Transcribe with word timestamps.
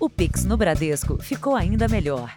O 0.00 0.08
Pix 0.08 0.44
no 0.44 0.56
Bradesco 0.56 1.20
ficou 1.20 1.56
ainda 1.56 1.88
melhor. 1.88 2.32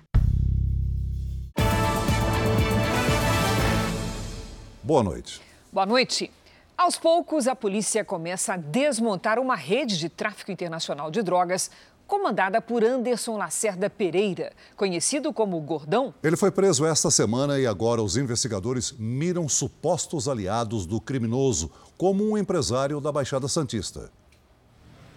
Boa 4.82 5.04
noite. 5.04 5.40
Boa 5.72 5.86
noite. 5.86 6.32
Aos 6.76 6.98
poucos, 6.98 7.48
a 7.48 7.56
polícia 7.56 8.04
começa 8.04 8.56
a 8.56 8.58
desmontar 8.58 9.38
uma 9.38 9.56
rede 9.56 10.00
de 10.00 10.10
tráfico 10.10 10.52
internacional 10.52 11.12
de 11.12 11.22
drogas 11.22 11.70
comandada 12.08 12.60
por 12.60 12.84
Anderson 12.84 13.38
Lacerda 13.38 13.92
Pereira, 13.92 14.54
conhecido 14.76 15.32
como 15.32 15.62
Gordão. 15.62 16.16
Ele 16.24 16.36
foi 16.36 16.50
preso 16.50 16.84
esta 16.84 17.12
semana 17.12 17.60
e 17.60 17.68
agora 17.68 18.02
os 18.02 18.18
investigadores 18.18 18.92
miram 18.98 19.48
supostos 19.48 20.28
aliados 20.28 20.88
do 20.88 21.00
criminoso, 21.00 21.72
como 21.96 22.28
um 22.28 22.36
empresário 22.40 23.00
da 23.00 23.12
Baixada 23.12 23.48
Santista. 23.48 24.10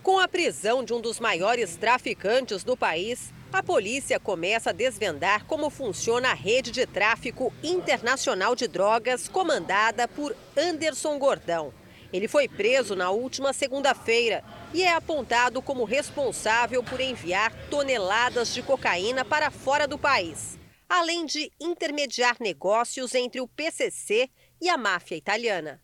Com 0.04 0.18
a 0.18 0.28
prisão 0.28 0.84
de 0.84 0.92
um 0.92 1.00
dos 1.00 1.18
maiores 1.18 1.76
traficantes 1.76 2.62
do 2.62 2.76
país, 2.76 3.32
a 3.50 3.62
polícia 3.62 4.20
começa 4.20 4.68
a 4.68 4.72
desvendar 4.74 5.46
como 5.46 5.70
funciona 5.70 6.28
a 6.28 6.34
rede 6.34 6.70
de 6.70 6.84
tráfico 6.84 7.50
internacional 7.62 8.54
de 8.54 8.68
drogas 8.68 9.28
comandada 9.28 10.06
por 10.06 10.36
Anderson 10.54 11.18
Gordão. 11.18 11.72
Ele 12.12 12.28
foi 12.28 12.46
preso 12.46 12.94
na 12.94 13.10
última 13.10 13.54
segunda-feira 13.54 14.44
e 14.74 14.82
é 14.82 14.92
apontado 14.92 15.62
como 15.62 15.84
responsável 15.84 16.82
por 16.84 17.00
enviar 17.00 17.50
toneladas 17.70 18.52
de 18.52 18.60
cocaína 18.62 19.24
para 19.24 19.50
fora 19.50 19.88
do 19.88 19.96
país, 19.96 20.58
além 20.86 21.24
de 21.24 21.50
intermediar 21.58 22.36
negócios 22.40 23.14
entre 23.14 23.40
o 23.40 23.48
PCC 23.48 24.28
e 24.60 24.68
a 24.68 24.76
máfia 24.76 25.16
italiana. 25.16 25.80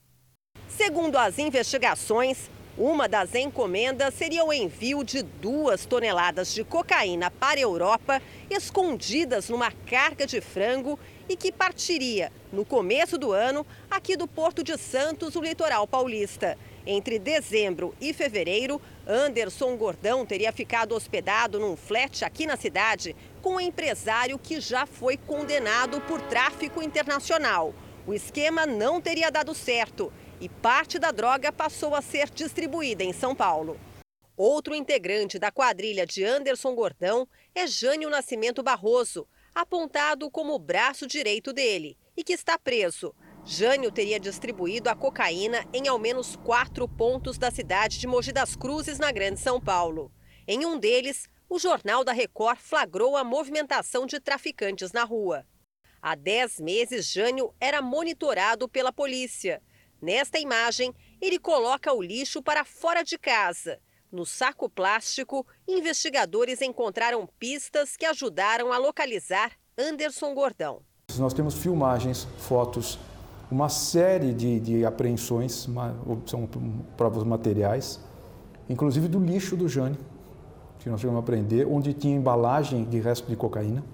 Segundo 0.68 1.16
as 1.16 1.38
investigações, 1.38 2.50
uma 2.78 3.08
das 3.08 3.34
encomendas 3.34 4.14
seria 4.14 4.44
o 4.44 4.52
envio 4.52 5.02
de 5.02 5.22
duas 5.22 5.84
toneladas 5.84 6.54
de 6.54 6.64
cocaína 6.64 7.30
para 7.30 7.58
a 7.58 7.62
Europa, 7.62 8.22
escondidas 8.48 9.48
numa 9.48 9.70
carga 9.70 10.26
de 10.26 10.40
frango 10.40 10.98
e 11.28 11.36
que 11.36 11.52
partiria 11.52 12.32
no 12.52 12.64
começo 12.64 13.18
do 13.18 13.32
ano 13.32 13.66
aqui 13.90 14.16
do 14.16 14.26
Porto 14.26 14.62
de 14.62 14.76
Santos, 14.78 15.36
o 15.36 15.40
litoral 15.40 15.86
paulista. 15.86 16.56
Entre 16.86 17.18
dezembro 17.18 17.94
e 18.00 18.12
fevereiro, 18.12 18.80
Anderson 19.06 19.76
Gordão 19.76 20.24
teria 20.24 20.50
ficado 20.50 20.94
hospedado 20.94 21.60
num 21.60 21.76
flat 21.76 22.24
aqui 22.24 22.46
na 22.46 22.56
cidade 22.56 23.14
com 23.42 23.56
um 23.56 23.60
empresário 23.60 24.38
que 24.38 24.60
já 24.60 24.86
foi 24.86 25.16
condenado 25.16 26.00
por 26.02 26.20
tráfico 26.22 26.82
internacional. 26.82 27.74
O 28.06 28.14
esquema 28.14 28.64
não 28.64 29.00
teria 29.00 29.30
dado 29.30 29.54
certo 29.54 30.10
e 30.40 30.48
parte 30.48 30.98
da 30.98 31.10
droga 31.10 31.52
passou 31.52 31.94
a 31.94 32.00
ser 32.00 32.30
distribuída 32.30 33.04
em 33.04 33.12
São 33.12 33.34
Paulo. 33.34 33.78
Outro 34.36 34.74
integrante 34.74 35.38
da 35.38 35.50
quadrilha 35.50 36.06
de 36.06 36.24
Anderson 36.24 36.74
Gordão 36.74 37.28
é 37.54 37.66
Jânio 37.66 38.08
Nascimento 38.08 38.62
Barroso, 38.62 39.28
apontado 39.54 40.30
como 40.30 40.54
o 40.54 40.58
braço 40.58 41.06
direito 41.06 41.52
dele 41.52 41.98
e 42.16 42.24
que 42.24 42.32
está 42.32 42.58
preso. 42.58 43.14
Jânio 43.44 43.90
teria 43.90 44.18
distribuído 44.18 44.88
a 44.88 44.94
cocaína 44.94 45.66
em 45.72 45.88
ao 45.88 45.98
menos 45.98 46.36
quatro 46.36 46.88
pontos 46.88 47.36
da 47.36 47.50
cidade 47.50 47.98
de 47.98 48.06
Mogi 48.06 48.32
das 48.32 48.56
Cruzes, 48.56 48.98
na 48.98 49.12
Grande 49.12 49.40
São 49.40 49.60
Paulo. 49.60 50.12
Em 50.46 50.64
um 50.64 50.78
deles, 50.78 51.28
o 51.48 51.58
Jornal 51.58 52.04
da 52.04 52.12
Record 52.12 52.58
flagrou 52.58 53.16
a 53.16 53.24
movimentação 53.24 54.06
de 54.06 54.20
traficantes 54.20 54.92
na 54.92 55.04
rua. 55.04 55.44
Há 56.00 56.14
dez 56.14 56.58
meses, 56.58 57.12
Jânio 57.12 57.54
era 57.60 57.82
monitorado 57.82 58.68
pela 58.68 58.92
polícia. 58.92 59.60
Nesta 60.02 60.38
imagem, 60.38 60.94
ele 61.20 61.38
coloca 61.38 61.92
o 61.92 62.00
lixo 62.00 62.42
para 62.42 62.64
fora 62.64 63.02
de 63.02 63.18
casa. 63.18 63.78
No 64.10 64.24
saco 64.24 64.68
plástico, 64.68 65.46
investigadores 65.68 66.62
encontraram 66.62 67.28
pistas 67.38 67.98
que 67.98 68.06
ajudaram 68.06 68.72
a 68.72 68.78
localizar 68.78 69.52
Anderson 69.76 70.34
Gordão. 70.34 70.80
Nós 71.18 71.34
temos 71.34 71.54
filmagens, 71.54 72.26
fotos, 72.38 72.98
uma 73.50 73.68
série 73.68 74.32
de, 74.32 74.58
de 74.58 74.84
apreensões, 74.86 75.68
são 76.26 76.48
provas 76.96 77.22
materiais, 77.24 78.00
inclusive 78.68 79.06
do 79.06 79.20
lixo 79.20 79.54
do 79.54 79.68
Jânio, 79.68 80.00
que 80.78 80.88
nós 80.88 81.00
chegamos 81.00 81.20
a 81.20 81.22
apreender, 81.22 81.66
onde 81.66 81.92
tinha 81.92 82.16
embalagem 82.16 82.84
de 82.84 82.98
resto 83.00 83.28
de 83.28 83.36
cocaína. 83.36 83.84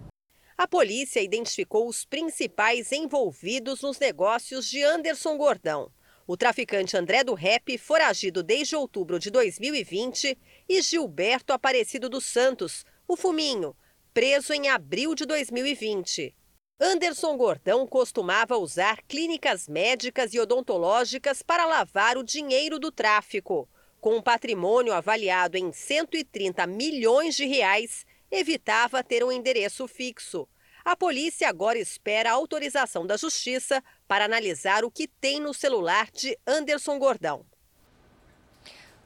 A 0.56 0.68
polícia 0.68 1.20
identificou 1.20 1.88
os 1.88 2.04
principais 2.04 2.92
envolvidos 2.92 3.82
nos 3.82 3.98
negócios 3.98 4.66
de 4.66 4.82
Anderson 4.84 5.36
Gordão 5.36 5.90
o 6.26 6.36
traficante 6.36 6.96
André 6.96 7.22
do 7.22 7.34
Rep, 7.34 7.78
foragido 7.78 8.42
desde 8.42 8.74
outubro 8.74 9.18
de 9.18 9.30
2020, 9.30 10.36
e 10.68 10.82
Gilberto 10.82 11.52
Aparecido 11.52 12.08
dos 12.08 12.24
Santos, 12.24 12.84
o 13.06 13.16
Fuminho, 13.16 13.76
preso 14.12 14.52
em 14.52 14.68
abril 14.68 15.14
de 15.14 15.24
2020. 15.24 16.34
Anderson 16.80 17.36
Gordão 17.36 17.86
costumava 17.86 18.58
usar 18.58 19.02
clínicas 19.08 19.68
médicas 19.68 20.34
e 20.34 20.40
odontológicas 20.40 21.42
para 21.42 21.64
lavar 21.64 22.18
o 22.18 22.22
dinheiro 22.22 22.78
do 22.78 22.90
tráfico. 22.90 23.68
Com 24.00 24.16
um 24.16 24.22
patrimônio 24.22 24.92
avaliado 24.92 25.56
em 25.56 25.72
130 25.72 26.66
milhões 26.66 27.34
de 27.34 27.46
reais, 27.46 28.04
evitava 28.30 29.02
ter 29.02 29.24
um 29.24 29.32
endereço 29.32 29.86
fixo. 29.88 30.46
A 30.86 30.94
polícia 30.94 31.48
agora 31.48 31.76
espera 31.80 32.30
a 32.30 32.34
autorização 32.34 33.04
da 33.04 33.16
Justiça 33.16 33.82
para 34.06 34.24
analisar 34.24 34.84
o 34.84 34.90
que 34.90 35.08
tem 35.08 35.40
no 35.40 35.52
celular 35.52 36.06
de 36.12 36.38
Anderson 36.46 36.96
Gordão. 36.96 37.44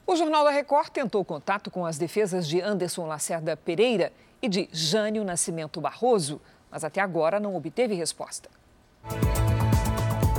O 0.05 0.15
Jornal 0.15 0.43
da 0.43 0.51
Record 0.51 0.89
tentou 0.89 1.25
contato 1.25 1.71
com 1.71 1.83
as 1.83 1.97
defesas 1.97 2.47
de 2.47 2.61
Anderson 2.61 3.07
Lacerda 3.07 3.57
Pereira 3.57 4.13
e 4.43 4.47
de 4.47 4.69
Jânio 4.71 5.23
Nascimento 5.23 5.81
Barroso, 5.81 6.39
mas 6.69 6.83
até 6.83 7.01
agora 7.01 7.39
não 7.39 7.55
obteve 7.55 7.95
resposta. 7.95 8.47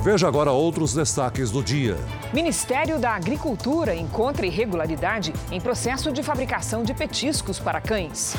Veja 0.01 0.29
agora 0.29 0.53
outros 0.53 0.93
destaques 0.93 1.51
do 1.51 1.61
dia. 1.61 1.97
Ministério 2.33 2.99
da 2.99 3.11
Agricultura 3.11 3.93
encontra 3.93 4.45
irregularidade 4.45 5.33
em 5.51 5.59
processo 5.59 6.09
de 6.09 6.23
fabricação 6.23 6.83
de 6.83 6.93
petiscos 6.93 7.59
para 7.59 7.81
cães. 7.81 8.33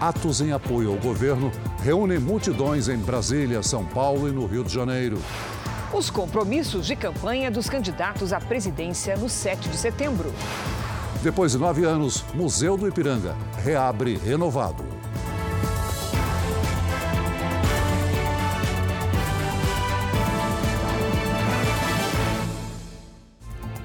Atos 0.00 0.40
em 0.40 0.52
apoio 0.52 0.90
ao 0.90 0.96
governo 0.96 1.50
reúnem 1.82 2.18
multidões 2.18 2.88
em 2.88 2.96
Brasília, 2.96 3.62
São 3.62 3.84
Paulo 3.84 4.28
e 4.28 4.32
no 4.32 4.46
Rio 4.46 4.64
de 4.64 4.72
Janeiro. 4.72 5.18
Os 5.92 6.10
compromissos 6.10 6.86
de 6.86 6.96
campanha 6.96 7.50
dos 7.50 7.68
candidatos 7.68 8.32
à 8.32 8.40
presidência 8.40 9.16
no 9.16 9.28
7 9.28 9.68
de 9.68 9.76
setembro. 9.76 10.32
Depois 11.22 11.52
de 11.52 11.58
nove 11.58 11.84
anos, 11.84 12.24
Museu 12.34 12.76
do 12.76 12.88
Ipiranga 12.88 13.36
reabre 13.62 14.16
renovado. 14.16 14.84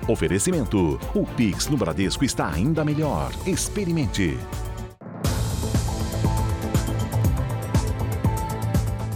Oferecimento: 0.08 1.00
o 1.14 1.24
Pix 1.24 1.68
no 1.68 1.78
Bradesco 1.78 2.26
está 2.26 2.52
ainda 2.52 2.84
melhor. 2.84 3.32
Experimente. 3.46 4.40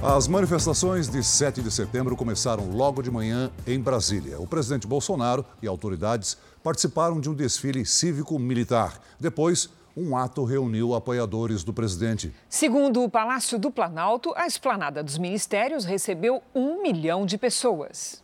As 0.05 0.27
manifestações 0.27 1.07
de 1.07 1.23
7 1.23 1.61
de 1.61 1.71
setembro 1.71 2.13
começaram 2.17 2.69
logo 2.69 3.01
de 3.01 3.09
manhã 3.09 3.49
em 3.65 3.79
Brasília. 3.79 4.37
O 4.37 4.45
presidente 4.45 4.85
Bolsonaro 4.85 5.45
e 5.61 5.67
autoridades 5.67 6.37
participaram 6.61 7.21
de 7.21 7.29
um 7.29 7.33
desfile 7.33 7.85
cívico-militar. 7.85 8.99
Depois, 9.17 9.69
um 9.95 10.17
ato 10.17 10.43
reuniu 10.43 10.93
apoiadores 10.93 11.63
do 11.63 11.71
presidente. 11.71 12.33
Segundo 12.49 13.01
o 13.01 13.09
Palácio 13.09 13.57
do 13.57 13.71
Planalto, 13.71 14.33
a 14.35 14.45
esplanada 14.45 15.01
dos 15.01 15.17
ministérios 15.17 15.85
recebeu 15.85 16.43
um 16.53 16.81
milhão 16.81 17.25
de 17.25 17.37
pessoas. 17.37 18.21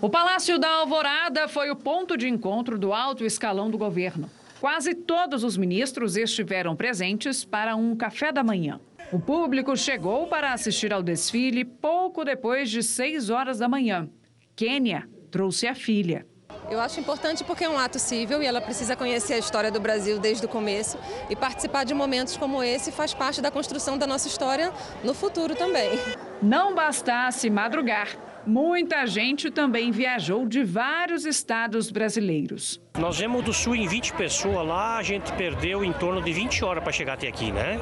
O 0.00 0.08
Palácio 0.08 0.58
da 0.58 0.76
Alvorada 0.76 1.46
foi 1.46 1.70
o 1.70 1.76
ponto 1.76 2.16
de 2.16 2.26
encontro 2.26 2.78
do 2.78 2.94
alto 2.94 3.22
escalão 3.22 3.70
do 3.70 3.76
governo. 3.76 4.30
Quase 4.58 4.94
todos 4.94 5.44
os 5.44 5.58
ministros 5.58 6.16
estiveram 6.16 6.74
presentes 6.74 7.44
para 7.44 7.76
um 7.76 7.94
café 7.94 8.32
da 8.32 8.42
manhã. 8.42 8.80
O 9.12 9.18
público 9.18 9.76
chegou 9.76 10.28
para 10.28 10.52
assistir 10.52 10.92
ao 10.92 11.02
desfile 11.02 11.64
pouco 11.64 12.24
depois 12.24 12.70
de 12.70 12.80
6 12.80 13.28
horas 13.28 13.58
da 13.58 13.68
manhã. 13.68 14.08
Kênia 14.54 15.08
trouxe 15.32 15.66
a 15.66 15.74
filha. 15.74 16.24
Eu 16.70 16.80
acho 16.80 17.00
importante 17.00 17.42
porque 17.42 17.64
é 17.64 17.68
um 17.68 17.76
ato 17.76 17.98
civil 17.98 18.40
e 18.40 18.46
ela 18.46 18.60
precisa 18.60 18.94
conhecer 18.94 19.34
a 19.34 19.38
história 19.38 19.68
do 19.68 19.80
Brasil 19.80 20.20
desde 20.20 20.46
o 20.46 20.48
começo 20.48 20.96
e 21.28 21.34
participar 21.34 21.82
de 21.82 21.92
momentos 21.92 22.36
como 22.36 22.62
esse 22.62 22.92
faz 22.92 23.12
parte 23.12 23.42
da 23.42 23.50
construção 23.50 23.98
da 23.98 24.06
nossa 24.06 24.28
história 24.28 24.72
no 25.02 25.12
futuro 25.12 25.56
também. 25.56 25.90
Não 26.40 26.72
bastasse 26.72 27.50
madrugar, 27.50 28.16
muita 28.50 29.06
gente 29.06 29.48
também 29.48 29.92
viajou 29.92 30.44
de 30.46 30.64
vários 30.64 31.24
estados 31.24 31.88
brasileiros. 31.88 32.80
Nós 32.98 33.18
viemos 33.18 33.44
do 33.44 33.52
Sul 33.52 33.76
em 33.76 33.86
20 33.86 34.14
pessoas 34.14 34.66
lá, 34.66 34.98
a 34.98 35.02
gente 35.04 35.32
perdeu 35.34 35.84
em 35.84 35.92
torno 35.92 36.20
de 36.20 36.32
20 36.32 36.64
horas 36.64 36.82
para 36.82 36.92
chegar 36.92 37.12
até 37.12 37.28
aqui, 37.28 37.52
né? 37.52 37.78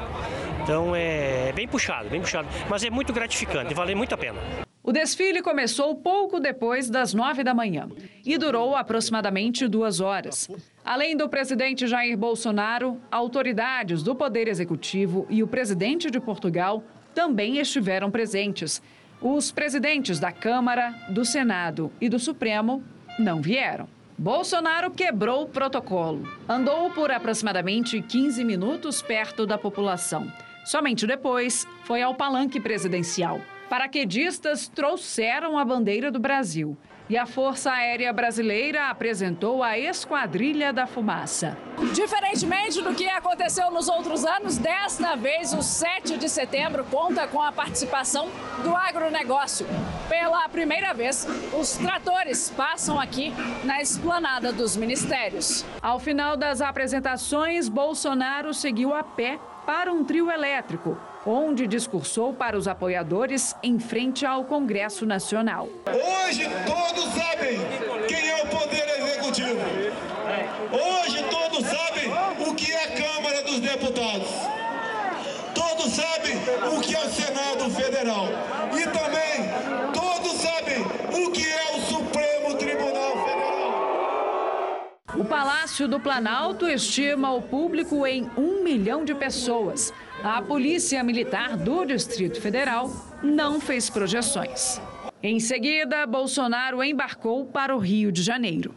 Então 0.63 0.95
é 0.95 1.51
bem 1.55 1.67
puxado, 1.67 2.11
bem 2.11 2.21
puxado, 2.21 2.47
mas 2.69 2.85
é 2.85 2.91
muito 2.91 3.15
gratificante, 3.15 3.73
vale 3.73 3.95
muito 3.95 4.15
a 4.15 4.19
pena. 4.19 4.39
O 4.83 4.93
desfile 4.93 5.43
começou 5.43 5.95
pouco 5.97 6.39
depois 6.39 6.91
das 6.91 7.15
nove 7.15 7.43
da 7.43 7.55
manhã 7.55 7.89
e 8.25 8.37
durou 8.37 8.77
aproximadamente 8.77 9.67
duas 9.67 10.01
horas. 10.01 10.49
Além 10.85 11.17
do 11.17 11.29
presidente 11.29 11.87
Jair 11.87 12.17
Bolsonaro, 12.17 13.01
autoridades 13.11 14.03
do 14.03 14.15
Poder 14.15 14.49
Executivo 14.49 15.27
e 15.31 15.43
o 15.43 15.47
presidente 15.47 16.11
de 16.11 16.21
Portugal 16.21 16.83
também 17.15 17.59
estiveram 17.59 18.11
presentes. 18.11 18.83
Os 19.21 19.51
presidentes 19.51 20.21
da 20.21 20.31
Câmara, 20.31 20.95
do 21.09 21.25
Senado 21.25 21.91
e 22.01 22.09
do 22.09 22.21
Supremo 22.21 22.85
não 23.19 23.43
vieram. 23.43 23.89
Bolsonaro 24.17 24.93
quebrou 24.93 25.43
o 25.43 25.49
protocolo. 25.49 26.23
Andou 26.49 26.89
por 26.91 27.11
aproximadamente 27.11 28.01
15 28.01 28.45
minutos 28.45 29.03
perto 29.03 29.45
da 29.45 29.59
população. 29.59 30.33
Somente 30.65 31.05
depois 31.05 31.67
foi 31.83 32.01
ao 32.01 32.15
palanque 32.15 32.61
presidencial. 32.61 33.41
Paraquedistas 33.69 34.69
trouxeram 34.69 35.59
a 35.59 35.65
bandeira 35.65 36.13
do 36.13 36.21
Brasil 36.21 36.77
e 37.09 37.17
a 37.17 37.27
Força 37.27 37.73
Aérea 37.73 38.13
Brasileira 38.13 38.91
apresentou 38.91 39.63
a 39.63 39.79
Esquadrilha 39.79 40.73
da 40.73 40.87
Fumaça. 40.87 41.57
Diferentemente 41.95 42.83
do 42.83 42.95
que 42.95 43.09
aconteceu 43.09 43.71
nos 43.71 43.89
outros 43.89 44.25
anos, 44.25 44.59
desta 44.59 45.17
vez 45.17 45.55
o 45.55 45.63
7 45.63 46.19
de 46.19 46.29
setembro 46.29 46.85
conta 46.85 47.27
com 47.27 47.41
a 47.41 47.51
participação 47.51 48.29
do 48.63 48.77
agronegócio. 48.77 49.67
Pela 50.09 50.49
primeira 50.49 50.93
vez, 50.93 51.27
os 51.59 51.77
tratores 51.77 52.51
passam 52.51 53.01
aqui 53.01 53.33
na 53.65 53.81
esplanada 53.81 54.53
dos 54.53 54.77
ministérios. 54.77 55.65
Ao 55.81 55.99
final 55.99 56.37
das 56.37 56.61
apresentações, 56.61 57.69
Bolsonaro 57.69 58.53
seguiu 58.53 58.93
a 58.93 59.03
pé 59.03 59.39
para 59.65 59.93
um 59.93 60.05
trio 60.05 60.31
elétrico 60.31 60.99
onde 61.27 61.67
discursou 61.67 62.33
para 62.33 62.57
os 62.57 62.69
apoiadores 62.69 63.55
em 63.63 63.79
frente 63.79 64.25
ao 64.25 64.45
Congresso 64.45 65.05
Nacional. 65.05 65.69
Hoje 65.87 66.49
todos 66.67 67.05
sabem 67.15 67.59
quem 68.07 68.29
é 68.29 68.43
o 68.43 68.47
Poder 68.47 68.89
Executivo. 68.99 69.61
Hoje 70.73 71.25
todos 71.31 71.67
sabem 71.67 72.11
o 72.49 72.55
que 72.55 72.73
é 72.73 72.85
a 72.85 72.89
Câmara 72.89 73.43
dos 73.43 73.61
Deputados. 73.61 74.29
Todos 75.55 75.93
sabem 75.93 76.37
o 76.77 76.81
que 76.81 76.95
é 76.95 77.01
o 77.01 77.11
Senado 77.11 77.71
Federal. 77.71 78.27
E 78.73 78.83
também 78.85 79.38
Palácio 85.29 85.87
do 85.87 86.01
Planalto 86.01 86.67
estima 86.67 87.31
o 87.35 87.43
público 87.43 88.07
em 88.07 88.31
um 88.35 88.65
milhão 88.65 89.05
de 89.05 89.15
pessoas. 89.15 89.93
A 90.25 90.41
Polícia 90.41 91.05
Militar 91.05 91.55
do 91.55 91.85
Distrito 91.85 92.41
Federal 92.41 92.91
não 93.23 93.61
fez 93.61 93.91
projeções. 93.91 94.81
Em 95.23 95.39
seguida, 95.39 96.07
Bolsonaro 96.07 96.83
embarcou 96.83 97.45
para 97.45 97.77
o 97.77 97.79
Rio 97.79 98.11
de 98.11 98.23
Janeiro. 98.23 98.75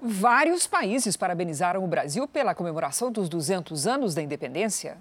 Vários 0.00 0.66
países 0.66 1.16
parabenizaram 1.16 1.82
o 1.82 1.88
Brasil 1.88 2.28
pela 2.28 2.54
comemoração 2.54 3.10
dos 3.10 3.26
200 3.26 3.86
anos 3.86 4.14
da 4.14 4.20
independência. 4.20 4.98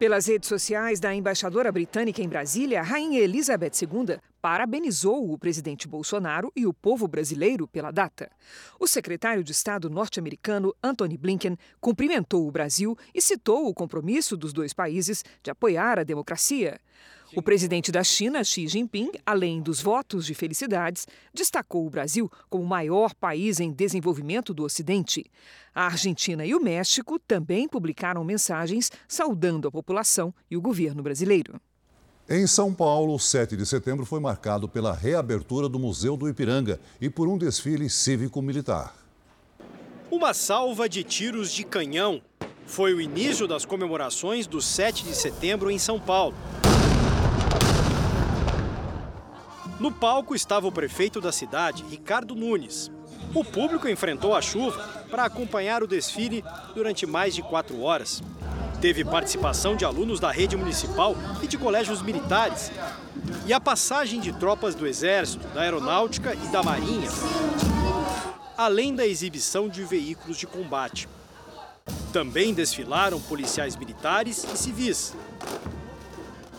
Pelas 0.00 0.26
redes 0.26 0.48
sociais 0.48 0.98
da 0.98 1.14
embaixadora 1.14 1.70
britânica 1.70 2.22
em 2.22 2.28
Brasília, 2.28 2.80
Rainha 2.80 3.20
Elizabeth 3.20 3.72
II 3.82 4.16
parabenizou 4.40 5.30
o 5.30 5.36
presidente 5.36 5.86
Bolsonaro 5.86 6.50
e 6.56 6.66
o 6.66 6.72
povo 6.72 7.06
brasileiro 7.06 7.68
pela 7.68 7.90
data. 7.90 8.30
O 8.78 8.86
secretário 8.86 9.44
de 9.44 9.52
Estado 9.52 9.90
norte-americano, 9.90 10.74
Antony 10.82 11.18
Blinken, 11.18 11.54
cumprimentou 11.82 12.48
o 12.48 12.50
Brasil 12.50 12.96
e 13.14 13.20
citou 13.20 13.68
o 13.68 13.74
compromisso 13.74 14.38
dos 14.38 14.54
dois 14.54 14.72
países 14.72 15.22
de 15.42 15.50
apoiar 15.50 15.98
a 15.98 16.02
democracia. 16.02 16.80
O 17.36 17.42
presidente 17.42 17.92
da 17.92 18.02
China, 18.02 18.42
Xi 18.42 18.66
Jinping, 18.66 19.12
além 19.24 19.62
dos 19.62 19.80
votos 19.80 20.26
de 20.26 20.34
felicidades, 20.34 21.06
destacou 21.32 21.86
o 21.86 21.90
Brasil 21.90 22.30
como 22.48 22.64
o 22.64 22.66
maior 22.66 23.14
país 23.14 23.60
em 23.60 23.70
desenvolvimento 23.70 24.52
do 24.52 24.64
Ocidente. 24.64 25.24
A 25.72 25.86
Argentina 25.86 26.44
e 26.44 26.54
o 26.54 26.60
México 26.60 27.20
também 27.20 27.68
publicaram 27.68 28.24
mensagens 28.24 28.90
saudando 29.06 29.68
a 29.68 29.70
população 29.70 30.34
e 30.50 30.56
o 30.56 30.60
governo 30.60 31.04
brasileiro. 31.04 31.60
Em 32.28 32.46
São 32.48 32.74
Paulo, 32.74 33.14
o 33.14 33.18
7 33.18 33.56
de 33.56 33.64
setembro 33.64 34.04
foi 34.04 34.18
marcado 34.18 34.68
pela 34.68 34.92
reabertura 34.92 35.68
do 35.68 35.78
Museu 35.78 36.16
do 36.16 36.28
Ipiranga 36.28 36.80
e 37.00 37.08
por 37.08 37.28
um 37.28 37.38
desfile 37.38 37.88
cívico-militar. 37.88 38.94
Uma 40.10 40.34
salva 40.34 40.88
de 40.88 41.04
tiros 41.04 41.52
de 41.52 41.62
canhão 41.62 42.20
foi 42.66 42.92
o 42.92 43.00
início 43.00 43.46
das 43.46 43.64
comemorações 43.64 44.48
do 44.48 44.60
7 44.60 45.04
de 45.04 45.14
setembro 45.14 45.70
em 45.70 45.78
São 45.78 45.98
Paulo. 45.98 46.36
No 49.80 49.90
palco 49.90 50.34
estava 50.34 50.66
o 50.66 50.72
prefeito 50.72 51.22
da 51.22 51.32
cidade, 51.32 51.86
Ricardo 51.88 52.34
Nunes. 52.34 52.92
O 53.34 53.42
público 53.42 53.88
enfrentou 53.88 54.34
a 54.34 54.42
chuva 54.42 54.78
para 55.10 55.24
acompanhar 55.24 55.82
o 55.82 55.86
desfile 55.86 56.44
durante 56.74 57.06
mais 57.06 57.34
de 57.34 57.42
quatro 57.42 57.80
horas. 57.80 58.22
Teve 58.78 59.06
participação 59.06 59.74
de 59.74 59.86
alunos 59.86 60.20
da 60.20 60.30
rede 60.30 60.54
municipal 60.54 61.16
e 61.42 61.46
de 61.46 61.56
colégios 61.56 62.02
militares. 62.02 62.70
E 63.46 63.54
a 63.54 63.60
passagem 63.60 64.20
de 64.20 64.34
tropas 64.34 64.74
do 64.74 64.86
Exército, 64.86 65.48
da 65.48 65.62
Aeronáutica 65.62 66.34
e 66.34 66.48
da 66.48 66.62
Marinha. 66.62 67.08
Além 68.58 68.94
da 68.94 69.06
exibição 69.06 69.66
de 69.66 69.82
veículos 69.82 70.36
de 70.36 70.46
combate. 70.46 71.08
Também 72.12 72.52
desfilaram 72.52 73.18
policiais 73.18 73.76
militares 73.76 74.44
e 74.44 74.58
civis. 74.58 75.14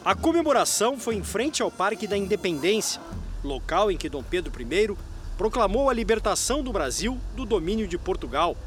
A 0.03 0.15
comemoração 0.15 0.97
foi 0.97 1.13
em 1.13 1.23
frente 1.23 1.61
ao 1.61 1.69
Parque 1.69 2.07
da 2.07 2.17
Independência, 2.17 2.99
local 3.43 3.91
em 3.91 3.95
que 3.95 4.09
Dom 4.09 4.23
Pedro 4.23 4.51
I 4.59 4.97
proclamou 5.37 5.91
a 5.91 5.93
libertação 5.93 6.63
do 6.63 6.73
Brasil 6.73 7.19
do 7.35 7.45
domínio 7.45 7.87
de 7.87 7.99
Portugal. 7.99 8.57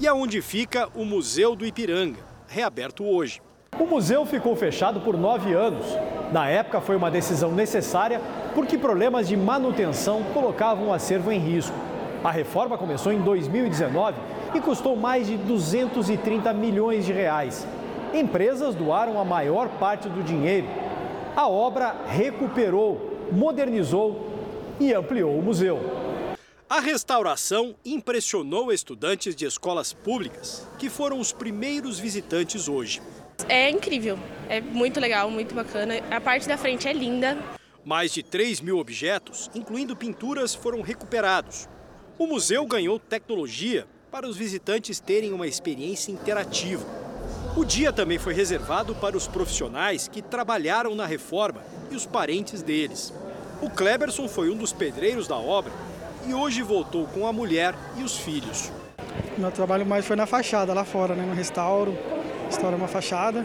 E 0.00 0.08
aonde 0.08 0.42
fica 0.42 0.88
o 0.96 1.04
Museu 1.04 1.54
do 1.54 1.64
Ipiranga, 1.64 2.18
reaberto 2.48 3.04
hoje. 3.04 3.40
O 3.78 3.86
museu 3.86 4.26
ficou 4.26 4.56
fechado 4.56 5.00
por 5.00 5.16
nove 5.16 5.52
anos. 5.52 5.86
Na 6.32 6.48
época, 6.48 6.80
foi 6.80 6.96
uma 6.96 7.08
decisão 7.08 7.52
necessária 7.52 8.20
porque 8.52 8.76
problemas 8.76 9.28
de 9.28 9.36
manutenção 9.36 10.24
colocavam 10.34 10.88
o 10.88 10.92
acervo 10.92 11.30
em 11.30 11.38
risco. 11.38 11.76
A 12.24 12.32
reforma 12.32 12.76
começou 12.76 13.12
em 13.12 13.20
2019 13.20 14.16
e 14.52 14.60
custou 14.60 14.96
mais 14.96 15.28
de 15.28 15.36
230 15.36 16.52
milhões 16.52 17.06
de 17.06 17.12
reais 17.12 17.64
empresas 18.14 18.74
doaram 18.74 19.18
a 19.20 19.24
maior 19.24 19.68
parte 19.78 20.08
do 20.08 20.22
dinheiro. 20.22 20.66
A 21.36 21.48
obra 21.48 21.94
recuperou, 22.06 23.28
modernizou 23.30 24.28
e 24.80 24.92
ampliou 24.92 25.38
o 25.38 25.42
museu. 25.42 25.78
A 26.68 26.80
restauração 26.80 27.74
impressionou 27.84 28.70
estudantes 28.72 29.34
de 29.34 29.46
escolas 29.46 29.92
públicas, 29.92 30.66
que 30.78 30.90
foram 30.90 31.18
os 31.18 31.32
primeiros 31.32 31.98
visitantes 31.98 32.68
hoje. 32.68 33.00
É 33.48 33.70
incrível, 33.70 34.18
é 34.48 34.60
muito 34.60 35.00
legal, 35.00 35.30
muito 35.30 35.54
bacana. 35.54 35.94
A 36.10 36.20
parte 36.20 36.46
da 36.46 36.58
frente 36.58 36.86
é 36.86 36.92
linda. 36.92 37.38
Mais 37.84 38.12
de 38.12 38.22
3 38.22 38.60
mil 38.60 38.78
objetos, 38.78 39.50
incluindo 39.54 39.96
pinturas, 39.96 40.54
foram 40.54 40.82
recuperados. 40.82 41.68
O 42.18 42.26
museu 42.26 42.66
ganhou 42.66 42.98
tecnologia 42.98 43.86
para 44.10 44.28
os 44.28 44.36
visitantes 44.36 45.00
terem 45.00 45.32
uma 45.32 45.46
experiência 45.46 46.12
interativa. 46.12 46.84
O 47.58 47.64
dia 47.64 47.92
também 47.92 48.18
foi 48.18 48.34
reservado 48.34 48.94
para 48.94 49.16
os 49.16 49.26
profissionais 49.26 50.06
que 50.06 50.22
trabalharam 50.22 50.94
na 50.94 51.04
reforma 51.04 51.60
e 51.90 51.96
os 51.96 52.06
parentes 52.06 52.62
deles. 52.62 53.12
O 53.60 53.68
Kleberson 53.68 54.28
foi 54.28 54.48
um 54.48 54.56
dos 54.56 54.72
pedreiros 54.72 55.26
da 55.26 55.34
obra 55.34 55.72
e 56.28 56.32
hoje 56.32 56.62
voltou 56.62 57.08
com 57.08 57.26
a 57.26 57.32
mulher 57.32 57.74
e 57.96 58.04
os 58.04 58.16
filhos. 58.16 58.70
Meu 59.36 59.50
trabalho 59.50 59.84
mais 59.84 60.06
foi 60.06 60.14
na 60.14 60.24
fachada, 60.24 60.72
lá 60.72 60.84
fora, 60.84 61.16
né? 61.16 61.26
no 61.26 61.34
restauro, 61.34 61.98
restaura 62.46 62.76
uma 62.76 62.86
fachada. 62.86 63.44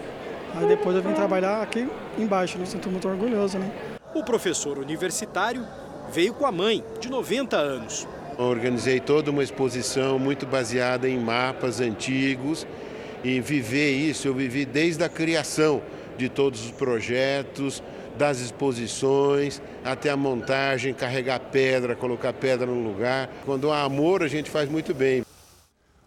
Aí 0.53 0.67
depois 0.67 0.95
eu 0.95 1.01
vim 1.01 1.13
trabalhar 1.13 1.63
aqui 1.63 1.89
embaixo, 2.15 2.59
me 2.59 2.67
sinto 2.67 2.91
muito 2.91 3.09
orgulhoso. 3.09 3.57
Né? 3.57 3.71
O 4.13 4.23
professor 4.23 4.77
universitário 4.77 5.65
veio 6.11 6.35
com 6.35 6.45
a 6.45 6.51
mãe, 6.51 6.83
de 6.99 7.09
90 7.09 7.57
anos. 7.57 8.07
Eu 8.37 8.45
organizei 8.45 8.99
toda 8.99 9.31
uma 9.31 9.41
exposição 9.41 10.19
muito 10.19 10.45
baseada 10.45 11.09
em 11.09 11.17
mapas 11.17 11.81
antigos 11.81 12.67
e 13.23 13.39
viver 13.39 13.91
isso, 13.91 14.27
eu 14.27 14.33
vivi 14.33 14.65
desde 14.65 15.03
a 15.03 15.09
criação 15.09 15.81
de 16.17 16.29
todos 16.29 16.65
os 16.65 16.71
projetos, 16.71 17.81
das 18.17 18.39
exposições, 18.39 19.61
até 19.83 20.09
a 20.09 20.17
montagem, 20.17 20.93
carregar 20.93 21.39
pedra, 21.39 21.95
colocar 21.95 22.33
pedra 22.33 22.65
no 22.65 22.87
lugar. 22.87 23.29
Quando 23.45 23.71
há 23.71 23.83
amor, 23.83 24.23
a 24.23 24.27
gente 24.27 24.49
faz 24.49 24.69
muito 24.69 24.93
bem. 24.93 25.23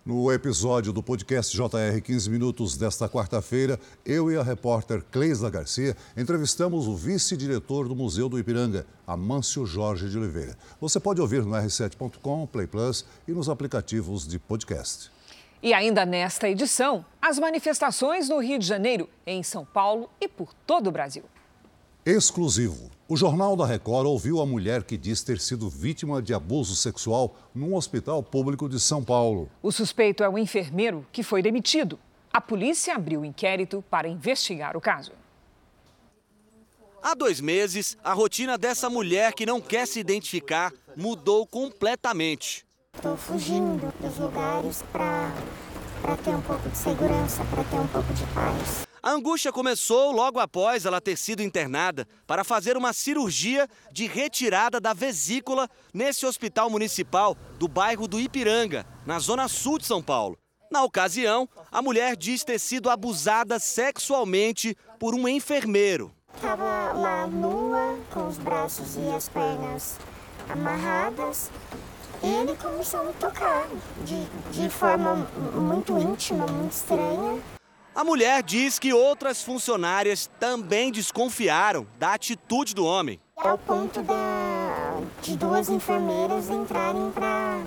No 0.05 0.31
episódio 0.31 0.93
do 0.93 1.03
podcast 1.03 1.57
JR 1.57 2.01
15 2.01 2.31
Minutos 2.31 2.77
desta 2.77 3.09
quarta-feira, 3.09 3.77
eu 4.05 4.31
e 4.31 4.37
a 4.37 4.43
repórter 4.43 5.03
Cleisa 5.11 5.51
Garcia 5.51 5.97
entrevistamos 6.17 6.87
o 6.87 6.95
vice-diretor 6.95 7.89
do 7.89 7.97
Museu 7.97 8.29
do 8.29 8.39
Ipiranga, 8.39 8.87
Amâncio 9.05 9.67
Jorge 9.67 10.09
de 10.09 10.17
Oliveira. 10.17 10.57
Você 10.81 11.01
pode 11.01 11.21
ouvir 11.21 11.43
no 11.43 11.51
r7.com, 11.51 12.47
Play 12.47 12.69
Plus 12.69 13.05
e 13.27 13.33
nos 13.33 13.49
aplicativos 13.49 14.29
de 14.29 14.39
podcast. 14.39 15.16
E 15.63 15.73
ainda 15.73 16.05
nesta 16.05 16.49
edição, 16.49 17.05
as 17.21 17.39
manifestações 17.39 18.29
no 18.29 18.39
Rio 18.39 18.59
de 18.59 18.67
Janeiro, 18.67 19.09
em 19.27 19.43
São 19.43 19.65
Paulo 19.65 20.11
e 20.21 20.29
por 20.29 20.53
todo 20.67 20.89
o 20.89 20.93
Brasil. 20.93 21.25
Exclusivo. 22.05 22.91
O 23.09 23.17
Jornal 23.17 23.57
da 23.57 23.65
Record 23.65 24.07
ouviu 24.07 24.41
a 24.41 24.47
mulher 24.47 24.85
que 24.85 24.97
diz 24.97 25.23
ter 25.23 25.41
sido 25.41 25.69
vítima 25.69 26.21
de 26.21 26.35
abuso 26.35 26.75
sexual 26.77 27.37
num 27.55 27.75
hospital 27.75 28.23
público 28.23 28.69
de 28.69 28.79
São 28.79 29.03
Paulo. 29.03 29.49
O 29.63 29.73
suspeito 29.73 30.23
é 30.23 30.29
o 30.29 30.37
enfermeiro 30.37 31.07
que 31.11 31.23
foi 31.23 31.41
demitido. 31.41 31.99
A 32.33 32.41
polícia 32.41 32.95
abriu 32.95 33.25
inquérito 33.25 33.83
para 33.89 34.09
investigar 34.09 34.77
o 34.77 34.81
caso. 34.81 35.13
Há 37.03 37.15
dois 37.15 37.41
meses, 37.41 37.97
a 38.03 38.13
rotina 38.13 38.59
dessa 38.59 38.91
mulher 38.91 39.33
que 39.33 39.47
não 39.47 39.61
quer 39.61 39.87
se 39.87 40.01
identificar 40.01 40.73
mudou 40.97 41.47
completamente. 41.47 42.66
Estou 42.97 43.17
fugindo 43.17 43.93
dos 44.01 44.19
lugares 44.19 44.83
para 44.91 46.17
ter 46.25 46.31
um 46.31 46.41
pouco 46.41 46.67
de 46.69 46.79
segurança, 46.79 47.45
para 47.45 47.63
ter 47.65 47.77
um 47.77 47.87
pouco 47.87 48.13
de 48.15 48.25
paz. 48.29 48.87
A 49.03 49.11
angústia 49.11 49.53
começou 49.53 50.11
logo 50.13 50.41
após 50.41 50.87
ela 50.87 51.01
ter 51.01 51.17
sido 51.17 51.43
internada 51.43 52.09
para 52.27 52.43
fazer 52.43 52.77
uma 52.77 52.95
cirurgia 52.95 53.69
de 53.93 54.07
retirada 54.07 54.81
da 54.81 54.95
vesícula 54.95 55.69
nesse 55.93 56.25
hospital 56.25 56.71
municipal 56.71 57.37
do 57.59 57.69
bairro 57.69 58.09
do 58.09 58.19
Ipiranga, 58.19 58.87
na 59.05 59.19
zona 59.19 59.47
sul 59.47 59.79
de 59.79 59.87
São 59.87 60.03
Paulo. 60.03 60.39
Na 60.73 60.83
ocasião, 60.83 61.49
a 61.71 61.81
mulher 61.81 62.17
diz 62.17 62.43
ter 62.43 62.59
sido 62.59 62.91
abusada 62.91 63.59
sexualmente 63.59 64.77
por 64.99 65.15
um 65.15 65.29
enfermeiro. 65.29 66.13
Estava 66.35 66.93
lá 66.95 67.27
nua, 67.27 67.99
com 68.11 68.27
os 68.27 68.39
braços 68.39 68.97
e 68.97 69.15
as 69.15 69.29
pernas 69.29 69.99
amarradas. 70.49 71.51
E 72.23 72.27
ele 72.27 72.57
começou 72.57 73.01
a 73.01 73.05
me 73.05 73.13
tocar 73.15 73.67
de, 74.05 74.25
de 74.53 74.69
forma 74.69 75.27
muito 75.55 75.97
íntima, 75.99 76.47
muito 76.47 76.73
estranha. 76.73 77.41
A 77.95 78.05
mulher 78.05 78.43
diz 78.43 78.79
que 78.79 78.93
outras 78.93 79.43
funcionárias 79.43 80.29
também 80.39 80.93
desconfiaram 80.93 81.87
da 81.99 82.13
atitude 82.13 82.75
do 82.75 82.85
homem. 82.85 83.19
Ao 83.37 83.57
ponto 83.57 84.03
da, 84.03 85.01
de 85.23 85.37
duas 85.37 85.69
enfermeiras 85.69 86.51
entrarem 86.51 87.11
para 87.13 87.59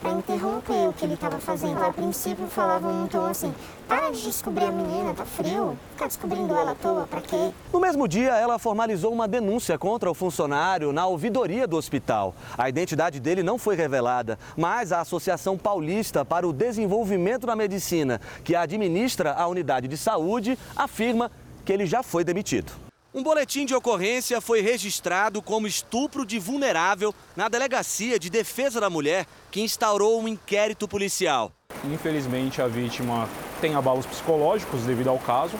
para 0.00 0.12
interromper 0.12 0.88
o 0.88 0.92
que 0.92 1.04
ele 1.04 1.14
estava 1.14 1.38
fazendo. 1.38 1.82
A 1.82 1.92
princípio 1.92 2.46
falavam 2.46 3.04
um 3.04 3.06
tom 3.06 3.26
assim: 3.26 3.54
para 3.86 4.10
de 4.10 4.22
descobrir 4.22 4.64
a 4.64 4.72
menina, 4.72 5.14
tá 5.14 5.24
frio, 5.24 5.78
ficar 5.92 6.06
descobrindo 6.06 6.54
ela 6.54 6.72
à 6.72 6.74
toa, 6.74 7.06
para 7.06 7.20
quê? 7.20 7.50
No 7.72 7.80
mesmo 7.80 8.06
dia, 8.06 8.34
ela 8.36 8.58
formalizou 8.58 9.12
uma 9.12 9.28
denúncia 9.28 9.78
contra 9.78 10.10
o 10.10 10.14
funcionário 10.14 10.92
na 10.92 11.06
ouvidoria 11.06 11.66
do 11.66 11.76
hospital. 11.76 12.34
A 12.56 12.68
identidade 12.68 13.20
dele 13.20 13.42
não 13.42 13.58
foi 13.58 13.76
revelada, 13.76 14.38
mas 14.56 14.92
a 14.92 15.00
Associação 15.00 15.56
Paulista 15.56 16.24
para 16.24 16.46
o 16.46 16.52
Desenvolvimento 16.52 17.46
da 17.46 17.56
Medicina, 17.56 18.20
que 18.44 18.54
administra 18.54 19.32
a 19.32 19.46
unidade 19.46 19.88
de 19.88 19.96
saúde, 19.96 20.58
afirma 20.76 21.30
que 21.64 21.72
ele 21.72 21.86
já 21.86 22.02
foi 22.02 22.24
demitido. 22.24 22.87
Um 23.14 23.22
boletim 23.22 23.64
de 23.64 23.74
ocorrência 23.74 24.38
foi 24.38 24.60
registrado 24.60 25.40
como 25.40 25.66
estupro 25.66 26.26
de 26.26 26.38
vulnerável 26.38 27.14
na 27.34 27.48
Delegacia 27.48 28.18
de 28.18 28.28
Defesa 28.28 28.82
da 28.82 28.90
Mulher, 28.90 29.26
que 29.50 29.62
instaurou 29.62 30.20
um 30.20 30.28
inquérito 30.28 30.86
policial. 30.86 31.50
Infelizmente, 31.84 32.60
a 32.60 32.68
vítima 32.68 33.26
tem 33.62 33.74
abalos 33.74 34.04
psicológicos 34.04 34.82
devido 34.82 35.08
ao 35.08 35.18
caso, 35.18 35.58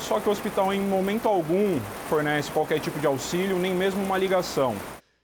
só 0.00 0.18
que 0.18 0.28
o 0.28 0.32
hospital, 0.32 0.74
em 0.74 0.80
momento 0.80 1.28
algum, 1.28 1.80
fornece 2.08 2.50
qualquer 2.50 2.80
tipo 2.80 2.98
de 2.98 3.06
auxílio, 3.06 3.56
nem 3.56 3.72
mesmo 3.72 4.02
uma 4.02 4.18
ligação. 4.18 4.74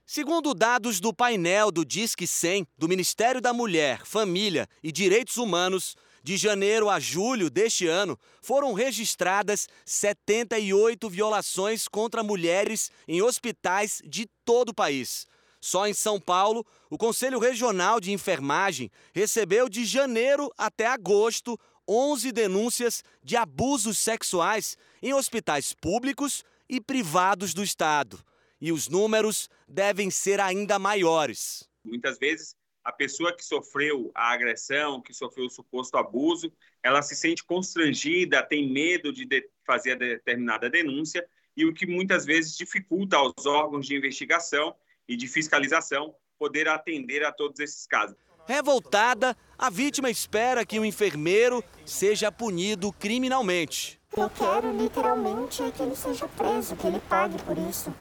Segundo 0.07 0.55
dados 0.55 1.01
do 1.01 1.13
painel 1.13 1.73
do 1.73 1.85
Disque 1.85 2.27
100 2.27 2.69
do 2.79 2.89
Ministério 2.89 3.41
da 3.41 3.53
Mulher, 3.53 4.03
Família 4.05 4.69
e 4.81 4.93
Direitos 4.93 5.39
Humanos, 5.39 5.97
de 6.23 6.37
janeiro 6.37 6.89
a 6.89 7.01
julho 7.01 7.51
deste 7.51 7.87
ano, 7.87 8.19
foram 8.41 8.73
registradas 8.73 9.69
78 9.85 11.09
violações 11.09 11.89
contra 11.89 12.23
mulheres 12.23 12.91
em 13.09 13.23
hospitais 13.23 14.01
de 14.05 14.29
todo 14.45 14.71
o 14.71 14.75
país. 14.75 15.27
Só 15.61 15.87
em 15.87 15.95
São 15.95 16.21
Paulo, 16.21 16.67
o 16.91 16.99
Conselho 16.99 17.39
Regional 17.39 18.01
de 18.01 18.13
Enfermagem 18.13 18.91
recebeu 19.15 19.69
de 19.69 19.85
janeiro 19.85 20.53
até 20.59 20.87
agosto 20.87 21.59
11 21.89 22.33
denúncias 22.33 23.03
de 23.23 23.37
abusos 23.37 23.99
sexuais 23.99 24.77
em 25.03 25.15
hospitais 25.15 25.73
públicos 25.73 26.45
e 26.69 26.81
privados 26.81 27.55
do 27.55 27.63
Estado. 27.63 28.19
E 28.61 28.73
os 28.73 28.89
números 28.89 29.49
devem 29.69 30.11
ser 30.11 30.41
ainda 30.41 30.79
maiores. 30.79 31.69
Muitas 31.85 32.19
vezes 32.19 32.55
a 32.85 32.93
pessoa 32.93 33.35
que 33.35 33.45
sofreu 33.45 34.11
a 34.15 34.33
agressão, 34.33 35.01
que 35.01 35.15
sofreu 35.15 35.47
o 35.47 35.51
suposto 35.51 35.97
abuso, 35.97 36.53
ela 36.83 37.03
se 37.03 37.15
sente 37.15 37.45
constrangida, 37.45 38.43
tem 38.43 38.71
medo 38.71 39.13
de, 39.13 39.27
fazer 39.65 39.93
a 39.93 39.97
determinada 39.97 40.69
denúncia, 40.69 41.27
e 41.57 41.65
o 41.65 41.73
que 41.73 41.87
muitas 41.87 42.25
vezes 42.25 42.57
dificulta 42.57 43.17
aos 43.17 43.47
órgãos 43.47 43.87
de 43.87 43.95
investigação 43.95 44.75
e 45.07 45.17
de 45.17 45.29
fiscalização 45.29 46.15
poder 46.39 46.69
atender 46.69 47.25
a 47.25 47.31
todos 47.31 47.61
esses 47.61 47.87
casos. 47.87 48.17
Revoltada, 48.47 49.37
a 49.57 49.71
vítima 49.71 50.11
espera 50.11 50.67
que 50.67 50.81
o 50.81 50.85
enfermeiro 50.85 51.63
seja 51.85 52.33
punido 52.33 52.93
criminalmente. 52.93 54.01
Eu 54.17 54.29
quero 54.29 54.77
literalmente 54.77 55.63
que 55.71 55.83
ele 55.83 55.95
seja 55.95 56.27
preso, 56.29 56.75
que 56.77 56.87
ele 56.87 57.01
pague 57.09 57.41
por 57.45 57.57
isso. 57.57 57.95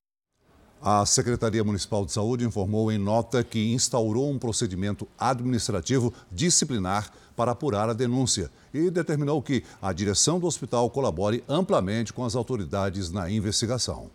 A 0.83 1.05
Secretaria 1.05 1.63
Municipal 1.63 2.03
de 2.03 2.11
Saúde 2.11 2.43
informou 2.43 2.91
em 2.91 2.97
nota 2.97 3.43
que 3.43 3.71
instaurou 3.71 4.31
um 4.31 4.39
procedimento 4.39 5.07
administrativo 5.15 6.11
disciplinar 6.31 7.11
para 7.35 7.51
apurar 7.51 7.87
a 7.87 7.93
denúncia 7.93 8.49
e 8.73 8.89
determinou 8.89 9.43
que 9.43 9.63
a 9.79 9.93
direção 9.93 10.39
do 10.39 10.47
hospital 10.47 10.89
colabore 10.89 11.43
amplamente 11.47 12.11
com 12.11 12.25
as 12.25 12.35
autoridades 12.35 13.11
na 13.11 13.29
investigação. 13.29 14.09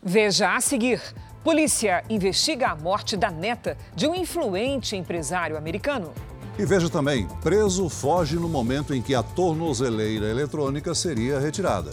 Veja 0.00 0.54
a 0.54 0.60
seguir: 0.60 1.02
polícia 1.42 2.04
investiga 2.08 2.68
a 2.68 2.76
morte 2.76 3.16
da 3.16 3.32
neta 3.32 3.76
de 3.96 4.06
um 4.06 4.14
influente 4.14 4.94
empresário 4.94 5.56
americano. 5.56 6.12
E 6.56 6.64
veja 6.64 6.88
também: 6.88 7.26
preso 7.42 7.88
foge 7.88 8.36
no 8.36 8.48
momento 8.48 8.94
em 8.94 9.02
que 9.02 9.16
a 9.16 9.22
tornozeleira 9.22 10.26
eletrônica 10.26 10.94
seria 10.94 11.40
retirada. 11.40 11.90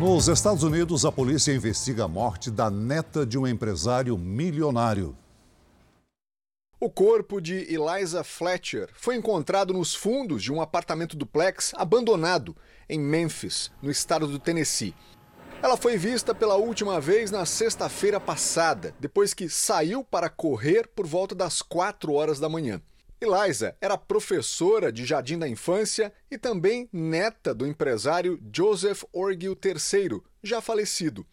Nos 0.00 0.28
Estados 0.28 0.62
Unidos, 0.62 1.04
a 1.04 1.12
polícia 1.12 1.52
investiga 1.52 2.04
a 2.04 2.08
morte 2.08 2.50
da 2.50 2.70
neta 2.70 3.26
de 3.26 3.36
um 3.36 3.46
empresário 3.46 4.16
milionário. 4.16 5.14
O 6.80 6.88
corpo 6.88 7.38
de 7.38 7.70
Eliza 7.70 8.24
Fletcher 8.24 8.88
foi 8.94 9.16
encontrado 9.16 9.74
nos 9.74 9.94
fundos 9.94 10.42
de 10.42 10.50
um 10.50 10.62
apartamento 10.62 11.18
duplex 11.18 11.74
abandonado 11.76 12.56
em 12.88 12.98
Memphis, 12.98 13.70
no 13.82 13.90
estado 13.90 14.26
do 14.26 14.38
Tennessee. 14.38 14.94
Ela 15.62 15.76
foi 15.76 15.98
vista 15.98 16.34
pela 16.34 16.56
última 16.56 16.98
vez 16.98 17.30
na 17.30 17.44
sexta-feira 17.44 18.18
passada, 18.18 18.94
depois 18.98 19.34
que 19.34 19.50
saiu 19.50 20.02
para 20.02 20.30
correr 20.30 20.88
por 20.96 21.06
volta 21.06 21.34
das 21.34 21.60
4 21.60 22.10
horas 22.14 22.40
da 22.40 22.48
manhã. 22.48 22.80
Eliza 23.20 23.76
era 23.82 23.98
professora 23.98 24.90
de 24.90 25.04
jardim 25.04 25.38
da 25.38 25.46
infância 25.46 26.10
e 26.30 26.38
também 26.38 26.88
neta 26.90 27.54
do 27.54 27.66
empresário 27.66 28.40
Joseph 28.54 29.04
Orgil 29.12 29.56
III, 29.62 30.22
já 30.42 30.62
falecido. 30.62 31.26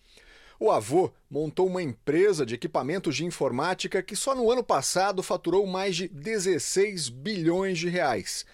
O 0.59 0.69
avô 0.69 1.13
montou 1.29 1.67
uma 1.67 1.81
empresa 1.81 2.45
de 2.45 2.55
equipamentos 2.55 3.15
de 3.15 3.23
informática 3.23 4.03
que 4.03 4.17
só 4.17 4.35
no 4.35 4.51
ano 4.51 4.63
passado 4.63 5.23
faturou 5.23 5.65
mais 5.65 5.95
de 5.95 6.09
16 6.09 7.07
bilhões 7.07 7.77
de 7.77 7.87
reais. 7.87 8.45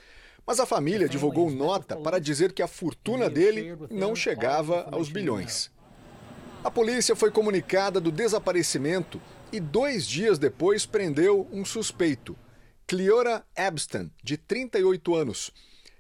Mas 0.46 0.60
a 0.60 0.66
família 0.66 1.10
divulgou 1.10 1.50
nota 1.50 1.96
para 1.96 2.20
dizer 2.20 2.52
que 2.52 2.62
a 2.62 2.68
fortuna 2.68 3.30
dele 3.30 3.76
não 3.90 4.16
chegava 4.16 4.88
aos 4.92 5.10
bilhões. 5.10 5.72
A 6.64 6.70
polícia 6.70 7.16
foi 7.16 7.32
comunicada 7.32 8.00
do 8.00 8.12
desaparecimento 8.12 9.20
e 9.52 9.60
dois 9.60 10.06
dias 10.06 10.38
depois 10.38 10.86
prendeu 10.86 11.48
um 11.52 11.64
suspeito, 11.64 12.38
Cleora 12.86 13.46
Abston, 13.56 14.10
de 14.22 14.38
38 14.38 15.16
anos. 15.16 15.52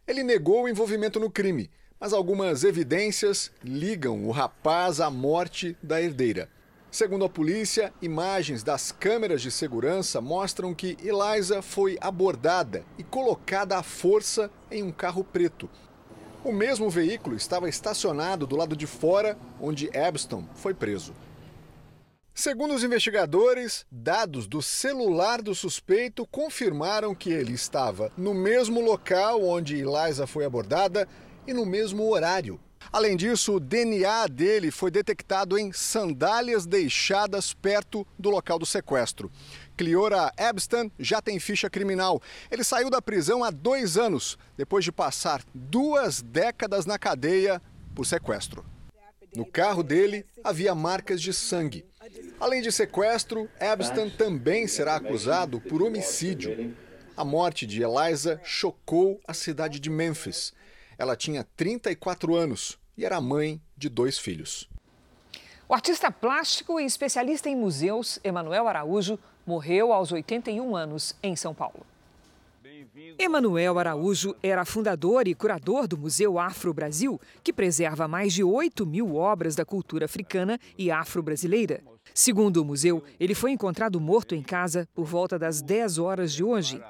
Ele 0.05 0.21
negou 0.21 0.63
o 0.63 0.69
envolvimento 0.69 1.19
no 1.19 1.31
crime, 1.31 1.71
mas 1.99 2.11
algumas 2.11 2.63
evidências 2.63 3.51
ligam 3.63 4.25
o 4.27 4.31
rapaz 4.31 4.99
à 4.99 5.09
morte 5.09 5.77
da 5.81 6.01
herdeira. 6.01 6.49
Segundo 6.91 7.25
a 7.25 7.29
polícia, 7.29 7.93
imagens 8.01 8.61
das 8.61 8.91
câmeras 8.91 9.41
de 9.41 9.49
segurança 9.49 10.21
mostram 10.21 10.75
que 10.75 10.97
Eliza 11.01 11.61
foi 11.61 11.97
abordada 12.01 12.85
e 12.97 13.03
colocada 13.03 13.77
à 13.77 13.81
força 13.81 14.51
em 14.69 14.83
um 14.83 14.91
carro 14.91 15.23
preto. 15.23 15.69
O 16.43 16.51
mesmo 16.51 16.89
veículo 16.89 17.37
estava 17.37 17.69
estacionado 17.69 18.45
do 18.45 18.57
lado 18.57 18.75
de 18.75 18.85
fora, 18.85 19.37
onde 19.59 19.89
Abston 19.97 20.45
foi 20.53 20.73
preso. 20.73 21.13
Segundo 22.35 22.73
os 22.73 22.83
investigadores, 22.83 23.85
dados 23.91 24.47
do 24.47 24.59
celular 24.59 25.39
do 25.39 25.53
suspeito 25.53 26.25
confirmaram 26.25 27.13
que 27.13 27.31
ele 27.31 27.53
estava 27.53 28.11
no 28.17 28.33
mesmo 28.33 28.81
local 28.81 29.43
onde 29.43 29.77
Eliza 29.77 30.25
foi 30.25 30.43
abordada 30.43 31.07
e 31.45 31.53
no 31.53 31.63
mesmo 31.63 32.09
horário. 32.09 32.59
Além 32.91 33.15
disso, 33.15 33.53
o 33.53 33.59
DNA 33.59 34.25
dele 34.27 34.71
foi 34.71 34.89
detectado 34.89 35.59
em 35.59 35.71
sandálias 35.71 36.65
deixadas 36.65 37.53
perto 37.53 38.05
do 38.17 38.31
local 38.31 38.57
do 38.57 38.65
sequestro. 38.65 39.31
Cliora 39.77 40.31
Ebstan 40.35 40.89
já 40.97 41.21
tem 41.21 41.39
ficha 41.39 41.69
criminal. 41.69 42.19
Ele 42.49 42.63
saiu 42.63 42.89
da 42.89 43.01
prisão 43.01 43.43
há 43.43 43.51
dois 43.51 43.95
anos, 43.95 44.39
depois 44.57 44.83
de 44.83 44.91
passar 44.91 45.43
duas 45.53 46.23
décadas 46.23 46.87
na 46.87 46.97
cadeia 46.97 47.61
por 47.93 48.07
sequestro. 48.07 48.65
No 49.35 49.45
carro 49.45 49.81
dele 49.81 50.25
havia 50.43 50.75
marcas 50.75 51.19
de 51.19 51.33
sangue. 51.33 51.85
Além 52.39 52.61
de 52.61 52.71
sequestro, 52.71 53.49
Ebstan 53.59 54.09
também 54.09 54.67
será 54.67 54.95
acusado 54.95 55.61
por 55.61 55.81
homicídio. 55.81 56.75
A 57.15 57.23
morte 57.23 57.65
de 57.65 57.81
Eliza 57.81 58.41
chocou 58.43 59.21
a 59.27 59.33
cidade 59.33 59.79
de 59.79 59.89
Memphis. 59.89 60.53
Ela 60.97 61.15
tinha 61.15 61.47
34 61.55 62.35
anos 62.35 62.77
e 62.97 63.05
era 63.05 63.21
mãe 63.21 63.61
de 63.77 63.89
dois 63.89 64.17
filhos. 64.17 64.69
O 65.67 65.73
artista 65.73 66.11
plástico 66.11 66.79
e 66.79 66.85
especialista 66.85 67.49
em 67.49 67.55
museus, 67.55 68.19
Emanuel 68.23 68.67
Araújo, 68.67 69.17
morreu 69.45 69.93
aos 69.93 70.11
81 70.11 70.75
anos 70.75 71.15
em 71.23 71.35
São 71.35 71.53
Paulo. 71.53 71.85
Emanuel 73.17 73.79
Araújo 73.79 74.35
era 74.41 74.65
fundador 74.65 75.27
e 75.27 75.33
curador 75.33 75.87
do 75.87 75.97
Museu 75.97 76.37
Afro 76.37 76.73
Brasil, 76.73 77.19
que 77.43 77.53
preserva 77.53 78.07
mais 78.07 78.33
de 78.33 78.43
8 78.43 78.85
mil 78.85 79.15
obras 79.15 79.55
da 79.55 79.65
cultura 79.65 80.05
africana 80.05 80.59
e 80.77 80.91
afro-brasileira. 80.91 81.81
Segundo 82.13 82.57
o 82.57 82.65
museu, 82.65 83.03
ele 83.19 83.33
foi 83.33 83.51
encontrado 83.51 83.99
morto 83.99 84.35
em 84.35 84.41
casa 84.41 84.87
por 84.93 85.05
volta 85.05 85.39
das 85.39 85.61
10 85.61 85.97
horas 85.97 86.31
de 86.31 86.43
hoje. 86.43 86.81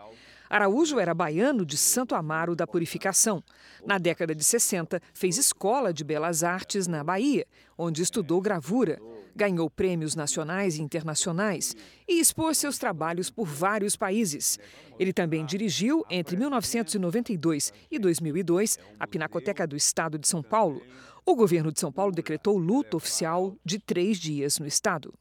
Araújo 0.49 0.99
era 0.99 1.13
baiano 1.13 1.65
de 1.65 1.77
Santo 1.77 2.13
Amaro 2.13 2.55
da 2.55 2.67
Purificação. 2.67 3.43
Na 3.85 3.97
década 3.97 4.35
de 4.35 4.43
60, 4.43 5.01
fez 5.13 5.37
escola 5.37 5.93
de 5.93 6.03
belas 6.03 6.43
artes 6.43 6.87
na 6.87 7.03
Bahia, 7.03 7.47
onde 7.77 8.01
estudou 8.01 8.39
gravura 8.41 8.99
ganhou 9.35 9.69
prêmios 9.69 10.15
nacionais 10.15 10.77
e 10.77 10.81
internacionais 10.81 11.75
e 12.07 12.19
expôs 12.19 12.57
seus 12.57 12.77
trabalhos 12.77 13.29
por 13.29 13.47
vários 13.47 13.95
países. 13.95 14.59
Ele 14.99 15.11
também 15.11 15.45
dirigiu, 15.45 16.05
entre 16.09 16.37
1992 16.37 17.73
e 17.89 17.97
2002, 17.97 18.77
a 18.99 19.07
Pinacoteca 19.07 19.65
do 19.65 19.75
Estado 19.75 20.19
de 20.19 20.27
São 20.27 20.43
Paulo. 20.43 20.81
O 21.25 21.35
governo 21.35 21.71
de 21.71 21.79
São 21.79 21.91
Paulo 21.91 22.11
decretou 22.11 22.57
luto 22.57 22.97
oficial 22.97 23.55
de 23.63 23.79
três 23.79 24.17
dias 24.17 24.59
no 24.59 24.67
estado. 24.67 25.13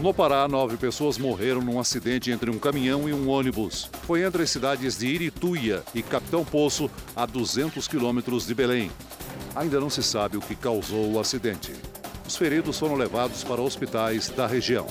No 0.00 0.14
Pará, 0.14 0.46
nove 0.46 0.76
pessoas 0.76 1.18
morreram 1.18 1.60
num 1.60 1.80
acidente 1.80 2.30
entre 2.30 2.48
um 2.48 2.58
caminhão 2.58 3.08
e 3.08 3.12
um 3.12 3.28
ônibus. 3.28 3.90
Foi 4.04 4.22
entre 4.22 4.44
as 4.44 4.50
cidades 4.50 4.98
de 4.98 5.08
Irituia 5.08 5.82
e 5.92 6.04
Capitão 6.04 6.44
Poço, 6.44 6.88
a 7.16 7.26
200 7.26 7.88
quilômetros 7.88 8.46
de 8.46 8.54
Belém. 8.54 8.92
Ainda 9.56 9.80
não 9.80 9.90
se 9.90 10.02
sabe 10.04 10.36
o 10.36 10.40
que 10.40 10.54
causou 10.54 11.12
o 11.12 11.18
acidente. 11.18 11.72
Os 12.24 12.36
feridos 12.36 12.78
foram 12.78 12.94
levados 12.94 13.42
para 13.42 13.60
hospitais 13.60 14.28
da 14.28 14.46
região. 14.46 14.86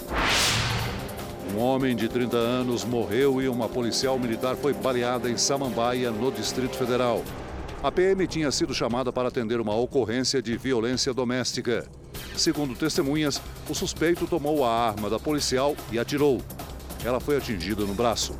Um 1.55 1.59
homem 1.59 1.95
de 1.95 2.07
30 2.09 2.35
anos 2.35 2.83
morreu 2.83 3.41
e 3.41 3.47
uma 3.47 3.69
policial 3.69 4.19
militar 4.19 4.55
foi 4.55 4.73
baleada 4.73 5.29
em 5.29 5.37
Samambaia, 5.37 6.11
no 6.11 6.31
Distrito 6.31 6.75
Federal. 6.75 7.23
A 7.81 7.91
PM 7.91 8.27
tinha 8.27 8.51
sido 8.51 8.73
chamada 8.73 9.13
para 9.13 9.29
atender 9.29 9.61
uma 9.61 9.75
ocorrência 9.75 10.41
de 10.41 10.57
violência 10.57 11.13
doméstica. 11.13 11.87
Segundo 12.35 12.75
testemunhas, 12.75 13.41
o 13.69 13.73
suspeito 13.73 14.27
tomou 14.27 14.65
a 14.65 14.71
arma 14.71 15.09
da 15.09 15.19
policial 15.19 15.75
e 15.91 15.97
atirou. 15.97 16.41
Ela 17.05 17.19
foi 17.19 17.37
atingida 17.37 17.85
no 17.85 17.93
braço. 17.93 18.37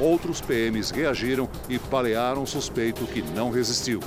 Outros 0.00 0.40
PMs 0.40 0.90
reagiram 0.90 1.48
e 1.68 1.78
balearam 1.78 2.42
o 2.42 2.46
suspeito 2.46 3.06
que 3.06 3.22
não 3.22 3.50
resistiu. 3.50 4.00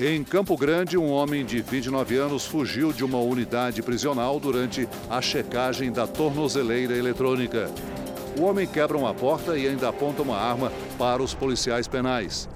Em 0.00 0.22
Campo 0.22 0.56
Grande, 0.56 0.96
um 0.96 1.10
homem 1.10 1.44
de 1.44 1.60
29 1.60 2.16
anos 2.16 2.46
fugiu 2.46 2.92
de 2.92 3.04
uma 3.04 3.18
unidade 3.18 3.82
prisional 3.82 4.38
durante 4.38 4.88
a 5.10 5.20
checagem 5.20 5.90
da 5.90 6.06
tornozeleira 6.06 6.96
eletrônica. 6.96 7.68
O 8.38 8.42
homem 8.42 8.66
quebra 8.66 8.96
uma 8.96 9.12
porta 9.12 9.58
e 9.58 9.66
ainda 9.66 9.88
aponta 9.88 10.22
uma 10.22 10.36
arma 10.36 10.72
para 10.96 11.22
os 11.22 11.34
policiais 11.34 11.88
penais. 11.88 12.48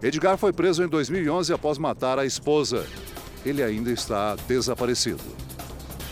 Edgar 0.00 0.38
foi 0.38 0.52
preso 0.52 0.84
em 0.84 0.88
2011 0.88 1.52
após 1.52 1.76
matar 1.76 2.18
a 2.18 2.24
esposa 2.24 2.86
ele 3.48 3.62
ainda 3.62 3.90
está 3.92 4.34
desaparecido. 4.48 5.22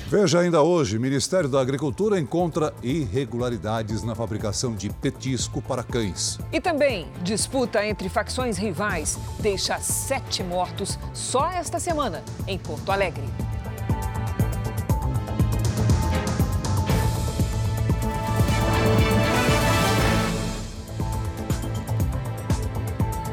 Veja 0.06 0.40
ainda 0.40 0.62
hoje, 0.62 0.98
Ministério 0.98 1.48
da 1.48 1.60
Agricultura 1.60 2.20
encontra 2.20 2.74
irregularidades 2.82 4.02
na 4.02 4.14
fabricação 4.14 4.74
de 4.74 4.90
petisco 4.90 5.62
para 5.62 5.82
cães. 5.82 6.38
E 6.52 6.60
também, 6.60 7.08
disputa 7.22 7.84
entre 7.84 8.10
facções 8.10 8.58
rivais 8.58 9.18
deixa 9.40 9.78
sete 9.78 10.42
mortos 10.42 10.98
só 11.14 11.50
esta 11.50 11.80
semana 11.80 12.22
em 12.46 12.58
Porto 12.58 12.92
Alegre. 12.92 13.24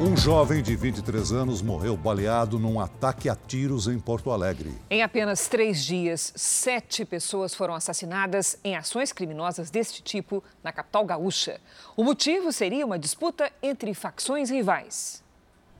Um 0.04 0.16
jovem 0.16 0.64
de 0.64 0.74
23 0.74 1.30
anos 1.30 1.62
morreu 1.62 1.96
baleado 1.96 2.58
num 2.58 2.80
ataque 2.80 3.28
a 3.28 3.36
tiros 3.36 3.86
em 3.86 4.00
Porto 4.00 4.32
Alegre. 4.32 4.74
Em 4.90 5.00
apenas 5.00 5.46
três 5.46 5.84
dias, 5.84 6.32
sete 6.34 7.04
pessoas 7.04 7.54
foram 7.54 7.72
assassinadas 7.72 8.58
em 8.64 8.74
ações 8.74 9.12
criminosas 9.12 9.70
deste 9.70 10.02
tipo 10.02 10.42
na 10.60 10.72
capital 10.72 11.04
gaúcha. 11.04 11.60
O 11.96 12.02
motivo 12.02 12.50
seria 12.50 12.84
uma 12.84 12.98
disputa 12.98 13.48
entre 13.62 13.94
facções 13.94 14.50
rivais. 14.50 15.22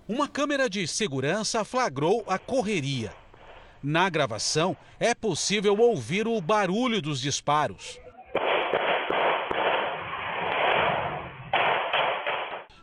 Uma 0.06 0.28
câmera 0.28 0.70
de 0.70 0.86
segurança 0.86 1.64
flagrou 1.64 2.22
a 2.28 2.38
correria. 2.38 3.12
Na 3.82 4.08
gravação, 4.08 4.76
é 5.00 5.16
possível 5.16 5.76
ouvir 5.80 6.28
o 6.28 6.40
barulho 6.40 7.02
dos 7.02 7.20
disparos. 7.20 7.98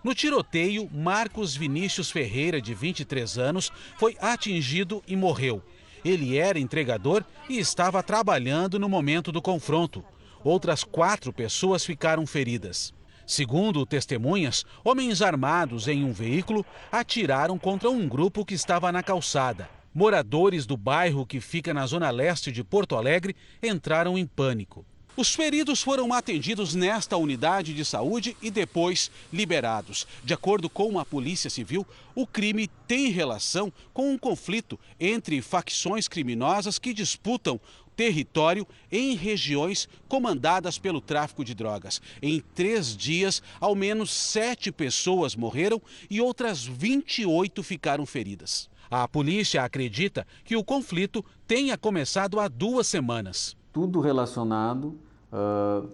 No 0.02 0.16
tiroteio, 0.16 0.90
Marcos 0.94 1.56
Vinícius 1.56 2.10
Ferreira, 2.10 2.62
de 2.62 2.74
23 2.74 3.38
anos, 3.38 3.70
foi 3.98 4.16
atingido 4.22 5.04
e 5.06 5.16
morreu. 5.16 5.62
Ele 6.06 6.38
era 6.38 6.58
entregador 6.58 7.26
e 7.50 7.60
estava 7.60 8.02
trabalhando 8.02 8.80
no 8.80 8.88
momento 8.88 9.30
do 9.30 9.42
confronto. 9.42 10.04
Outras 10.42 10.86
quatro 10.86 11.34
pessoas 11.34 11.86
ficaram 11.86 12.26
feridas. 12.26 12.94
Segundo 13.28 13.86
testemunhas, 13.86 14.66
homens 14.86 15.22
armados 15.22 15.90
em 15.90 16.06
um 16.06 16.14
veículo 16.14 16.66
atiraram 16.90 17.60
contra 17.60 17.90
um 17.90 18.08
grupo 18.08 18.46
que 18.46 18.54
estava 18.54 18.92
na 18.94 19.04
calçada. 19.04 19.70
Moradores 19.94 20.66
do 20.66 20.78
bairro 20.78 21.26
que 21.26 21.42
fica 21.42 21.74
na 21.74 21.86
zona 21.86 22.10
leste 22.10 22.54
de 22.54 22.64
Porto 22.64 22.96
Alegre 22.96 23.36
entraram 23.62 24.18
em 24.18 24.26
pânico. 24.26 24.86
Os 25.18 25.36
feridos 25.36 25.82
foram 25.82 26.14
atendidos 26.14 26.74
nesta 26.74 27.18
unidade 27.18 27.74
de 27.74 27.84
saúde 27.84 28.38
e 28.42 28.50
depois 28.50 29.12
liberados. 29.34 30.08
De 30.24 30.34
acordo 30.34 30.70
com 30.70 30.98
a 30.98 31.04
Polícia 31.04 31.50
Civil, 31.50 31.86
o 32.16 32.26
crime 32.26 32.70
tem 32.88 33.10
relação 33.10 33.74
com 33.94 34.14
um 34.14 34.18
conflito 34.18 34.80
entre 35.00 35.42
facções 35.42 36.08
criminosas 36.08 36.80
que 36.80 36.94
disputam 36.94 37.60
território 38.00 38.66
em 38.90 39.14
regiões 39.14 39.90
comandadas 40.08 40.80
pelo 40.80 41.02
tráfico 41.02 41.44
de 41.44 41.54
drogas. 41.54 42.02
Em 42.22 42.40
três 42.56 42.96
dias, 42.96 43.44
ao 43.60 43.76
menos 43.76 44.10
sete 44.12 44.72
pessoas 44.72 45.36
morreram 45.36 45.82
e 46.10 46.22
outras 46.22 46.64
28 46.64 47.62
ficaram 47.62 48.06
feridas. 48.06 48.70
A 48.90 49.06
polícia 49.06 49.66
acredita 49.66 50.26
que 50.46 50.56
o 50.56 50.64
conflito 50.64 51.26
tenha 51.46 51.78
começado 51.78 52.40
há 52.40 52.48
duas 52.48 52.88
semanas. 52.88 53.59
Tudo 53.80 54.02
relacionado 54.02 54.96
uh, 55.32 55.88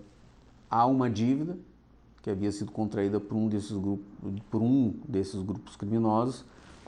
há 0.71 0.87
uma 0.87 1.07
dívida 1.07 1.55
que 2.23 2.31
havia 2.31 2.51
sido 2.51 2.71
contraída 2.71 3.19
por 3.19 3.35
um 3.35 3.47
desses 3.47 3.77
grupos, 3.77 4.07
por 4.49 4.59
um 4.59 4.95
desses 5.07 5.39
grupos 5.43 5.75
criminosos 5.75 6.41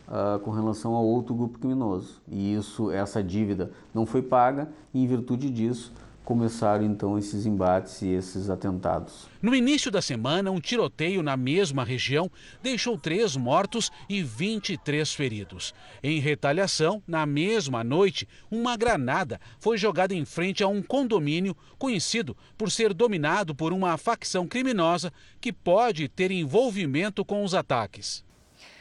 uh, 0.07 0.39
com 0.39 0.49
relação 0.49 0.95
a 0.95 0.99
outro 0.99 1.36
grupo 1.36 1.60
criminoso. 1.60 2.19
E 2.27 2.55
isso, 2.55 2.89
essa 2.89 3.21
dívida 3.21 3.71
não 3.93 4.07
foi 4.07 4.23
paga 4.23 4.71
e, 4.91 5.03
em 5.03 5.05
virtude 5.05 5.51
disso, 5.51 5.93
começaram 6.27 6.83
então 6.83 7.17
esses 7.17 7.45
embates 7.45 8.01
e 8.01 8.09
esses 8.09 8.49
atentados. 8.49 9.29
No 9.41 9.55
início 9.55 9.89
da 9.89 10.01
semana, 10.01 10.51
um 10.51 10.59
tiroteio 10.59 11.23
na 11.23 11.37
mesma 11.37 11.85
região 11.85 12.29
deixou 12.61 12.97
três 12.97 13.37
mortos 13.37 13.89
e 14.09 14.21
23 14.21 15.13
feridos. 15.13 15.73
Em 16.03 16.19
retaliação, 16.19 17.01
na 17.07 17.25
mesma 17.25 17.81
noite, 17.81 18.27
uma 18.51 18.75
granada 18.75 19.39
foi 19.57 19.77
jogada 19.77 20.13
em 20.13 20.25
frente 20.25 20.61
a 20.61 20.67
um 20.67 20.83
condomínio 20.83 21.55
conhecido 21.77 22.35
por 22.57 22.69
ser 22.69 22.93
dominado 22.93 23.55
por 23.55 23.71
uma 23.71 23.97
facção 23.97 24.45
criminosa 24.45 25.13
que 25.39 25.53
pode 25.53 26.09
ter 26.09 26.29
envolvimento 26.29 27.23
com 27.23 27.41
os 27.41 27.53
ataques. 27.53 28.27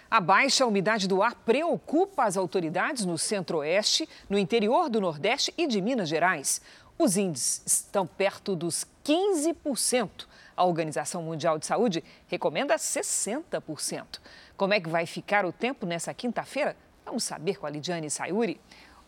A 0.09 0.21
baixa 0.21 0.65
umidade 0.65 1.09
do 1.09 1.21
ar 1.21 1.35
preocupa 1.35 2.25
as 2.25 2.37
autoridades 2.37 3.05
no 3.05 3.19
centro-oeste, 3.19 4.09
no 4.31 4.39
interior 4.39 4.89
do 4.89 5.01
Nordeste 5.01 5.53
e 5.59 5.67
de 5.67 5.81
Minas 5.81 6.09
Gerais. 6.09 6.61
Os 6.99 7.19
índices 7.19 7.63
estão 7.67 8.07
perto 8.07 8.57
dos 8.57 8.87
15%. 9.05 10.27
A 10.57 10.65
Organização 10.65 11.23
Mundial 11.23 11.59
de 11.59 11.67
Saúde 11.67 12.03
recomenda 12.27 12.77
60%. 12.77 14.19
Como 14.57 14.73
é 14.73 14.81
que 14.81 14.89
vai 14.89 15.05
ficar 15.05 15.45
o 15.45 15.53
tempo 15.53 15.85
nessa 15.85 16.15
quinta-feira? 16.15 16.75
Vamos 17.05 17.25
saber 17.25 17.59
com 17.59 17.67
a 17.67 17.71
Lidiane 17.71 18.09
Sayuri. 18.09 18.59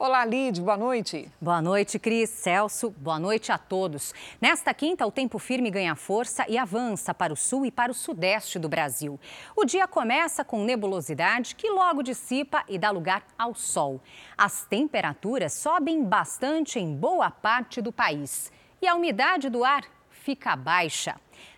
Olá, 0.01 0.25
Lid, 0.25 0.61
boa 0.61 0.77
noite. 0.77 1.29
Boa 1.41 1.61
noite, 1.61 1.99
Cris, 1.99 2.31
Celso, 2.31 2.91
boa 2.91 3.19
noite 3.19 3.51
a 3.51 3.59
todos. 3.59 4.15
Nesta 4.41 4.73
quinta, 4.73 5.05
o 5.05 5.11
tempo 5.11 5.41
firme 5.41 5.73
ganha 5.73 5.97
força 5.97 6.47
e 6.49 6.57
avança 6.57 7.13
para 7.13 7.33
o 7.33 7.37
sul 7.37 7.67
e 7.67 7.71
para 7.73 7.91
o 7.91 7.95
sudeste 7.95 8.61
do 8.61 8.69
Brasil. 8.69 9.19
O 9.57 9.65
dia 9.65 9.89
começa 9.89 10.45
com 10.45 10.63
nebulosidade 10.63 11.57
que 11.57 11.69
logo 11.69 12.05
dissipa 12.05 12.63
e 12.69 12.79
dá 12.79 12.93
lugar 12.93 13.25
ao 13.37 13.57
sol. 13.57 14.01
As 14.37 14.65
temperaturas 14.65 15.55
sobem 15.55 16.05
bastante 16.05 16.79
em 16.79 16.95
boa 16.95 17.29
parte 17.29 17.83
do 17.83 17.91
país 17.91 18.53
e 18.81 18.87
a 18.87 18.95
umidade 18.95 19.51
do 19.51 19.65
ar 19.65 19.83
fica 20.11 20.55
baixa. 20.55 21.17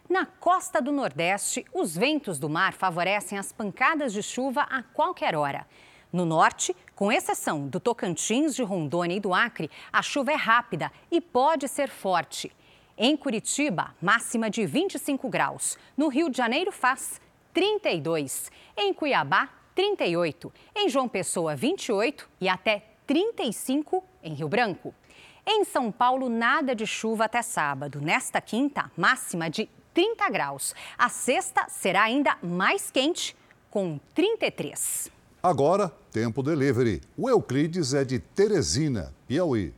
Na 0.09 0.25
costa 0.25 0.81
do 0.81 0.91
Nordeste, 0.91 1.67
os 1.75 1.95
ventos 1.95 2.39
do 2.39 2.49
mar 2.49 2.73
favorecem 2.73 3.37
as 3.37 3.53
pancadas 3.53 4.15
de 4.15 4.23
chuva 4.23 4.63
a 4.63 4.83
qualquer 4.83 5.37
hora. 5.37 5.67
No 6.13 6.25
norte, 6.25 6.75
com 7.01 7.11
exceção 7.11 7.67
do 7.67 7.81
Tocantins, 7.81 8.55
de 8.55 8.63
Rondônia 8.63 9.17
e 9.17 9.21
do 9.21 9.33
Acre, 9.33 9.71
a 9.91 10.03
chuva 10.03 10.33
é 10.33 10.35
rápida 10.35 10.93
e 11.11 11.19
pode 11.19 11.67
ser 11.67 11.89
forte. 11.89 12.55
Em 12.95 13.17
Curitiba, 13.17 13.95
máxima 14.03 14.51
de 14.51 14.67
25 14.67 15.27
graus. 15.31 15.79
No 15.97 16.09
Rio 16.09 16.29
de 16.29 16.37
Janeiro, 16.37 16.71
faz 16.71 17.19
32. 17.55 18.53
Em 18.77 18.93
Cuiabá, 18.93 19.49
38. 19.75 20.53
Em 20.77 20.91
João 20.91 21.09
Pessoa, 21.09 21.57
28 21.57 22.29
e 22.39 22.51
até 22.51 22.85
35 23.07 24.05
em 24.23 24.35
Rio 24.35 24.51
Branco. 24.51 24.95
Em 25.47 25.65
São 25.65 25.91
Paulo, 25.91 26.29
nada 26.29 26.75
de 26.75 26.87
chuva 26.87 27.25
até 27.25 27.41
sábado. 27.41 27.99
Nesta 28.03 28.43
quinta, 28.43 28.93
máxima 28.95 29.49
de 29.49 29.71
30 29.95 30.29
graus. 30.29 30.75
A 30.99 31.09
sexta 31.09 31.65
será 31.67 32.03
ainda 32.03 32.37
mais 32.43 32.91
quente, 32.91 33.35
com 33.71 33.99
33. 34.15 35.11
Agora, 35.43 35.91
tempo 36.11 36.43
delivery. 36.43 37.01
O 37.17 37.29
Euclides 37.29 37.95
é 37.95 38.05
de 38.05 38.19
Teresina, 38.19 39.15
Piauí. 39.27 39.73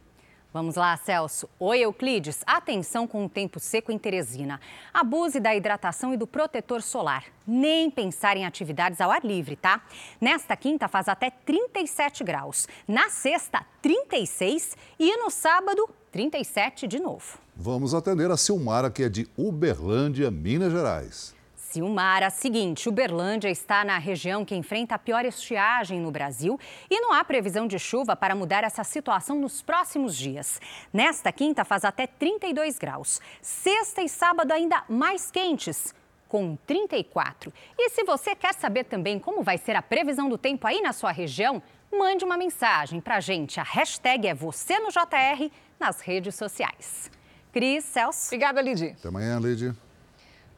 Vamos 0.52 0.76
lá, 0.76 0.94
Celso. 0.98 1.48
Oi, 1.58 1.80
Euclides. 1.80 2.40
Atenção 2.46 3.06
com 3.06 3.24
o 3.24 3.28
tempo 3.28 3.58
seco 3.58 3.90
em 3.90 3.96
Teresina. 3.98 4.60
Abuse 4.92 5.40
da 5.40 5.54
hidratação 5.54 6.12
e 6.12 6.16
do 6.16 6.26
protetor 6.26 6.82
solar. 6.82 7.24
Nem 7.46 7.90
pensar 7.90 8.36
em 8.36 8.44
atividades 8.44 9.00
ao 9.00 9.10
ar 9.10 9.24
livre, 9.24 9.56
tá? 9.56 9.82
Nesta 10.20 10.54
quinta 10.54 10.88
faz 10.88 11.08
até 11.08 11.30
37 11.30 12.22
graus. 12.22 12.68
Na 12.86 13.08
sexta, 13.08 13.64
36 13.80 14.76
e 14.98 15.16
no 15.16 15.30
sábado, 15.30 15.88
37 16.10 16.86
de 16.86 17.00
novo. 17.00 17.38
Vamos 17.56 17.94
atender 17.94 18.30
a 18.30 18.36
Silmara, 18.36 18.90
que 18.90 19.04
é 19.04 19.08
de 19.08 19.26
Uberlândia, 19.38 20.30
Minas 20.30 20.70
Gerais. 20.70 21.34
Silmara, 21.72 22.28
seguinte, 22.28 22.86
Uberlândia 22.86 23.48
está 23.48 23.82
na 23.82 23.96
região 23.96 24.44
que 24.44 24.54
enfrenta 24.54 24.94
a 24.94 24.98
pior 24.98 25.24
estiagem 25.24 26.02
no 26.02 26.10
Brasil 26.10 26.60
e 26.90 27.00
não 27.00 27.14
há 27.14 27.24
previsão 27.24 27.66
de 27.66 27.78
chuva 27.78 28.14
para 28.14 28.34
mudar 28.34 28.62
essa 28.62 28.84
situação 28.84 29.40
nos 29.40 29.62
próximos 29.62 30.14
dias. 30.14 30.60
Nesta 30.92 31.32
quinta 31.32 31.64
faz 31.64 31.82
até 31.82 32.06
32 32.06 32.78
graus. 32.78 33.22
Sexta 33.40 34.02
e 34.02 34.08
sábado 34.10 34.52
ainda 34.52 34.84
mais 34.86 35.30
quentes, 35.30 35.94
com 36.28 36.56
34. 36.66 37.50
E 37.78 37.88
se 37.88 38.04
você 38.04 38.36
quer 38.36 38.52
saber 38.52 38.84
também 38.84 39.18
como 39.18 39.42
vai 39.42 39.56
ser 39.56 39.74
a 39.74 39.80
previsão 39.80 40.28
do 40.28 40.36
tempo 40.36 40.66
aí 40.66 40.82
na 40.82 40.92
sua 40.92 41.10
região, 41.10 41.62
mande 41.90 42.22
uma 42.22 42.36
mensagem 42.36 43.00
para 43.00 43.16
a 43.16 43.20
gente. 43.20 43.58
A 43.58 43.62
hashtag 43.62 44.28
é 44.28 44.34
você 44.34 44.78
no 44.78 44.90
JR 44.90 45.50
nas 45.80 46.02
redes 46.02 46.34
sociais. 46.34 47.10
Cris, 47.50 47.82
Celso. 47.82 48.26
Obrigada, 48.26 48.60
Lidy. 48.60 48.88
Até 48.88 49.08
amanhã, 49.08 49.40
Lidy. 49.40 49.74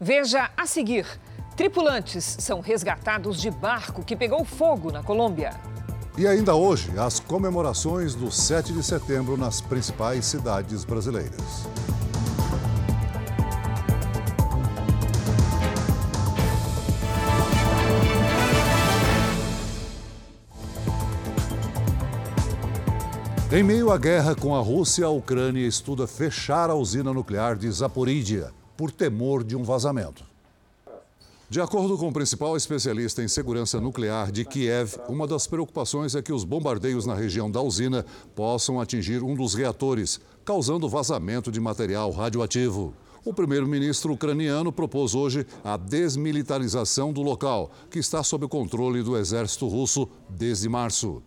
Veja 0.01 0.51
a 0.57 0.67
seguir: 0.67 1.07
tripulantes 1.57 2.37
são 2.41 2.61
resgatados 2.61 3.41
de 3.41 3.51
barco 3.51 4.05
que 4.05 4.17
pegou 4.17 4.45
fogo 4.45 4.91
na 4.91 5.03
Colômbia. 5.03 5.53
E 6.19 6.27
ainda 6.27 6.55
hoje, 6.55 6.97
as 6.99 7.19
comemorações 7.21 8.15
do 8.15 8.31
7 8.31 8.73
de 8.73 8.83
setembro 8.83 9.37
nas 9.37 9.61
principais 9.61 10.25
cidades 10.27 10.85
brasileiras. 10.85 11.67
Em 23.53 23.63
meio 23.63 23.93
à 23.93 23.99
guerra 23.99 24.35
com 24.35 24.55
a 24.57 24.61
Rússia, 24.61 25.07
a 25.07 25.11
Ucrânia 25.11 25.65
estuda 25.65 26.09
fechar 26.09 26.71
a 26.71 26.75
usina 26.75 27.13
nuclear 27.13 27.57
de 27.57 27.71
Zaporídia 27.71 28.53
por 28.77 28.91
temor 28.91 29.43
de 29.45 29.57
um 29.57 29.63
vazamento. 29.63 30.25
De 31.49 31.61
acordo 31.61 31.97
com 31.97 32.09
o 32.09 32.13
principal 32.13 32.57
especialista 32.57 33.23
em 33.23 33.29
segurança 33.29 33.81
nuclear 33.81 34.33
de 34.33 34.45
Kiev, 34.45 34.97
uma 35.09 35.27
das 35.27 35.47
preocupações 35.47 36.15
é 36.15 36.23
que 36.23 36.33
os 36.33 36.43
bombardeios 36.43 37.07
na 37.07 37.15
região 37.15 37.51
da 37.51 37.61
usina 37.61 38.05
possam 38.35 38.81
atingir 38.81 39.23
um 39.23 39.37
dos 39.37 39.55
reatores, 39.55 40.19
causando 40.45 40.89
vazamento 40.89 41.53
de 41.53 41.61
material 41.61 42.11
radioativo. 42.11 42.95
O 43.25 43.33
primeiro-ministro 43.33 44.13
ucraniano 44.13 44.73
propôs 44.73 45.15
hoje 45.15 45.47
a 45.63 45.77
desmilitarização 45.77 47.13
do 47.13 47.23
local, 47.23 47.71
que 47.91 47.99
está 47.99 48.23
sob 48.23 48.49
controle 48.49 49.03
do 49.03 49.17
exército 49.17 49.69
russo 49.69 50.09
desde 50.29 50.69
março. 50.69 51.23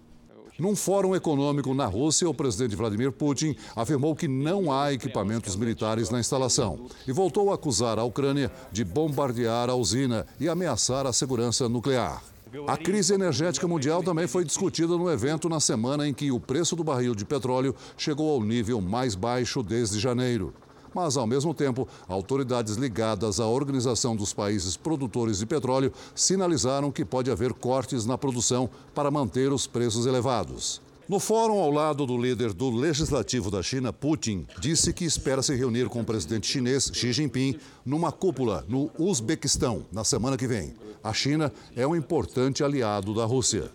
Num 0.59 0.75
fórum 0.75 1.15
econômico 1.15 1.71
na 1.75 1.85
Rússia, 1.85 2.27
o 2.27 2.33
presidente 2.33 2.75
Vladimir 2.75 3.11
Putin 3.11 3.55
afirmou 3.75 4.15
que 4.15 4.27
não 4.27 4.71
há 4.71 4.91
equipamentos 4.91 5.55
militares 5.55 6.09
na 6.09 6.19
instalação 6.19 6.87
e 7.07 7.11
voltou 7.11 7.51
a 7.51 7.55
acusar 7.55 7.99
a 7.99 8.03
Ucrânia 8.03 8.51
de 8.71 8.83
bombardear 8.83 9.69
a 9.69 9.75
usina 9.75 10.25
e 10.39 10.49
ameaçar 10.49 11.05
a 11.05 11.13
segurança 11.13 11.69
nuclear. 11.69 12.23
A 12.65 12.75
crise 12.75 13.13
energética 13.13 13.67
mundial 13.67 14.01
também 14.01 14.25
foi 14.25 14.43
discutida 14.43 14.97
no 14.97 15.11
evento 15.11 15.47
na 15.47 15.59
semana 15.59 16.07
em 16.07 16.13
que 16.13 16.31
o 16.31 16.39
preço 16.39 16.75
do 16.75 16.83
barril 16.83 17.13
de 17.13 17.25
petróleo 17.25 17.75
chegou 17.95 18.33
ao 18.33 18.41
nível 18.41 18.81
mais 18.81 19.13
baixo 19.13 19.61
desde 19.61 19.99
janeiro 19.99 20.53
mas, 20.97 21.15
ao 21.15 21.27
mesmo 21.27 21.53
tempo, 21.53 21.87
autoridades 22.07 22.75
ligadas 22.75 23.39
à 23.39 23.45
Organização 23.45 24.15
dos 24.15 24.33
Países 24.33 24.75
Produtores 24.75 25.37
de 25.37 25.45
Petróleo 25.45 25.93
sinalizaram 26.15 26.91
que 26.91 27.05
pode 27.05 27.29
haver 27.29 27.53
cortes 27.53 28.03
na 28.03 28.17
produção 28.17 28.67
para 28.95 29.11
manter 29.11 29.53
os 29.53 29.67
preços 29.67 30.07
elevados. 30.07 30.81
No 31.07 31.19
fórum 31.19 31.59
ao 31.59 31.69
lado 31.69 32.03
do 32.07 32.17
líder 32.17 32.51
do 32.51 32.71
legislativo 32.71 33.51
da 33.51 33.61
China, 33.61 33.93
Putin, 33.93 34.47
disse 34.59 34.91
que 34.91 35.05
espera 35.05 35.43
se 35.43 35.53
reunir 35.53 35.87
com 35.87 36.01
o 36.01 36.03
presidente 36.03 36.47
chinês 36.47 36.89
Xi 36.91 37.13
Jinping 37.13 37.59
numa 37.85 38.11
cúpula 38.11 38.65
no 38.67 38.89
Uzbequistão 38.97 39.85
na 39.91 40.03
semana 40.03 40.35
que 40.35 40.47
vem. 40.47 40.73
A 41.03 41.13
China 41.13 41.53
é 41.75 41.85
um 41.85 41.95
importante 41.95 42.63
aliado 42.63 43.13
da 43.13 43.23
Rússia. 43.23 43.71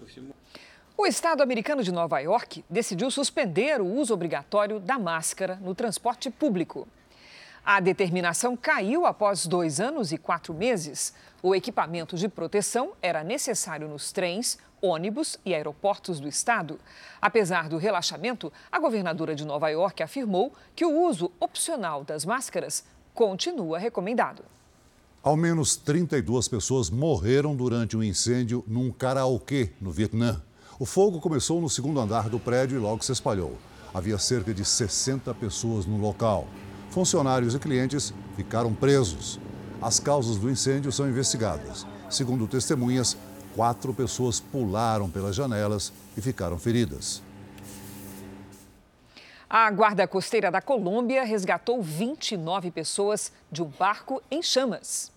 O 0.98 1.06
estado 1.06 1.40
americano 1.40 1.84
de 1.84 1.92
Nova 1.92 2.18
York 2.18 2.64
decidiu 2.68 3.12
suspender 3.12 3.80
o 3.80 3.86
uso 3.86 4.12
obrigatório 4.12 4.80
da 4.80 4.98
máscara 4.98 5.56
no 5.62 5.72
transporte 5.72 6.28
público. 6.28 6.86
A 7.64 7.78
determinação 7.78 8.56
caiu 8.56 9.06
após 9.06 9.46
dois 9.46 9.78
anos 9.78 10.10
e 10.10 10.18
quatro 10.18 10.52
meses. 10.52 11.14
O 11.40 11.54
equipamento 11.54 12.16
de 12.16 12.28
proteção 12.28 12.90
era 13.00 13.22
necessário 13.22 13.86
nos 13.86 14.10
trens, 14.10 14.58
ônibus 14.80 15.38
e 15.44 15.54
aeroportos 15.54 16.18
do 16.18 16.26
estado. 16.26 16.80
Apesar 17.20 17.68
do 17.68 17.76
relaxamento, 17.76 18.52
a 18.70 18.80
governadora 18.80 19.32
de 19.36 19.44
Nova 19.44 19.68
York 19.68 20.02
afirmou 20.02 20.52
que 20.74 20.84
o 20.84 21.06
uso 21.06 21.30
opcional 21.38 22.02
das 22.02 22.24
máscaras 22.24 22.84
continua 23.14 23.78
recomendado. 23.78 24.42
Ao 25.22 25.36
menos 25.36 25.76
32 25.76 26.48
pessoas 26.48 26.90
morreram 26.90 27.54
durante 27.54 27.96
um 27.96 28.02
incêndio 28.02 28.64
num 28.66 28.90
karaokê 28.90 29.70
no 29.80 29.92
Vietnã. 29.92 30.42
O 30.80 30.84
fogo 30.84 31.20
começou 31.20 31.60
no 31.60 31.70
segundo 31.70 32.00
andar 32.00 32.28
do 32.28 32.40
prédio 32.40 32.76
e 32.76 32.80
logo 32.80 33.04
se 33.04 33.12
espalhou. 33.12 33.56
Havia 33.94 34.18
cerca 34.18 34.52
de 34.52 34.64
60 34.64 35.32
pessoas 35.34 35.86
no 35.86 35.96
local. 35.96 36.48
Funcionários 36.92 37.54
e 37.54 37.58
clientes 37.58 38.12
ficaram 38.36 38.74
presos. 38.74 39.40
As 39.80 39.98
causas 39.98 40.36
do 40.36 40.50
incêndio 40.50 40.92
são 40.92 41.08
investigadas. 41.08 41.86
Segundo 42.10 42.46
testemunhas, 42.46 43.16
quatro 43.56 43.94
pessoas 43.94 44.40
pularam 44.40 45.08
pelas 45.08 45.34
janelas 45.34 45.90
e 46.18 46.20
ficaram 46.20 46.58
feridas. 46.58 47.22
A 49.48 49.70
Guarda 49.70 50.06
Costeira 50.06 50.50
da 50.50 50.60
Colômbia 50.60 51.24
resgatou 51.24 51.82
29 51.82 52.70
pessoas 52.70 53.32
de 53.50 53.62
um 53.62 53.72
barco 53.78 54.22
em 54.30 54.42
chamas. 54.42 55.11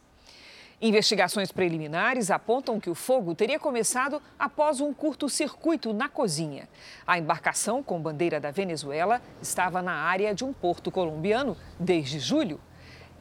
Investigações 0.86 1.52
preliminares 1.52 2.30
apontam 2.30 2.80
que 2.80 2.92
o 2.92 2.94
fogo 2.94 3.34
teria 3.34 3.58
começado 3.58 4.22
após 4.38 4.80
um 4.80 4.94
curto-circuito 4.94 5.92
na 5.92 6.08
cozinha. 6.08 6.70
A 7.08 7.18
embarcação 7.18 7.82
com 7.82 8.00
bandeira 8.00 8.40
da 8.40 8.52
Venezuela 8.52 9.20
estava 9.42 9.82
na 9.82 9.94
área 9.94 10.32
de 10.32 10.46
um 10.46 10.54
porto 10.54 10.92
colombiano 10.92 11.58
desde 11.80 12.20
julho. 12.20 12.62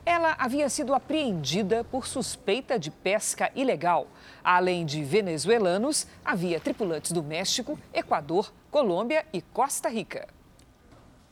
Ela 0.05 0.37
havia 0.38 0.68
sido 0.68 0.92
apreendida 0.92 1.83
por 1.85 2.07
suspeita 2.07 2.79
de 2.79 2.90
pesca 2.90 3.50
ilegal. 3.55 4.09
Além 4.44 4.85
de 4.85 5.03
venezuelanos, 5.03 6.07
havia 6.22 6.61
tripulantes 6.61 7.12
do 7.12 7.22
México, 7.22 7.79
Equador, 7.94 8.53
Colômbia 8.70 9.24
e 9.33 9.40
Costa 9.40 9.88
Rica. 9.88 10.29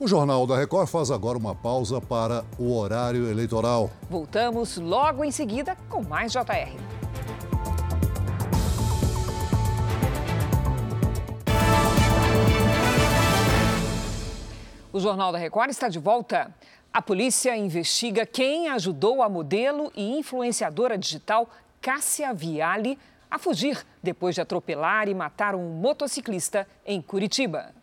O 0.02 0.08
Jornal 0.08 0.44
da 0.48 0.56
Record 0.56 0.88
faz 0.88 1.12
agora 1.12 1.38
uma 1.38 1.54
pausa 1.54 2.00
para 2.00 2.44
o 2.58 2.76
horário 2.76 3.30
eleitoral. 3.30 3.88
Voltamos 4.10 4.76
logo 4.76 5.24
em 5.24 5.30
seguida 5.30 5.76
com 5.88 6.02
mais 6.02 6.32
JR. 6.32 6.76
O 14.92 14.98
Jornal 14.98 15.30
da 15.30 15.38
Record 15.38 15.70
está 15.70 15.88
de 15.88 16.00
volta. 16.00 16.52
A 16.92 17.00
polícia 17.00 17.56
investiga 17.56 18.26
quem 18.26 18.70
ajudou 18.70 19.22
a 19.22 19.28
modelo 19.28 19.92
e 19.94 20.18
influenciadora 20.18 20.98
digital 20.98 21.48
Cássia 21.80 22.34
Viale 22.34 22.98
a 23.30 23.38
fugir 23.38 23.86
depois 24.02 24.34
de 24.34 24.40
atropelar 24.40 25.08
e 25.08 25.14
matar 25.14 25.54
um 25.54 25.68
motociclista 25.68 26.66
em 26.84 27.00
Curitiba. 27.00 27.82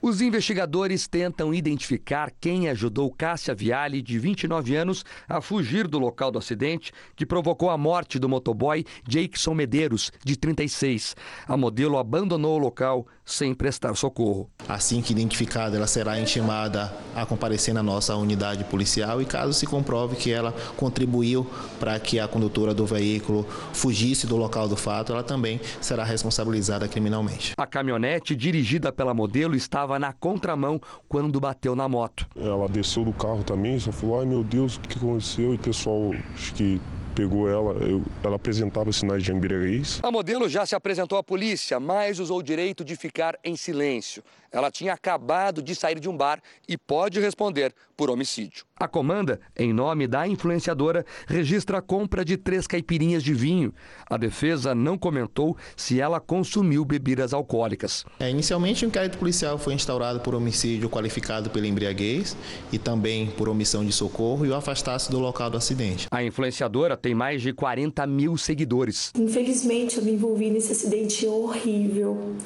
Os 0.00 0.20
investigadores 0.20 1.08
tentam 1.08 1.52
identificar 1.52 2.30
quem 2.40 2.68
ajudou 2.68 3.10
Cássia 3.10 3.52
Viale, 3.52 4.00
de 4.00 4.16
29 4.16 4.76
anos, 4.76 5.04
a 5.28 5.40
fugir 5.40 5.88
do 5.88 5.98
local 5.98 6.30
do 6.30 6.38
acidente 6.38 6.92
que 7.16 7.26
provocou 7.26 7.68
a 7.68 7.76
morte 7.76 8.16
do 8.16 8.28
motoboy 8.28 8.84
Jackson 9.06 9.54
Medeiros, 9.54 10.12
de 10.24 10.36
36. 10.36 11.16
A 11.48 11.56
modelo 11.56 11.98
abandonou 11.98 12.54
o 12.54 12.58
local 12.58 13.08
sem 13.24 13.52
prestar 13.52 13.96
socorro. 13.96 14.48
Assim 14.68 15.02
que 15.02 15.12
identificada, 15.12 15.76
ela 15.76 15.88
será 15.88 16.18
intimada 16.20 16.94
a 17.14 17.26
comparecer 17.26 17.74
na 17.74 17.82
nossa 17.82 18.14
unidade 18.14 18.62
policial 18.64 19.20
e 19.20 19.24
caso 19.24 19.52
se 19.52 19.66
comprove 19.66 20.14
que 20.14 20.30
ela 20.30 20.52
contribuiu 20.76 21.44
para 21.80 21.98
que 21.98 22.20
a 22.20 22.28
condutora 22.28 22.72
do 22.72 22.86
veículo 22.86 23.44
fugisse 23.72 24.28
do 24.28 24.36
local 24.36 24.68
do 24.68 24.76
fato, 24.76 25.12
ela 25.12 25.24
também 25.24 25.60
será 25.80 26.04
responsabilizada 26.04 26.86
criminalmente. 26.86 27.54
A 27.58 27.66
caminhonete 27.66 28.36
dirigida 28.36 28.92
pela 28.92 29.12
modelo 29.12 29.56
estava 29.56 29.87
na 29.96 30.12
contramão 30.12 30.80
quando 31.08 31.38
bateu 31.38 31.76
na 31.76 31.88
moto. 31.88 32.26
Ela 32.34 32.68
desceu 32.68 33.04
do 33.04 33.12
carro 33.12 33.44
também, 33.44 33.78
só 33.78 33.92
falou: 33.92 34.18
ai 34.18 34.26
meu 34.26 34.42
Deus, 34.42 34.74
o 34.74 34.80
que 34.80 34.98
aconteceu? 34.98 35.52
E 35.52 35.56
o 35.56 35.60
pessoal, 35.60 36.10
acho 36.34 36.52
que 36.54 36.80
pegou 37.14 37.48
ela, 37.48 37.72
eu, 37.84 38.00
ela 38.22 38.36
apresentava 38.36 38.92
sinais 38.92 39.24
de 39.24 39.32
embriaguez. 39.32 39.98
A 40.04 40.10
modelo 40.10 40.48
já 40.48 40.64
se 40.64 40.76
apresentou 40.76 41.18
à 41.18 41.22
polícia, 41.22 41.80
mas 41.80 42.20
usou 42.20 42.38
o 42.38 42.42
direito 42.42 42.84
de 42.84 42.94
ficar 42.94 43.36
em 43.42 43.56
silêncio. 43.56 44.22
Ela 44.52 44.70
tinha 44.70 44.92
acabado 44.92 45.60
de 45.60 45.74
sair 45.74 45.98
de 45.98 46.08
um 46.08 46.16
bar 46.16 46.40
e 46.68 46.78
pode 46.78 47.18
responder 47.18 47.74
por 47.96 48.08
homicídio. 48.08 48.64
A 48.80 48.86
comanda, 48.86 49.40
em 49.56 49.72
nome 49.72 50.06
da 50.06 50.28
influenciadora, 50.28 51.04
registra 51.26 51.78
a 51.78 51.82
compra 51.82 52.24
de 52.24 52.36
três 52.36 52.64
caipirinhas 52.64 53.24
de 53.24 53.34
vinho. 53.34 53.74
A 54.08 54.16
defesa 54.16 54.72
não 54.72 54.96
comentou 54.96 55.56
se 55.76 56.00
ela 56.00 56.20
consumiu 56.20 56.84
bebidas 56.84 57.32
alcoólicas. 57.32 58.04
É, 58.20 58.30
inicialmente, 58.30 58.84
o 58.84 58.88
inquérito 58.88 59.18
policial 59.18 59.58
foi 59.58 59.74
instaurado 59.74 60.20
por 60.20 60.32
homicídio 60.32 60.88
qualificado 60.88 61.50
pela 61.50 61.66
embriaguez 61.66 62.36
e 62.70 62.78
também 62.78 63.26
por 63.26 63.48
omissão 63.48 63.84
de 63.84 63.92
socorro 63.92 64.46
e 64.46 64.50
o 64.50 64.54
afastasse 64.54 65.10
do 65.10 65.18
local 65.18 65.50
do 65.50 65.56
acidente. 65.56 66.06
A 66.10 66.22
influenciadora 66.22 66.96
tem 66.96 67.14
mais 67.14 67.42
de 67.42 67.52
40 67.52 68.06
mil 68.06 68.36
seguidores. 68.36 69.10
Infelizmente, 69.18 69.98
eu 69.98 70.04
me 70.04 70.12
envolvi 70.12 70.50
nesse 70.50 70.70
acidente 70.70 71.26
horrível. 71.26 72.36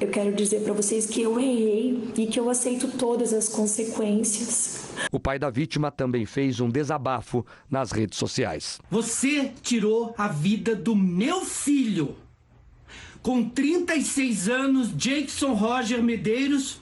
Eu 0.00 0.08
quero 0.08 0.34
dizer 0.34 0.60
para 0.60 0.72
vocês 0.72 1.06
que 1.06 1.20
eu 1.20 1.38
errei 1.38 2.12
e 2.16 2.26
que 2.26 2.40
eu 2.40 2.48
aceito 2.48 2.88
todas 2.98 3.32
as 3.32 3.48
consequências. 3.48 4.85
O 5.12 5.20
pai 5.20 5.38
da 5.38 5.50
vítima 5.50 5.90
também 5.90 6.26
fez 6.26 6.60
um 6.60 6.68
desabafo 6.68 7.44
nas 7.70 7.92
redes 7.92 8.18
sociais. 8.18 8.80
Você 8.90 9.52
tirou 9.62 10.14
a 10.16 10.28
vida 10.28 10.74
do 10.74 10.94
meu 10.94 11.44
filho. 11.44 12.16
Com 13.22 13.48
36 13.48 14.48
anos, 14.48 14.96
Jackson 14.96 15.52
Roger 15.54 16.02
Medeiros 16.02 16.80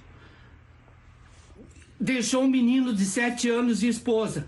deixou 1.98 2.42
um 2.42 2.48
menino 2.48 2.92
de 2.92 3.05
7 3.05 3.48
anos 3.48 3.83
e 3.83 3.88
esposa. 3.88 4.46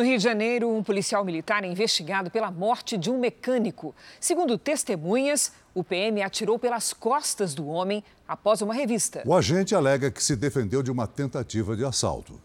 No 0.00 0.06
Rio 0.06 0.16
de 0.16 0.24
Janeiro, 0.24 0.74
um 0.74 0.82
policial 0.82 1.22
militar 1.22 1.62
é 1.62 1.66
investigado 1.66 2.30
pela 2.30 2.50
morte 2.50 2.96
de 2.96 3.10
um 3.10 3.18
mecânico. 3.18 3.94
Segundo 4.18 4.56
testemunhas, 4.56 5.52
o 5.74 5.84
PM 5.84 6.22
atirou 6.22 6.58
pelas 6.58 6.94
costas 6.94 7.54
do 7.54 7.68
homem 7.68 8.02
após 8.26 8.62
uma 8.62 8.72
revista. 8.72 9.22
O 9.26 9.34
agente 9.34 9.74
alega 9.74 10.10
que 10.10 10.24
se 10.24 10.34
defendeu 10.36 10.82
de 10.82 10.90
uma 10.90 11.06
tentativa 11.06 11.76
de 11.76 11.84
assalto. 11.84 12.40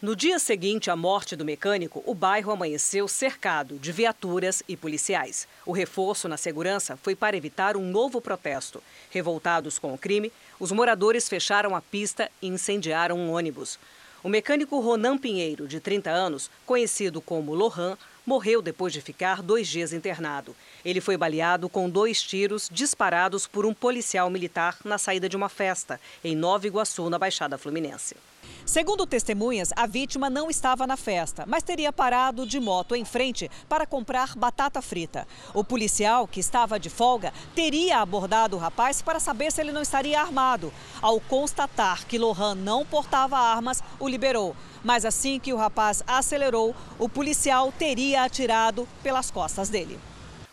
No 0.00 0.16
dia 0.16 0.38
seguinte 0.38 0.90
à 0.90 0.96
morte 0.96 1.36
do 1.36 1.44
mecânico, 1.44 2.02
o 2.06 2.14
bairro 2.14 2.50
amanheceu 2.50 3.06
cercado 3.06 3.78
de 3.78 3.92
viaturas 3.92 4.62
e 4.66 4.78
policiais. 4.78 5.46
O 5.66 5.72
reforço 5.72 6.26
na 6.26 6.38
segurança 6.38 6.96
foi 6.96 7.14
para 7.14 7.36
evitar 7.36 7.76
um 7.76 7.90
novo 7.90 8.18
protesto. 8.18 8.82
Revoltados 9.10 9.78
com 9.78 9.92
o 9.92 9.98
crime, 9.98 10.32
os 10.58 10.72
moradores 10.72 11.28
fecharam 11.28 11.76
a 11.76 11.82
pista 11.82 12.30
e 12.40 12.46
incendiaram 12.46 13.18
um 13.18 13.32
ônibus. 13.32 13.78
O 14.26 14.28
mecânico 14.28 14.80
Ronan 14.80 15.16
Pinheiro, 15.16 15.68
de 15.68 15.78
30 15.78 16.10
anos, 16.10 16.50
conhecido 16.66 17.20
como 17.20 17.54
Lohan, 17.54 17.96
morreu 18.26 18.60
depois 18.60 18.92
de 18.92 19.00
ficar 19.00 19.40
dois 19.40 19.68
dias 19.68 19.92
internado. 19.92 20.52
Ele 20.84 21.00
foi 21.00 21.16
baleado 21.16 21.68
com 21.68 21.88
dois 21.88 22.20
tiros 22.20 22.68
disparados 22.68 23.46
por 23.46 23.64
um 23.64 23.72
policial 23.72 24.28
militar 24.28 24.78
na 24.84 24.98
saída 24.98 25.28
de 25.28 25.36
uma 25.36 25.48
festa, 25.48 26.00
em 26.24 26.34
Nova 26.34 26.66
Iguaçu, 26.66 27.08
na 27.08 27.20
Baixada 27.20 27.56
Fluminense. 27.56 28.16
Segundo 28.64 29.06
testemunhas, 29.06 29.72
a 29.76 29.86
vítima 29.86 30.28
não 30.28 30.50
estava 30.50 30.86
na 30.86 30.96
festa, 30.96 31.44
mas 31.46 31.62
teria 31.62 31.92
parado 31.92 32.46
de 32.46 32.58
moto 32.58 32.94
em 32.94 33.04
frente 33.04 33.50
para 33.68 33.86
comprar 33.86 34.34
batata 34.36 34.82
frita. 34.82 35.26
O 35.54 35.62
policial, 35.62 36.26
que 36.26 36.40
estava 36.40 36.78
de 36.78 36.90
folga, 36.90 37.32
teria 37.54 37.98
abordado 37.98 38.56
o 38.56 38.58
rapaz 38.58 39.00
para 39.00 39.20
saber 39.20 39.52
se 39.52 39.60
ele 39.60 39.72
não 39.72 39.82
estaria 39.82 40.20
armado. 40.20 40.72
Ao 41.00 41.20
constatar 41.20 42.06
que 42.06 42.18
Lohan 42.18 42.54
não 42.54 42.84
portava 42.84 43.38
armas, 43.38 43.82
o 44.00 44.08
liberou. 44.08 44.56
Mas 44.82 45.04
assim 45.04 45.38
que 45.38 45.52
o 45.52 45.56
rapaz 45.56 46.02
acelerou, 46.06 46.74
o 46.98 47.08
policial 47.08 47.72
teria 47.72 48.22
atirado 48.22 48.86
pelas 49.02 49.30
costas 49.30 49.68
dele. 49.68 49.98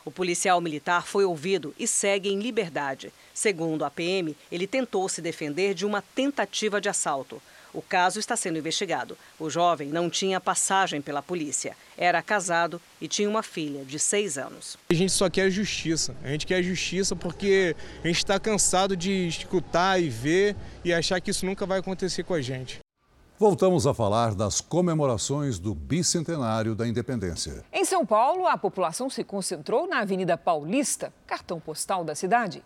O 0.05 0.11
policial 0.11 0.59
militar 0.59 1.07
foi 1.07 1.23
ouvido 1.23 1.73
e 1.79 1.87
segue 1.87 2.29
em 2.29 2.39
liberdade. 2.39 3.13
Segundo 3.33 3.85
a 3.85 3.89
PM, 3.89 4.35
ele 4.51 4.67
tentou 4.67 5.07
se 5.07 5.21
defender 5.21 5.73
de 5.73 5.85
uma 5.85 6.01
tentativa 6.01 6.81
de 6.81 6.89
assalto. 6.89 7.41
O 7.73 7.81
caso 7.81 8.19
está 8.19 8.35
sendo 8.35 8.59
investigado. 8.59 9.17
O 9.39 9.49
jovem 9.49 9.89
não 9.89 10.09
tinha 10.09 10.39
passagem 10.39 11.01
pela 11.01 11.23
polícia. 11.23 11.75
Era 11.97 12.21
casado 12.21 12.79
e 13.01 13.07
tinha 13.07 13.27
uma 13.27 13.41
filha 13.41 13.83
de 13.83 13.97
seis 13.97 14.37
anos. 14.37 14.77
A 14.91 14.93
gente 14.93 15.11
só 15.11 15.29
quer 15.29 15.49
justiça. 15.49 16.15
A 16.23 16.27
gente 16.27 16.45
quer 16.45 16.61
justiça 16.61 17.15
porque 17.15 17.75
a 18.03 18.07
gente 18.07 18.17
está 18.17 18.39
cansado 18.39 18.95
de 18.95 19.27
escutar 19.27 19.99
e 19.99 20.09
ver 20.09 20.55
e 20.85 20.93
achar 20.93 21.19
que 21.19 21.31
isso 21.31 21.45
nunca 21.45 21.65
vai 21.65 21.79
acontecer 21.79 22.23
com 22.23 22.33
a 22.35 22.41
gente. 22.41 22.79
Voltamos 23.39 23.87
a 23.87 23.93
falar 23.93 24.35
das 24.35 24.61
comemorações 24.61 25.57
do 25.57 25.73
bicentenário 25.73 26.75
da 26.75 26.87
independência. 26.87 27.65
Em 27.73 27.83
São 27.83 28.05
Paulo, 28.05 28.47
a 28.47 28.57
população 28.57 29.09
se 29.09 29.23
concentrou 29.23 29.87
na 29.87 29.99
Avenida 29.99 30.37
Paulista, 30.37 31.11
cartão 31.25 31.59
postal 31.59 32.05
da 32.05 32.13
cidade. 32.13 32.63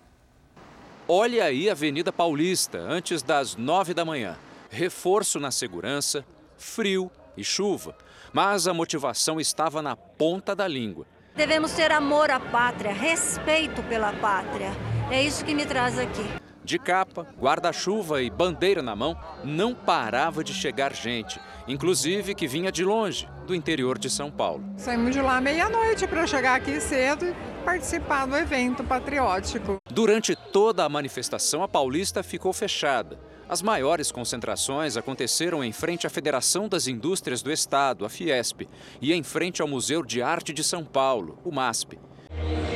Olha 1.08 1.46
aí 1.46 1.70
a 1.70 1.72
Avenida 1.72 2.12
Paulista, 2.12 2.78
antes 2.80 3.24
das 3.24 3.56
nove 3.56 3.94
da 3.94 4.04
manhã. 4.04 4.36
Reforço 4.70 5.40
na 5.40 5.52
segurança, 5.52 6.26
frio 6.58 7.10
e 7.36 7.44
chuva. 7.44 7.96
Mas 8.34 8.68
a 8.68 8.74
motivação 8.74 9.40
estava 9.40 9.82
na 9.82 9.96
ponta 9.96 10.56
da 10.56 10.68
língua. 10.68 11.06
Devemos 11.36 11.72
ter 11.72 11.92
amor 11.92 12.30
à 12.32 12.40
pátria, 12.40 12.92
respeito 12.92 13.82
pela 13.84 14.12
pátria. 14.14 14.72
É 15.12 15.22
isso 15.24 15.46
que 15.46 15.54
me 15.54 15.66
traz 15.66 15.98
aqui. 15.98 16.26
De 16.64 16.78
capa, 16.78 17.26
guarda-chuva 17.40 18.22
e 18.22 18.30
bandeira 18.30 18.82
na 18.82 18.94
mão, 18.94 19.18
não 19.42 19.74
parava 19.74 20.44
de 20.44 20.54
chegar 20.54 20.94
gente, 20.94 21.40
inclusive 21.66 22.36
que 22.36 22.46
vinha 22.46 22.70
de 22.70 22.84
longe, 22.84 23.30
do 23.46 23.56
interior 23.56 23.98
de 23.98 24.10
São 24.10 24.30
Paulo. 24.30 24.66
Saímos 24.76 25.14
de 25.14 25.22
lá 25.22 25.40
meia-noite 25.40 26.06
para 26.08 26.28
chegar 26.28 26.56
aqui 26.56 26.82
cedo 26.82 27.26
e 27.26 27.34
participar 27.64 28.26
do 28.26 28.36
evento 28.36 28.84
patriótico. 28.84 29.78
Durante 29.90 30.36
toda 30.36 30.84
a 30.84 30.90
manifestação, 30.90 31.64
a 31.64 31.70
Paulista 31.70 32.22
ficou 32.22 32.52
fechada. 32.52 33.18
As 33.50 33.62
maiores 33.62 34.12
concentrações 34.12 34.98
aconteceram 34.98 35.64
em 35.64 35.72
frente 35.72 36.06
à 36.06 36.10
Federação 36.10 36.68
das 36.68 36.86
Indústrias 36.86 37.42
do 37.42 37.50
Estado, 37.50 38.06
a 38.06 38.10
Fiesp, 38.10 38.68
e 39.02 39.14
em 39.14 39.24
frente 39.24 39.62
ao 39.62 39.68
Museu 39.68 40.04
de 40.04 40.22
Arte 40.22 40.52
de 40.52 40.64
São 40.64 40.84
Paulo, 40.84 41.40
o 41.46 41.52
MASP. 41.52 41.98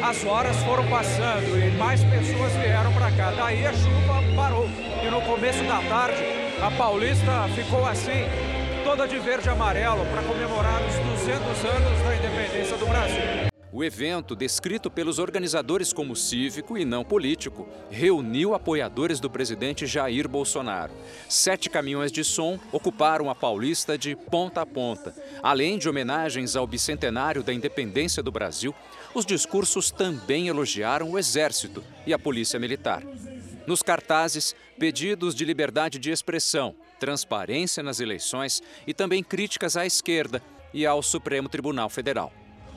As 0.01 0.23
horas 0.23 0.55
foram 0.63 0.87
passando 0.89 1.59
e 1.59 1.71
mais 1.77 2.01
pessoas 2.05 2.53
vieram 2.53 2.93
para 2.93 3.11
cá. 3.11 3.31
Daí 3.31 3.67
a 3.67 3.73
chuva 3.73 4.21
parou. 4.35 4.65
E 5.05 5.09
no 5.11 5.21
começo 5.23 5.61
da 5.65 5.81
tarde, 5.89 6.23
a 6.61 6.71
Paulista 6.71 7.49
ficou 7.53 7.85
assim, 7.85 8.23
toda 8.85 9.05
de 9.05 9.19
verde 9.19 9.47
e 9.47 9.51
amarelo, 9.51 10.05
para 10.05 10.23
comemorar 10.23 10.81
os 10.87 10.95
200 11.19 11.65
anos 11.65 12.01
da 12.01 12.15
independência 12.15 12.77
do 12.77 12.85
Brasil. 12.85 13.50
O 13.73 13.85
evento, 13.85 14.35
descrito 14.35 14.91
pelos 14.91 15.17
organizadores 15.17 15.93
como 15.93 16.13
cívico 16.13 16.77
e 16.77 16.83
não 16.83 17.05
político, 17.05 17.69
reuniu 17.89 18.53
apoiadores 18.53 19.17
do 19.21 19.29
presidente 19.29 19.87
Jair 19.87 20.27
Bolsonaro. 20.27 20.91
Sete 21.29 21.69
caminhões 21.69 22.11
de 22.11 22.21
som 22.21 22.59
ocuparam 22.69 23.29
a 23.29 23.35
Paulista 23.35 23.97
de 23.97 24.13
ponta 24.13 24.61
a 24.61 24.65
ponta. 24.65 25.15
Além 25.41 25.77
de 25.77 25.87
homenagens 25.87 26.57
ao 26.57 26.67
bicentenário 26.67 27.43
da 27.43 27.53
independência 27.53 28.21
do 28.21 28.29
Brasil, 28.29 28.75
os 29.13 29.25
discursos 29.25 29.89
também 29.89 30.49
elogiaram 30.49 31.09
o 31.09 31.17
Exército 31.17 31.81
e 32.05 32.13
a 32.13 32.19
Polícia 32.19 32.59
Militar. 32.59 33.01
Nos 33.65 33.81
cartazes, 33.81 34.53
pedidos 34.77 35.33
de 35.33 35.45
liberdade 35.45 35.97
de 35.97 36.11
expressão, 36.11 36.75
transparência 36.99 37.81
nas 37.81 38.01
eleições 38.01 38.61
e 38.85 38.93
também 38.93 39.23
críticas 39.23 39.77
à 39.77 39.85
esquerda 39.85 40.43
e 40.73 40.85
ao 40.85 41.01
Supremo 41.01 41.47
Tribunal 41.47 41.89
Federal. 41.89 42.33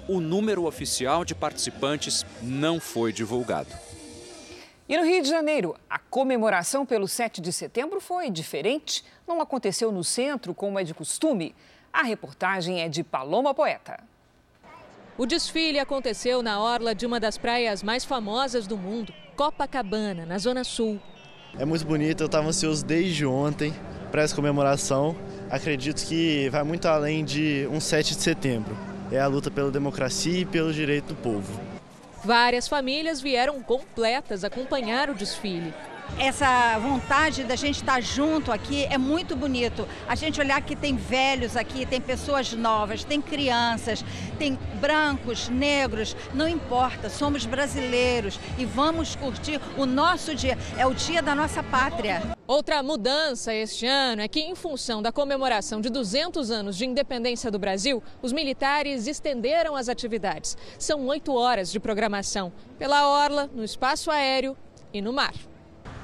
O 0.06 0.20
número 0.20 0.66
oficial 0.66 1.24
de 1.24 1.34
participantes 1.34 2.26
não 2.42 2.78
foi 2.78 3.10
divulgado. 3.10 3.70
E 4.86 4.98
no 4.98 5.02
Rio 5.02 5.22
de 5.22 5.30
Janeiro, 5.30 5.74
a 5.88 5.98
comemoração 5.98 6.84
pelo 6.84 7.08
7 7.08 7.40
de 7.40 7.50
setembro 7.50 8.02
foi 8.02 8.28
diferente. 8.28 9.02
Não 9.26 9.40
aconteceu 9.40 9.90
no 9.90 10.04
centro, 10.04 10.52
como 10.52 10.78
é 10.78 10.84
de 10.84 10.92
costume. 10.92 11.54
A 11.90 12.02
reportagem 12.02 12.82
é 12.82 12.88
de 12.88 13.02
Paloma 13.02 13.54
Poeta. 13.54 13.98
O 15.16 15.24
desfile 15.24 15.78
aconteceu 15.78 16.42
na 16.42 16.60
orla 16.60 16.94
de 16.94 17.06
uma 17.06 17.18
das 17.18 17.38
praias 17.38 17.82
mais 17.82 18.04
famosas 18.04 18.66
do 18.66 18.76
mundo, 18.76 19.10
Copacabana, 19.34 20.26
na 20.26 20.36
Zona 20.36 20.64
Sul. 20.64 21.00
É 21.58 21.64
muito 21.64 21.86
bonito, 21.86 22.24
eu 22.24 22.26
estava 22.26 22.46
ansioso 22.46 22.84
desde 22.84 23.24
ontem 23.24 23.72
para 24.10 24.20
essa 24.20 24.34
comemoração. 24.34 25.16
Acredito 25.48 26.04
que 26.04 26.50
vai 26.50 26.62
muito 26.62 26.86
além 26.86 27.24
de 27.24 27.66
um 27.70 27.80
7 27.80 28.16
de 28.16 28.22
setembro. 28.22 28.76
É 29.14 29.20
a 29.20 29.28
luta 29.28 29.48
pela 29.48 29.70
democracia 29.70 30.40
e 30.40 30.44
pelo 30.44 30.72
direito 30.72 31.14
do 31.14 31.14
povo. 31.14 31.60
Várias 32.24 32.66
famílias 32.66 33.20
vieram 33.20 33.62
completas 33.62 34.42
acompanhar 34.42 35.08
o 35.08 35.14
desfile 35.14 35.72
essa 36.18 36.78
vontade 36.78 37.44
da 37.44 37.56
gente 37.56 37.76
estar 37.76 38.00
junto 38.00 38.52
aqui 38.52 38.84
é 38.84 38.96
muito 38.96 39.34
bonito. 39.34 39.86
A 40.08 40.14
gente 40.14 40.40
olhar 40.40 40.60
que 40.62 40.76
tem 40.76 40.96
velhos 40.96 41.56
aqui, 41.56 41.84
tem 41.84 42.00
pessoas 42.00 42.52
novas, 42.52 43.04
tem 43.04 43.20
crianças, 43.20 44.04
tem 44.38 44.58
brancos, 44.80 45.48
negros, 45.48 46.16
não 46.32 46.48
importa, 46.48 47.08
somos 47.10 47.44
brasileiros 47.46 48.38
e 48.58 48.64
vamos 48.64 49.16
curtir 49.16 49.60
o 49.76 49.86
nosso 49.86 50.34
dia. 50.34 50.56
É 50.78 50.86
o 50.86 50.94
dia 50.94 51.22
da 51.22 51.34
nossa 51.34 51.62
pátria. 51.62 52.22
Outra 52.46 52.82
mudança 52.82 53.54
este 53.54 53.86
ano 53.86 54.20
é 54.20 54.28
que, 54.28 54.40
em 54.40 54.54
função 54.54 55.00
da 55.00 55.10
comemoração 55.10 55.80
de 55.80 55.88
200 55.88 56.50
anos 56.50 56.76
de 56.76 56.84
independência 56.84 57.50
do 57.50 57.58
Brasil, 57.58 58.02
os 58.20 58.32
militares 58.32 59.06
estenderam 59.06 59.74
as 59.74 59.88
atividades. 59.88 60.56
São 60.78 61.06
oito 61.06 61.32
horas 61.34 61.72
de 61.72 61.80
programação 61.80 62.52
pela 62.78 63.08
orla, 63.08 63.48
no 63.54 63.64
espaço 63.64 64.10
aéreo 64.10 64.56
e 64.92 65.00
no 65.00 65.12
mar. 65.12 65.32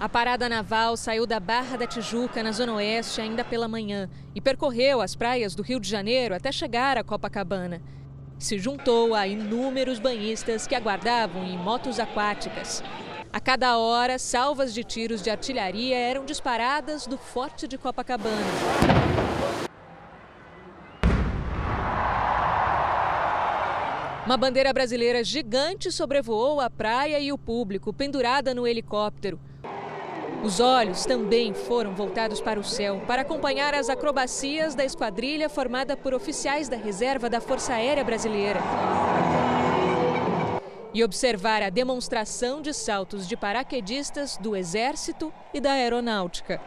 A 0.00 0.08
parada 0.08 0.48
naval 0.48 0.96
saiu 0.96 1.26
da 1.26 1.38
Barra 1.38 1.76
da 1.76 1.86
Tijuca, 1.86 2.42
na 2.42 2.52
Zona 2.52 2.72
Oeste, 2.72 3.20
ainda 3.20 3.44
pela 3.44 3.68
manhã 3.68 4.08
e 4.34 4.40
percorreu 4.40 5.02
as 5.02 5.14
praias 5.14 5.54
do 5.54 5.62
Rio 5.62 5.78
de 5.78 5.90
Janeiro 5.90 6.34
até 6.34 6.50
chegar 6.50 6.96
a 6.96 7.04
Copacabana. 7.04 7.82
Se 8.38 8.58
juntou 8.58 9.14
a 9.14 9.26
inúmeros 9.26 9.98
banhistas 9.98 10.66
que 10.66 10.74
aguardavam 10.74 11.44
em 11.44 11.58
motos 11.58 12.00
aquáticas. 12.00 12.82
A 13.30 13.38
cada 13.38 13.76
hora, 13.76 14.18
salvas 14.18 14.72
de 14.72 14.82
tiros 14.82 15.20
de 15.20 15.28
artilharia 15.28 15.98
eram 15.98 16.24
disparadas 16.24 17.06
do 17.06 17.18
Forte 17.18 17.68
de 17.68 17.76
Copacabana. 17.76 18.34
Uma 24.24 24.38
bandeira 24.38 24.72
brasileira 24.72 25.22
gigante 25.22 25.92
sobrevoou 25.92 26.58
a 26.58 26.70
praia 26.70 27.20
e 27.20 27.30
o 27.30 27.36
público, 27.36 27.92
pendurada 27.92 28.54
no 28.54 28.66
helicóptero. 28.66 29.38
Os 30.42 30.58
olhos 30.58 31.04
também 31.04 31.52
foram 31.52 31.94
voltados 31.94 32.40
para 32.40 32.58
o 32.58 32.64
céu 32.64 33.02
para 33.06 33.22
acompanhar 33.22 33.74
as 33.74 33.90
acrobacias 33.90 34.74
da 34.74 34.84
esquadrilha 34.84 35.50
formada 35.50 35.96
por 35.96 36.14
oficiais 36.14 36.66
da 36.66 36.76
reserva 36.76 37.28
da 37.28 37.42
Força 37.42 37.74
Aérea 37.74 38.02
Brasileira. 38.02 38.58
E 40.94 41.04
observar 41.04 41.62
a 41.62 41.68
demonstração 41.68 42.62
de 42.62 42.72
saltos 42.72 43.28
de 43.28 43.36
paraquedistas 43.36 44.38
do 44.38 44.56
Exército 44.56 45.32
e 45.52 45.60
da 45.60 45.72
Aeronáutica. 45.72 46.60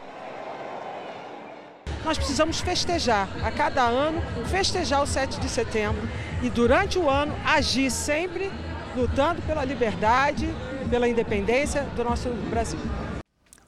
Nós 2.04 2.16
precisamos 2.16 2.60
festejar 2.60 3.28
a 3.44 3.50
cada 3.50 3.82
ano, 3.82 4.22
festejar 4.46 5.02
o 5.02 5.06
7 5.06 5.40
de 5.40 5.48
setembro 5.48 6.08
e 6.42 6.48
durante 6.48 6.98
o 6.98 7.10
ano 7.10 7.34
agir 7.44 7.90
sempre 7.90 8.52
lutando 8.94 9.42
pela 9.42 9.64
liberdade 9.64 10.48
pela 10.88 11.08
independência 11.08 11.82
do 11.96 12.04
nosso 12.04 12.28
Brasil. 12.50 12.78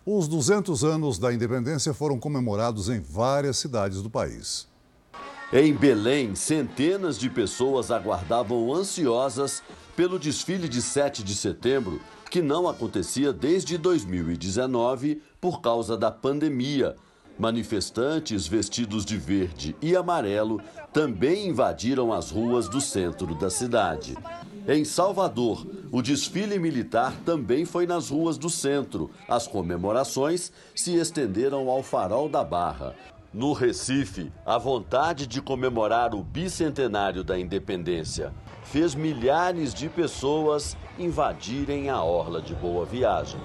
Os 0.08 0.28
200 0.28 0.84
anos 0.84 1.18
da 1.18 1.34
independência 1.34 1.92
foram 1.92 2.16
comemorados 2.16 2.88
em 2.88 3.00
várias 3.00 3.56
cidades 3.56 4.00
do 4.00 4.08
país. 4.08 4.68
Em 5.52 5.74
Belém, 5.74 6.36
centenas 6.36 7.18
de 7.18 7.28
pessoas 7.28 7.90
aguardavam 7.90 8.72
ansiosas 8.72 9.64
pelo 9.96 10.16
desfile 10.16 10.68
de 10.68 10.80
7 10.80 11.24
de 11.24 11.34
setembro, 11.34 12.00
que 12.30 12.40
não 12.40 12.68
acontecia 12.68 13.32
desde 13.32 13.76
2019 13.76 15.20
por 15.40 15.60
causa 15.60 15.96
da 15.96 16.12
pandemia. 16.12 16.94
Manifestantes 17.36 18.46
vestidos 18.46 19.04
de 19.04 19.16
verde 19.16 19.74
e 19.82 19.96
amarelo 19.96 20.60
também 20.92 21.48
invadiram 21.48 22.12
as 22.12 22.30
ruas 22.30 22.68
do 22.68 22.80
centro 22.80 23.34
da 23.34 23.50
cidade. 23.50 24.16
Em 24.68 24.84
Salvador, 24.84 25.64
o 25.92 26.02
desfile 26.02 26.58
militar 26.58 27.14
também 27.24 27.64
foi 27.64 27.86
nas 27.86 28.10
ruas 28.10 28.36
do 28.36 28.50
centro. 28.50 29.08
As 29.28 29.46
comemorações 29.46 30.50
se 30.74 30.96
estenderam 30.96 31.68
ao 31.68 31.84
Farol 31.84 32.28
da 32.28 32.42
Barra. 32.42 32.96
No 33.32 33.52
Recife, 33.52 34.32
a 34.44 34.58
vontade 34.58 35.28
de 35.28 35.40
comemorar 35.40 36.16
o 36.16 36.24
bicentenário 36.24 37.22
da 37.22 37.38
independência 37.38 38.34
fez 38.64 38.92
milhares 38.92 39.72
de 39.72 39.88
pessoas 39.88 40.76
invadirem 40.98 41.88
a 41.88 42.02
orla 42.02 42.42
de 42.42 42.52
Boa 42.52 42.84
Viagem. 42.84 43.40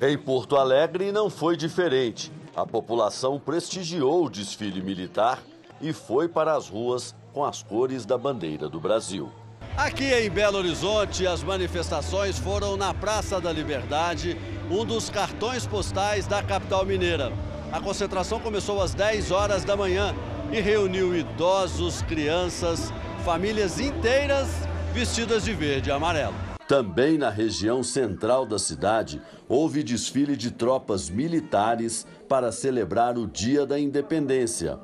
Em 0.00 0.18
Porto 0.18 0.56
Alegre 0.56 1.12
não 1.12 1.30
foi 1.30 1.56
diferente. 1.56 2.32
A 2.56 2.66
população 2.66 3.38
prestigiou 3.38 4.26
o 4.26 4.30
desfile 4.30 4.82
militar 4.82 5.40
e 5.80 5.92
foi 5.92 6.26
para 6.26 6.56
as 6.56 6.68
ruas 6.68 7.14
com 7.32 7.44
as 7.44 7.62
cores 7.62 8.04
da 8.04 8.18
bandeira 8.18 8.68
do 8.68 8.80
Brasil. 8.80 9.30
Aqui 9.76 10.12
em 10.12 10.28
Belo 10.28 10.58
Horizonte, 10.58 11.26
as 11.26 11.42
manifestações 11.42 12.38
foram 12.38 12.76
na 12.76 12.92
Praça 12.92 13.40
da 13.40 13.50
Liberdade, 13.50 14.36
um 14.70 14.84
dos 14.84 15.08
cartões 15.08 15.66
postais 15.66 16.26
da 16.26 16.42
capital 16.42 16.84
mineira. 16.84 17.32
A 17.72 17.80
concentração 17.80 18.38
começou 18.38 18.82
às 18.82 18.92
10 18.92 19.30
horas 19.30 19.64
da 19.64 19.74
manhã 19.74 20.14
e 20.52 20.60
reuniu 20.60 21.16
idosos, 21.16 22.02
crianças, 22.02 22.92
famílias 23.24 23.80
inteiras 23.80 24.46
vestidas 24.92 25.42
de 25.44 25.54
verde 25.54 25.88
e 25.88 25.92
amarelo. 25.92 26.34
Também 26.68 27.16
na 27.16 27.30
região 27.30 27.82
central 27.82 28.44
da 28.44 28.58
cidade, 28.58 29.22
houve 29.48 29.82
desfile 29.82 30.36
de 30.36 30.50
tropas 30.50 31.08
militares 31.08 32.06
para 32.28 32.52
celebrar 32.52 33.16
o 33.16 33.26
Dia 33.26 33.64
da 33.64 33.80
Independência. 33.80 34.78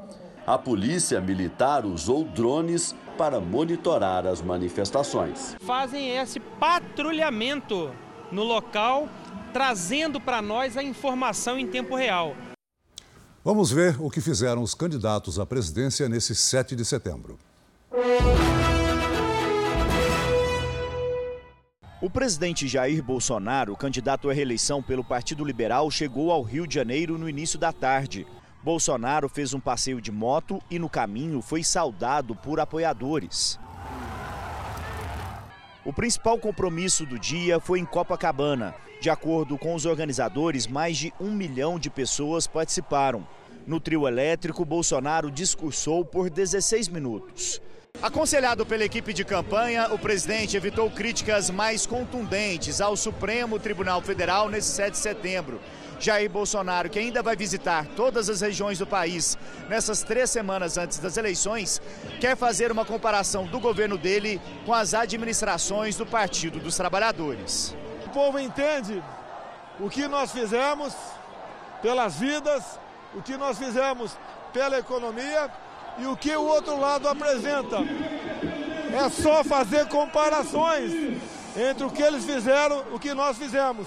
A 0.48 0.56
polícia 0.56 1.20
militar 1.20 1.84
usou 1.84 2.24
drones 2.24 2.96
para 3.18 3.38
monitorar 3.38 4.26
as 4.26 4.40
manifestações. 4.40 5.54
Fazem 5.60 6.16
esse 6.16 6.40
patrulhamento 6.40 7.92
no 8.32 8.44
local, 8.44 9.10
trazendo 9.52 10.18
para 10.18 10.40
nós 10.40 10.74
a 10.78 10.82
informação 10.82 11.58
em 11.58 11.66
tempo 11.66 11.94
real. 11.94 12.34
Vamos 13.44 13.70
ver 13.70 14.00
o 14.00 14.08
que 14.08 14.22
fizeram 14.22 14.62
os 14.62 14.72
candidatos 14.72 15.38
à 15.38 15.44
presidência 15.44 16.08
nesse 16.08 16.34
7 16.34 16.74
de 16.74 16.82
setembro. 16.86 17.38
O 22.00 22.08
presidente 22.08 22.66
Jair 22.66 23.02
Bolsonaro, 23.02 23.76
candidato 23.76 24.30
à 24.30 24.32
reeleição 24.32 24.82
pelo 24.82 25.04
Partido 25.04 25.44
Liberal, 25.44 25.90
chegou 25.90 26.32
ao 26.32 26.40
Rio 26.40 26.66
de 26.66 26.74
Janeiro 26.74 27.18
no 27.18 27.28
início 27.28 27.58
da 27.58 27.70
tarde. 27.70 28.26
Bolsonaro 28.68 29.30
fez 29.30 29.54
um 29.54 29.60
passeio 29.60 29.98
de 29.98 30.12
moto 30.12 30.60
e 30.70 30.78
no 30.78 30.90
caminho 30.90 31.40
foi 31.40 31.64
saudado 31.64 32.34
por 32.34 32.60
apoiadores. 32.60 33.58
O 35.86 35.90
principal 35.90 36.38
compromisso 36.38 37.06
do 37.06 37.18
dia 37.18 37.58
foi 37.60 37.78
em 37.78 37.86
Copacabana. 37.86 38.74
De 39.00 39.08
acordo 39.08 39.56
com 39.56 39.74
os 39.74 39.86
organizadores, 39.86 40.66
mais 40.66 40.98
de 40.98 41.14
um 41.18 41.30
milhão 41.30 41.78
de 41.78 41.88
pessoas 41.88 42.46
participaram. 42.46 43.26
No 43.66 43.80
trio 43.80 44.06
elétrico, 44.06 44.66
Bolsonaro 44.66 45.30
discursou 45.30 46.04
por 46.04 46.28
16 46.28 46.88
minutos. 46.88 47.62
Aconselhado 48.02 48.66
pela 48.66 48.84
equipe 48.84 49.14
de 49.14 49.24
campanha, 49.24 49.94
o 49.94 49.98
presidente 49.98 50.58
evitou 50.58 50.90
críticas 50.90 51.48
mais 51.48 51.86
contundentes 51.86 52.82
ao 52.82 52.94
Supremo 52.98 53.58
Tribunal 53.58 54.02
Federal 54.02 54.50
nesse 54.50 54.72
7 54.72 54.90
de 54.90 54.98
setembro. 54.98 55.58
Jair 55.98 56.30
Bolsonaro, 56.30 56.88
que 56.88 56.98
ainda 56.98 57.22
vai 57.22 57.36
visitar 57.36 57.86
todas 57.96 58.28
as 58.28 58.40
regiões 58.40 58.78
do 58.78 58.86
país 58.86 59.36
nessas 59.68 60.02
três 60.02 60.30
semanas 60.30 60.78
antes 60.78 60.98
das 60.98 61.16
eleições, 61.16 61.80
quer 62.20 62.36
fazer 62.36 62.70
uma 62.70 62.84
comparação 62.84 63.44
do 63.46 63.58
governo 63.58 63.98
dele 63.98 64.40
com 64.64 64.72
as 64.72 64.94
administrações 64.94 65.96
do 65.96 66.06
Partido 66.06 66.58
dos 66.60 66.76
Trabalhadores. 66.76 67.74
O 68.06 68.10
povo 68.10 68.38
entende 68.38 69.02
o 69.80 69.90
que 69.90 70.06
nós 70.08 70.32
fizemos 70.32 70.94
pelas 71.82 72.16
vidas, 72.16 72.64
o 73.14 73.22
que 73.22 73.36
nós 73.36 73.58
fizemos 73.58 74.16
pela 74.52 74.78
economia 74.78 75.50
e 75.98 76.06
o 76.06 76.16
que 76.16 76.34
o 76.34 76.42
outro 76.42 76.78
lado 76.78 77.08
apresenta. 77.08 77.76
É 78.92 79.08
só 79.10 79.44
fazer 79.44 79.86
comparações 79.88 81.20
entre 81.56 81.84
o 81.84 81.90
que 81.90 82.02
eles 82.02 82.24
fizeram 82.24 82.84
e 82.90 82.94
o 82.94 82.98
que 82.98 83.12
nós 83.12 83.36
fizemos. 83.36 83.86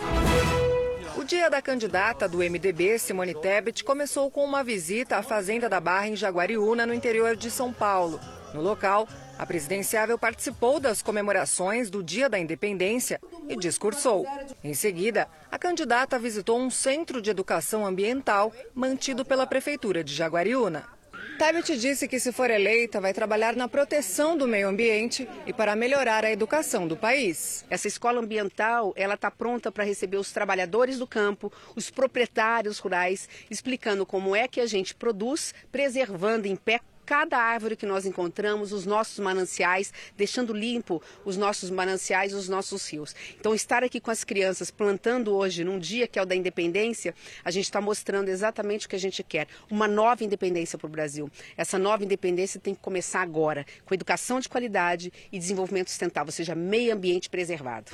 O 1.17 1.23
dia 1.23 1.49
da 1.49 1.61
candidata 1.61 2.27
do 2.27 2.37
MDB, 2.37 2.97
Simone 2.97 3.33
Tebet, 3.35 3.83
começou 3.83 4.31
com 4.31 4.45
uma 4.45 4.63
visita 4.63 5.17
à 5.17 5.21
Fazenda 5.21 5.67
da 5.67 5.79
Barra 5.79 6.07
em 6.07 6.15
Jaguariúna, 6.15 6.85
no 6.85 6.93
interior 6.93 7.35
de 7.35 7.51
São 7.51 7.73
Paulo. 7.73 8.19
No 8.53 8.61
local, 8.61 9.07
a 9.37 9.45
presidenciável 9.45 10.17
participou 10.17 10.79
das 10.79 11.01
comemorações 11.01 11.89
do 11.89 12.01
Dia 12.01 12.29
da 12.29 12.39
Independência 12.39 13.19
e 13.49 13.55
discursou. 13.57 14.25
Em 14.63 14.73
seguida, 14.73 15.27
a 15.51 15.59
candidata 15.59 16.17
visitou 16.17 16.59
um 16.59 16.69
centro 16.69 17.21
de 17.21 17.29
educação 17.29 17.85
ambiental 17.85 18.53
mantido 18.73 19.25
pela 19.25 19.45
Prefeitura 19.45 20.03
de 20.03 20.13
Jaguariúna. 20.13 21.00
Tebet 21.41 21.75
disse 21.75 22.07
que, 22.07 22.19
se 22.19 22.31
for 22.31 22.51
eleita, 22.51 23.01
vai 23.01 23.13
trabalhar 23.13 23.55
na 23.55 23.67
proteção 23.67 24.37
do 24.37 24.47
meio 24.47 24.69
ambiente 24.69 25.27
e 25.43 25.51
para 25.51 25.75
melhorar 25.75 26.23
a 26.23 26.31
educação 26.31 26.87
do 26.87 26.95
país. 26.95 27.65
Essa 27.67 27.87
escola 27.87 28.19
ambiental, 28.19 28.93
ela 28.95 29.15
está 29.15 29.31
pronta 29.31 29.71
para 29.71 29.83
receber 29.83 30.17
os 30.17 30.31
trabalhadores 30.31 30.99
do 30.99 31.07
campo, 31.07 31.51
os 31.75 31.89
proprietários 31.89 32.77
rurais, 32.77 33.27
explicando 33.49 34.05
como 34.05 34.35
é 34.35 34.47
que 34.47 34.61
a 34.61 34.67
gente 34.67 34.93
produz, 34.93 35.51
preservando 35.71 36.47
em 36.47 36.55
pé 36.55 36.79
cada 37.11 37.37
árvore 37.37 37.75
que 37.75 37.85
nós 37.85 38.05
encontramos, 38.05 38.71
os 38.71 38.85
nossos 38.85 39.19
mananciais, 39.19 39.93
deixando 40.15 40.53
limpo 40.53 41.03
os 41.25 41.35
nossos 41.35 41.69
mananciais, 41.69 42.33
os 42.33 42.47
nossos 42.47 42.89
rios. 42.89 43.13
Então, 43.37 43.53
estar 43.53 43.83
aqui 43.83 43.99
com 43.99 44.09
as 44.09 44.23
crianças 44.23 44.71
plantando 44.71 45.35
hoje, 45.35 45.65
num 45.65 45.77
dia 45.77 46.07
que 46.07 46.17
é 46.17 46.21
o 46.21 46.25
da 46.25 46.37
independência, 46.37 47.13
a 47.43 47.51
gente 47.51 47.65
está 47.65 47.81
mostrando 47.81 48.29
exatamente 48.29 48.85
o 48.85 48.89
que 48.89 48.95
a 48.95 48.99
gente 48.99 49.23
quer: 49.23 49.49
uma 49.69 49.89
nova 49.89 50.23
independência 50.23 50.79
para 50.79 50.87
o 50.87 50.89
Brasil. 50.89 51.29
Essa 51.57 51.77
nova 51.77 52.01
independência 52.01 52.61
tem 52.61 52.73
que 52.73 52.79
começar 52.79 53.21
agora, 53.21 53.65
com 53.83 53.93
educação 53.93 54.39
de 54.39 54.47
qualidade 54.47 55.11
e 55.33 55.37
desenvolvimento 55.37 55.89
sustentável, 55.89 56.29
ou 56.29 56.31
seja, 56.31 56.55
meio 56.55 56.93
ambiente 56.93 57.29
preservado. 57.29 57.91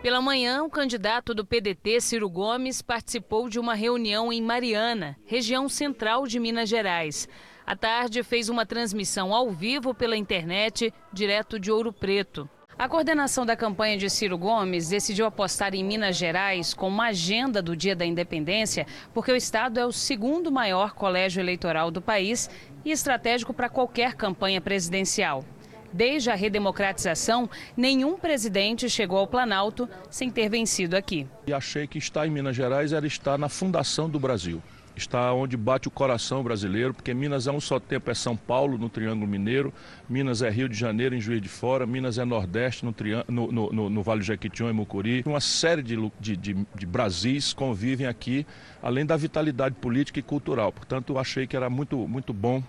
Pela 0.00 0.22
manhã, 0.22 0.62
o 0.62 0.70
candidato 0.70 1.34
do 1.34 1.44
PDT, 1.44 2.00
Ciro 2.00 2.30
Gomes, 2.30 2.80
participou 2.80 3.48
de 3.48 3.58
uma 3.58 3.74
reunião 3.74 4.32
em 4.32 4.40
Mariana, 4.40 5.16
região 5.24 5.68
central 5.68 6.24
de 6.24 6.38
Minas 6.38 6.68
Gerais. 6.68 7.28
À 7.66 7.74
tarde, 7.74 8.22
fez 8.22 8.48
uma 8.48 8.64
transmissão 8.64 9.34
ao 9.34 9.50
vivo 9.50 9.92
pela 9.92 10.16
internet, 10.16 10.94
direto 11.12 11.58
de 11.58 11.72
Ouro 11.72 11.92
Preto. 11.92 12.48
A 12.78 12.88
coordenação 12.88 13.44
da 13.44 13.56
campanha 13.56 13.98
de 13.98 14.08
Ciro 14.08 14.38
Gomes 14.38 14.88
decidiu 14.88 15.26
apostar 15.26 15.74
em 15.74 15.82
Minas 15.82 16.16
Gerais 16.16 16.72
como 16.72 17.02
agenda 17.02 17.60
do 17.60 17.74
Dia 17.74 17.96
da 17.96 18.06
Independência, 18.06 18.86
porque 19.12 19.32
o 19.32 19.36
estado 19.36 19.80
é 19.80 19.84
o 19.84 19.90
segundo 19.90 20.52
maior 20.52 20.94
colégio 20.94 21.40
eleitoral 21.40 21.90
do 21.90 22.00
país 22.00 22.48
e 22.84 22.92
estratégico 22.92 23.52
para 23.52 23.68
qualquer 23.68 24.14
campanha 24.14 24.60
presidencial. 24.60 25.44
Desde 25.92 26.30
a 26.30 26.34
redemocratização, 26.34 27.48
nenhum 27.76 28.16
presidente 28.18 28.88
chegou 28.88 29.18
ao 29.18 29.26
Planalto 29.26 29.88
sem 30.10 30.30
ter 30.30 30.48
vencido 30.48 30.96
aqui. 30.96 31.26
E 31.46 31.52
achei 31.52 31.86
que 31.86 31.98
estar 31.98 32.26
em 32.26 32.30
Minas 32.30 32.56
Gerais 32.56 32.92
era 32.92 33.06
estar 33.06 33.38
na 33.38 33.48
fundação 33.48 34.08
do 34.08 34.18
Brasil. 34.18 34.62
Está 34.98 35.32
onde 35.32 35.56
bate 35.56 35.86
o 35.86 35.92
coração 35.92 36.42
brasileiro, 36.42 36.92
porque 36.92 37.14
Minas 37.14 37.46
é 37.46 37.52
um 37.52 37.60
só 37.60 37.78
tempo, 37.78 38.10
é 38.10 38.14
São 38.14 38.36
Paulo 38.36 38.76
no 38.76 38.88
Triângulo 38.88 39.28
Mineiro, 39.28 39.72
Minas 40.08 40.42
é 40.42 40.50
Rio 40.50 40.68
de 40.68 40.76
Janeiro 40.76 41.14
em 41.14 41.20
Juiz 41.20 41.40
de 41.40 41.48
Fora, 41.48 41.86
Minas 41.86 42.18
é 42.18 42.24
Nordeste 42.24 42.84
no, 42.84 42.92
no, 43.28 43.72
no, 43.72 43.90
no, 43.90 44.02
Vale 44.02 44.20
do 44.20 44.26
Jequitinhonha 44.26 44.72
e 44.72 44.74
Mucuri. 44.74 45.22
Uma 45.24 45.40
série 45.40 45.82
de, 45.82 45.96
de, 46.18 46.36
de, 46.36 46.66
de 46.74 46.86
Brasis 46.86 47.52
convivem 47.52 48.08
aqui, 48.08 48.44
além 48.82 49.06
da 49.06 49.16
vitalidade 49.16 49.76
política 49.76 50.18
e 50.18 50.22
cultural. 50.22 50.72
Portanto, 50.72 51.16
achei 51.16 51.46
que 51.46 51.56
era 51.56 51.70
muito, 51.70 51.96
muito 52.08 52.32
bom 52.32 52.60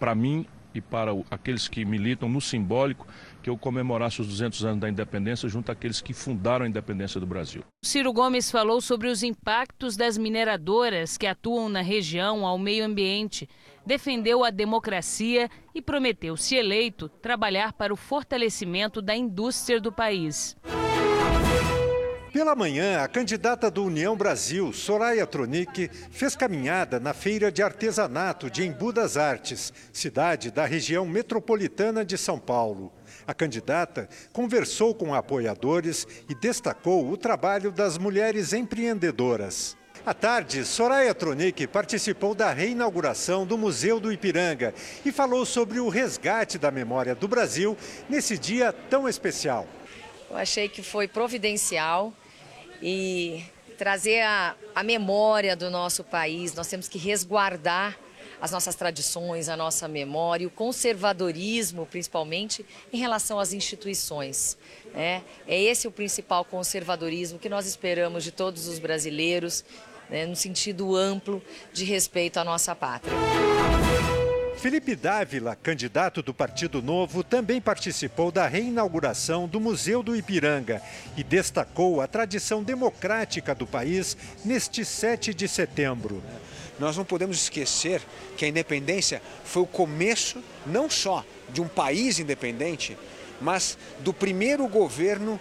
para 0.00 0.12
mim 0.12 0.44
e 0.78 0.80
para 0.80 1.12
aqueles 1.30 1.68
que 1.68 1.84
militam 1.84 2.28
no 2.28 2.40
simbólico 2.40 3.06
que 3.42 3.50
eu 3.50 3.56
comemorasse 3.56 4.20
os 4.20 4.26
200 4.26 4.64
anos 4.64 4.80
da 4.80 4.88
independência 4.88 5.48
junto 5.48 5.70
àqueles 5.70 6.00
que 6.00 6.12
fundaram 6.12 6.64
a 6.64 6.68
independência 6.68 7.20
do 7.20 7.26
Brasil. 7.26 7.62
Ciro 7.84 8.12
Gomes 8.12 8.50
falou 8.50 8.80
sobre 8.80 9.08
os 9.08 9.22
impactos 9.22 9.96
das 9.96 10.18
mineradoras 10.18 11.16
que 11.16 11.26
atuam 11.26 11.68
na 11.68 11.80
região 11.80 12.44
ao 12.44 12.58
meio 12.58 12.84
ambiente, 12.84 13.48
defendeu 13.86 14.44
a 14.44 14.50
democracia 14.50 15.48
e 15.74 15.80
prometeu, 15.80 16.36
se 16.36 16.56
eleito, 16.56 17.08
trabalhar 17.08 17.72
para 17.72 17.92
o 17.92 17.96
fortalecimento 17.96 19.00
da 19.00 19.14
indústria 19.14 19.80
do 19.80 19.92
país. 19.92 20.56
Pela 22.36 22.54
manhã, 22.54 23.00
a 23.02 23.08
candidata 23.08 23.70
do 23.70 23.82
União 23.82 24.14
Brasil, 24.14 24.70
Soraya 24.70 25.26
Tronic, 25.26 25.88
fez 26.10 26.36
caminhada 26.36 27.00
na 27.00 27.14
Feira 27.14 27.50
de 27.50 27.62
Artesanato 27.62 28.50
de 28.50 28.62
Embu 28.62 28.92
das 28.92 29.16
Artes, 29.16 29.72
cidade 29.90 30.50
da 30.50 30.66
região 30.66 31.06
metropolitana 31.06 32.04
de 32.04 32.18
São 32.18 32.38
Paulo. 32.38 32.92
A 33.26 33.32
candidata 33.32 34.06
conversou 34.34 34.94
com 34.94 35.14
apoiadores 35.14 36.06
e 36.28 36.34
destacou 36.34 37.10
o 37.10 37.16
trabalho 37.16 37.72
das 37.72 37.96
mulheres 37.96 38.52
empreendedoras. 38.52 39.74
À 40.04 40.12
tarde, 40.12 40.62
Soraya 40.62 41.14
Tronic 41.14 41.66
participou 41.66 42.34
da 42.34 42.52
reinauguração 42.52 43.46
do 43.46 43.56
Museu 43.56 43.98
do 43.98 44.12
Ipiranga 44.12 44.74
e 45.06 45.10
falou 45.10 45.46
sobre 45.46 45.80
o 45.80 45.88
resgate 45.88 46.58
da 46.58 46.70
memória 46.70 47.14
do 47.14 47.26
Brasil 47.26 47.74
nesse 48.10 48.36
dia 48.36 48.74
tão 48.74 49.08
especial. 49.08 49.66
Eu 50.28 50.36
achei 50.36 50.68
que 50.68 50.82
foi 50.82 51.08
providencial 51.08 52.12
e 52.82 53.44
trazer 53.76 54.22
a, 54.22 54.54
a 54.74 54.82
memória 54.82 55.54
do 55.54 55.70
nosso 55.70 56.02
país. 56.02 56.54
Nós 56.54 56.66
temos 56.66 56.88
que 56.88 56.98
resguardar 56.98 57.98
as 58.40 58.50
nossas 58.50 58.74
tradições, 58.74 59.48
a 59.48 59.56
nossa 59.56 59.88
memória, 59.88 60.46
o 60.46 60.50
conservadorismo, 60.50 61.86
principalmente, 61.86 62.64
em 62.92 62.98
relação 62.98 63.38
às 63.38 63.52
instituições. 63.52 64.58
Né? 64.92 65.22
É 65.46 65.60
esse 65.60 65.88
o 65.88 65.90
principal 65.90 66.44
conservadorismo 66.44 67.38
que 67.38 67.48
nós 67.48 67.66
esperamos 67.66 68.24
de 68.24 68.30
todos 68.30 68.66
os 68.66 68.78
brasileiros, 68.78 69.64
né? 70.10 70.26
no 70.26 70.36
sentido 70.36 70.94
amplo 70.96 71.42
de 71.72 71.84
respeito 71.84 72.38
à 72.38 72.44
nossa 72.44 72.74
pátria. 72.74 73.16
Felipe 74.58 74.96
Dávila, 74.96 75.54
candidato 75.54 76.22
do 76.22 76.32
Partido 76.32 76.80
Novo, 76.80 77.22
também 77.22 77.60
participou 77.60 78.32
da 78.32 78.46
reinauguração 78.46 79.46
do 79.46 79.60
Museu 79.60 80.02
do 80.02 80.16
Ipiranga 80.16 80.80
e 81.14 81.22
destacou 81.22 82.00
a 82.00 82.06
tradição 82.06 82.62
democrática 82.62 83.54
do 83.54 83.66
país 83.66 84.16
neste 84.44 84.82
7 84.82 85.34
de 85.34 85.46
setembro. 85.46 86.22
Nós 86.80 86.96
não 86.96 87.04
podemos 87.04 87.36
esquecer 87.36 88.00
que 88.36 88.46
a 88.46 88.48
independência 88.48 89.20
foi 89.44 89.62
o 89.62 89.66
começo 89.66 90.42
não 90.66 90.88
só 90.88 91.22
de 91.50 91.60
um 91.60 91.68
país 91.68 92.18
independente, 92.18 92.96
mas 93.40 93.76
do 94.00 94.12
primeiro 94.12 94.66
governo 94.66 95.38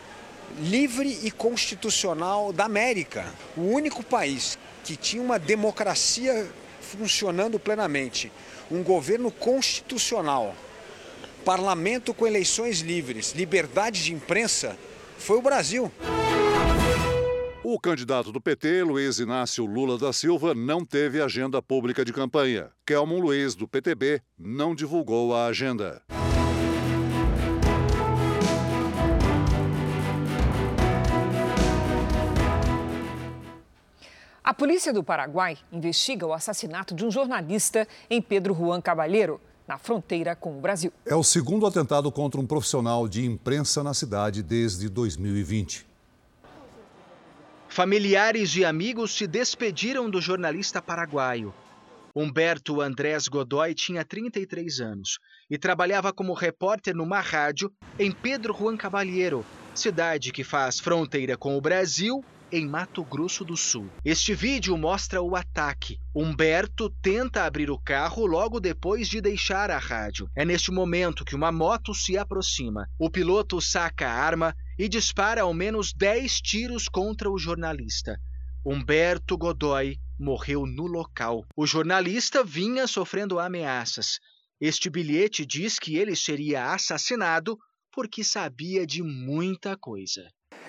livre 0.59 1.20
e 1.24 1.32
constitucional 1.32 2.51
da 2.51 2.66
América. 2.66 3.26
O 3.55 3.61
único 3.61 4.03
país 4.03 4.59
que 4.84 4.97
tinha 4.97 5.24
uma 5.24 5.39
democracia 5.39 6.47
funcionando 6.86 7.59
plenamente 7.59 8.31
um 8.71 8.81
governo 8.83 9.29
constitucional, 9.31 10.55
parlamento 11.43 12.13
com 12.13 12.25
eleições 12.25 12.79
livres, 12.79 13.33
liberdade 13.33 14.03
de 14.03 14.13
imprensa, 14.13 14.77
foi 15.17 15.38
o 15.38 15.41
Brasil. 15.41 15.91
O 17.63 17.79
candidato 17.79 18.31
do 18.31 18.39
PT, 18.39 18.83
Luiz 18.83 19.17
Inácio 19.17 19.65
Lula 19.65 19.97
da 19.97 20.13
Silva, 20.13 20.53
não 20.53 20.86
teve 20.86 21.19
agenda 21.19 21.59
pública 21.63 22.05
de 22.05 22.13
campanha. 22.13 22.69
Kelmon 22.86 23.19
Luiz, 23.19 23.55
do 23.55 23.67
PTB, 23.67 24.21
não 24.38 24.75
divulgou 24.75 25.36
a 25.36 25.47
agenda. 25.47 26.03
A 34.45 34.53
polícia 34.53 34.93
do 34.93 35.03
Paraguai 35.03 35.57
investiga 35.71 36.23
o 36.23 36.31
assassinato 36.31 36.93
de 36.93 37.03
um 37.03 37.09
jornalista 37.09 37.87
em 38.07 38.21
Pedro 38.21 38.53
Juan 38.53 38.79
Cabalheiro, 38.79 39.41
na 39.67 39.79
fronteira 39.79 40.35
com 40.35 40.55
o 40.55 40.61
Brasil. 40.61 40.93
É 41.03 41.15
o 41.15 41.23
segundo 41.23 41.65
atentado 41.65 42.11
contra 42.11 42.39
um 42.39 42.45
profissional 42.45 43.07
de 43.07 43.25
imprensa 43.25 43.83
na 43.83 43.91
cidade 43.91 44.43
desde 44.43 44.87
2020. 44.87 45.87
Familiares 47.67 48.55
e 48.55 48.63
amigos 48.63 49.17
se 49.17 49.25
despediram 49.25 50.11
do 50.11 50.21
jornalista 50.21 50.79
paraguaio. 50.79 51.51
Humberto 52.15 52.81
Andrés 52.81 53.27
Godoy 53.27 53.73
tinha 53.73 54.05
33 54.05 54.79
anos 54.79 55.17
e 55.49 55.57
trabalhava 55.57 56.13
como 56.13 56.33
repórter 56.33 56.95
numa 56.95 57.19
rádio 57.19 57.73
em 57.97 58.11
Pedro 58.11 58.53
Juan 58.53 58.77
Cabalheiro, 58.77 59.43
cidade 59.73 60.31
que 60.31 60.43
faz 60.43 60.79
fronteira 60.79 61.35
com 61.35 61.57
o 61.57 61.61
Brasil 61.61 62.23
em 62.51 62.67
Mato 62.67 63.03
Grosso 63.03 63.43
do 63.43 63.57
Sul. 63.57 63.89
Este 64.03 64.33
vídeo 64.33 64.77
mostra 64.77 65.21
o 65.21 65.35
ataque. 65.35 65.97
Humberto 66.13 66.89
tenta 67.01 67.43
abrir 67.43 67.69
o 67.69 67.79
carro 67.79 68.25
logo 68.25 68.59
depois 68.59 69.07
de 69.07 69.19
deixar 69.19 69.71
a 69.71 69.77
rádio. 69.77 70.29
É 70.35 70.45
neste 70.45 70.71
momento 70.71 71.25
que 71.25 71.35
uma 71.35 71.51
moto 71.51 71.93
se 71.93 72.17
aproxima. 72.17 72.87
O 72.99 73.09
piloto 73.09 73.59
saca 73.59 74.07
a 74.07 74.13
arma 74.13 74.55
e 74.77 74.87
dispara 74.87 75.41
ao 75.41 75.53
menos 75.53 75.93
10 75.93 76.41
tiros 76.41 76.87
contra 76.87 77.29
o 77.29 77.37
jornalista. 77.37 78.17
Humberto 78.65 79.37
Godoy 79.37 79.97
morreu 80.19 80.65
no 80.65 80.87
local. 80.87 81.45
O 81.55 81.67
jornalista 81.67 82.43
vinha 82.43 82.87
sofrendo 82.87 83.39
ameaças. 83.39 84.19
Este 84.59 84.89
bilhete 84.89 85.45
diz 85.45 85.77
que 85.77 85.97
ele 85.97 86.15
seria 86.15 86.73
assassinado 86.73 87.57
porque 87.91 88.23
sabia 88.23 88.85
de 88.85 89.01
muita 89.01 89.77
coisa. 89.77 90.27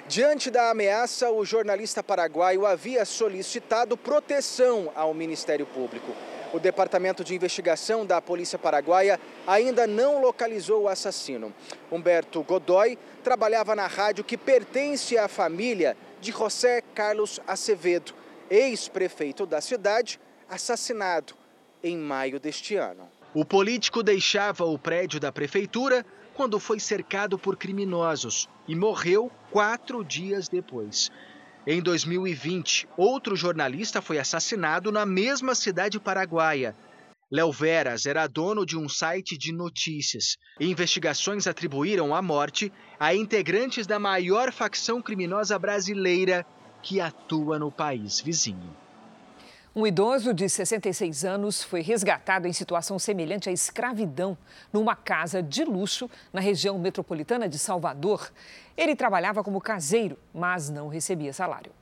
Diante 0.09 0.52
da 0.52 0.70
ameaça, 0.70 1.32
o 1.32 1.44
jornalista 1.44 2.00
paraguaio 2.00 2.64
havia 2.64 3.04
solicitado 3.04 3.96
proteção 3.96 4.92
ao 4.94 5.12
Ministério 5.12 5.66
Público. 5.66 6.14
O 6.52 6.61
Departamento 6.61 7.24
de 7.24 7.34
Investigação 7.34 8.07
da 8.07 8.22
Polícia 8.22 8.57
Paraguaia 8.57 9.18
ainda 9.44 9.84
não 9.84 10.22
localizou 10.22 10.84
o 10.84 10.88
assassino. 10.88 11.52
Humberto 11.90 12.40
Godoy 12.44 12.96
trabalhava 13.24 13.74
na 13.74 13.88
rádio 13.88 14.22
que 14.22 14.36
pertence 14.36 15.18
à 15.18 15.26
família 15.26 15.96
de 16.20 16.30
José 16.30 16.82
Carlos 16.94 17.40
Acevedo, 17.44 18.14
ex-prefeito 18.48 19.44
da 19.44 19.61
cidade, 19.61 20.20
assassinado 20.48 21.34
em 21.82 21.98
maio 21.98 22.38
deste 22.38 22.76
ano. 22.76 23.09
O 23.34 23.44
político 23.44 24.04
deixava 24.04 24.64
o 24.64 24.78
prédio 24.78 25.18
da 25.18 25.32
prefeitura 25.32 26.07
quando 26.32 26.61
foi 26.61 26.78
cercado 26.78 27.36
por 27.36 27.57
criminosos 27.57 28.48
e 28.68 28.74
morreu 28.74 29.30
quatro 29.50 30.04
dias 30.04 30.48
depois. 30.48 31.10
Em 31.66 31.82
2020, 31.82 32.88
outro 32.96 33.34
jornalista 33.34 34.00
foi 34.00 34.18
assassinado 34.18 34.92
na 34.92 35.04
mesma 35.04 35.54
cidade 35.54 35.98
paraguaia. 35.98 36.76
Léo 37.30 37.50
Veras 37.50 38.06
era 38.06 38.28
dono 38.28 38.64
de 38.64 38.78
um 38.78 38.88
site 38.88 39.36
de 39.36 39.52
notícias. 39.52 40.36
Investigações 40.60 41.48
atribuíram 41.48 42.14
a 42.14 42.22
morte 42.22 42.72
a 43.00 43.12
integrantes 43.14 43.84
da 43.84 43.98
maior 43.98 44.52
facção 44.52 45.02
criminosa 45.02 45.58
brasileira 45.58 46.46
que 46.82 47.00
atua 47.00 47.58
no 47.58 47.72
país 47.72 48.20
vizinho. 48.20 48.86
Um 49.78 49.86
idoso 49.86 50.32
de 50.32 50.48
66 50.48 51.22
anos 51.26 51.62
foi 51.62 51.82
resgatado 51.82 52.48
em 52.48 52.52
situação 52.54 52.98
semelhante 52.98 53.50
à 53.50 53.52
escravidão 53.52 54.34
numa 54.72 54.96
casa 54.96 55.42
de 55.42 55.66
luxo 55.66 56.08
na 56.32 56.40
região 56.40 56.78
metropolitana 56.78 57.46
de 57.46 57.58
Salvador. 57.58 58.32
Ele 58.74 58.96
trabalhava 58.96 59.44
como 59.44 59.60
caseiro, 59.60 60.18
mas 60.32 60.70
não 60.70 60.88
recebia 60.88 61.30
salário. 61.30 61.72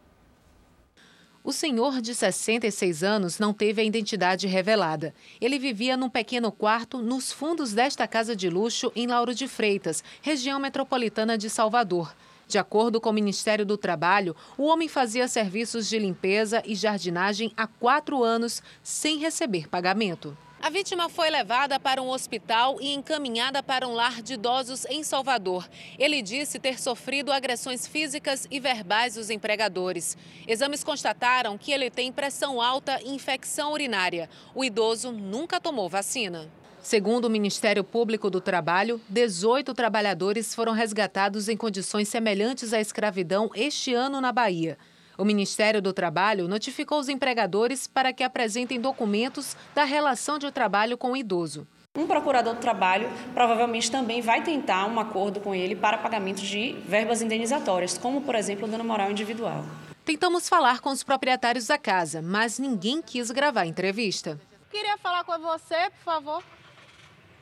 O 1.45 1.53
senhor 1.53 2.01
de 2.01 2.17
66 2.17 3.05
anos 3.05 3.39
não 3.39 3.55
teve 3.55 3.81
a 3.81 3.85
identidade 3.85 4.49
revelada. 4.49 5.15
Ele 5.41 5.57
vivia 5.57 5.97
num 5.97 6.11
pequeno 6.11 6.51
quarto 6.51 7.01
nos 7.01 7.31
fundos 7.31 7.73
desta 7.73 8.09
casa 8.09 8.35
de 8.35 8.51
luxo 8.51 8.91
em 8.97 9.07
Lauro 9.07 9.33
de 9.33 9.47
Freitas, 9.47 10.03
região 10.21 10.59
metropolitana 10.59 11.39
de 11.39 11.49
Salvador. 11.49 12.13
De 12.47 12.59
acordo 12.59 13.01
com 13.01 13.11
o 13.11 13.13
Ministério 13.13 13.65
do 13.65 13.77
Trabalho, 13.77 14.37
o 14.57 14.65
homem 14.65 14.89
fazia 14.89 15.27
serviços 15.29 15.89
de 15.89 15.99
limpeza 15.99 16.63
e 16.65 16.75
jardinagem 16.75 17.53
há 17.57 17.67
quatro 17.67 18.23
anos 18.23 18.63
sem 18.83 19.19
receber 19.19 19.69
pagamento. 19.69 20.37
A 20.65 20.71
vítima 20.71 21.11
foi 21.11 21.29
levada 21.29 21.79
para 21.79 22.01
um 22.01 22.09
hospital 22.09 22.79
e 22.81 22.95
encaminhada 22.95 23.63
para 23.63 23.87
um 23.87 23.93
lar 23.93 24.23
de 24.23 24.33
idosos 24.33 24.87
em 24.87 25.05
Salvador. 25.05 25.69
Ele 25.99 26.23
disse 26.23 26.59
ter 26.59 26.81
sofrido 26.81 27.31
agressões 27.31 27.87
físicas 27.87 28.49
e 28.51 28.59
verbais 28.59 29.13
dos 29.13 29.29
empregadores. 29.29 30.17
Exames 30.49 30.83
constataram 30.83 31.59
que 31.59 31.71
ele 31.71 31.91
tem 31.91 32.11
pressão 32.11 32.63
alta 32.63 32.99
e 33.03 33.15
infecção 33.15 33.75
urinária. 33.75 34.27
O 34.55 34.65
idoso 34.65 35.13
nunca 35.13 35.61
tomou 35.61 35.87
vacina. 35.87 36.51
Segundo 36.85 37.25
o 37.25 37.31
Ministério 37.31 37.83
Público 37.83 38.29
do 38.29 38.43
Trabalho, 38.43 39.01
18 39.09 39.73
trabalhadores 39.73 40.55
foram 40.55 40.73
resgatados 40.73 41.49
em 41.49 41.57
condições 41.57 42.11
semelhantes 42.11 42.75
à 42.75 42.81
escravidão 42.81 43.51
este 43.55 43.95
ano 43.95 44.21
na 44.21 44.31
Bahia. 44.31 44.77
O 45.17 45.25
Ministério 45.25 45.81
do 45.81 45.95
Trabalho 45.95 46.47
notificou 46.47 47.01
os 47.01 47.09
empregadores 47.09 47.87
para 47.87 48.13
que 48.13 48.23
apresentem 48.23 48.79
documentos 48.79 49.57
da 49.75 49.85
relação 49.85 50.39
de 50.39 50.53
trabalho 50.53 50.99
com 50.99 51.13
o 51.13 51.17
idoso. 51.17 51.67
Um 51.97 52.07
procurador 52.07 52.53
do 52.55 52.61
trabalho 52.61 53.11
provavelmente 53.33 53.91
também 53.91 54.21
vai 54.21 54.43
tentar 54.43 54.85
um 54.85 55.01
acordo 55.01 55.41
com 55.41 55.55
ele 55.55 55.75
para 55.75 55.97
pagamento 55.97 56.43
de 56.43 56.75
verbas 56.87 57.23
indenizatórias, 57.23 57.97
como, 57.97 58.21
por 58.21 58.35
exemplo, 58.35 58.69
o 58.69 58.71
dano 58.71 58.85
moral 58.85 59.11
individual. 59.11 59.65
Tentamos 60.05 60.51
falar 60.51 60.81
com 60.81 60.91
os 60.91 61.03
proprietários 61.03 61.67
da 61.67 61.79
casa, 61.79 62.21
mas 62.21 62.59
ninguém 62.59 63.01
quis 63.01 63.31
gravar 63.31 63.63
a 63.63 63.67
entrevista. 63.67 64.39
Queria 64.71 64.99
falar 64.99 65.25
com 65.25 65.39
você, 65.39 65.89
por 65.89 66.05
favor. 66.05 66.45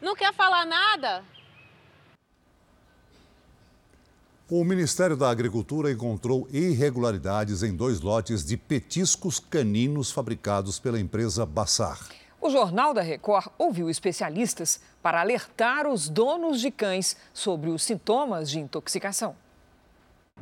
Não 0.02 0.16
quer 0.16 0.34
falar 0.34 0.66
nada? 0.66 1.22
O 4.50 4.64
Ministério 4.64 5.16
da 5.16 5.30
Agricultura 5.30 5.92
encontrou 5.92 6.48
irregularidades 6.50 7.62
em 7.62 7.72
dois 7.74 8.00
lotes 8.00 8.44
de 8.44 8.56
petiscos 8.56 9.38
caninos 9.38 10.10
fabricados 10.10 10.80
pela 10.80 10.98
empresa 10.98 11.46
Bassar. 11.46 12.00
O 12.40 12.50
Jornal 12.50 12.92
da 12.92 13.00
Record 13.00 13.46
ouviu 13.56 13.88
especialistas 13.88 14.80
para 15.00 15.20
alertar 15.20 15.86
os 15.86 16.08
donos 16.08 16.60
de 16.60 16.72
cães 16.72 17.16
sobre 17.32 17.70
os 17.70 17.84
sintomas 17.84 18.50
de 18.50 18.58
intoxicação. 18.58 19.36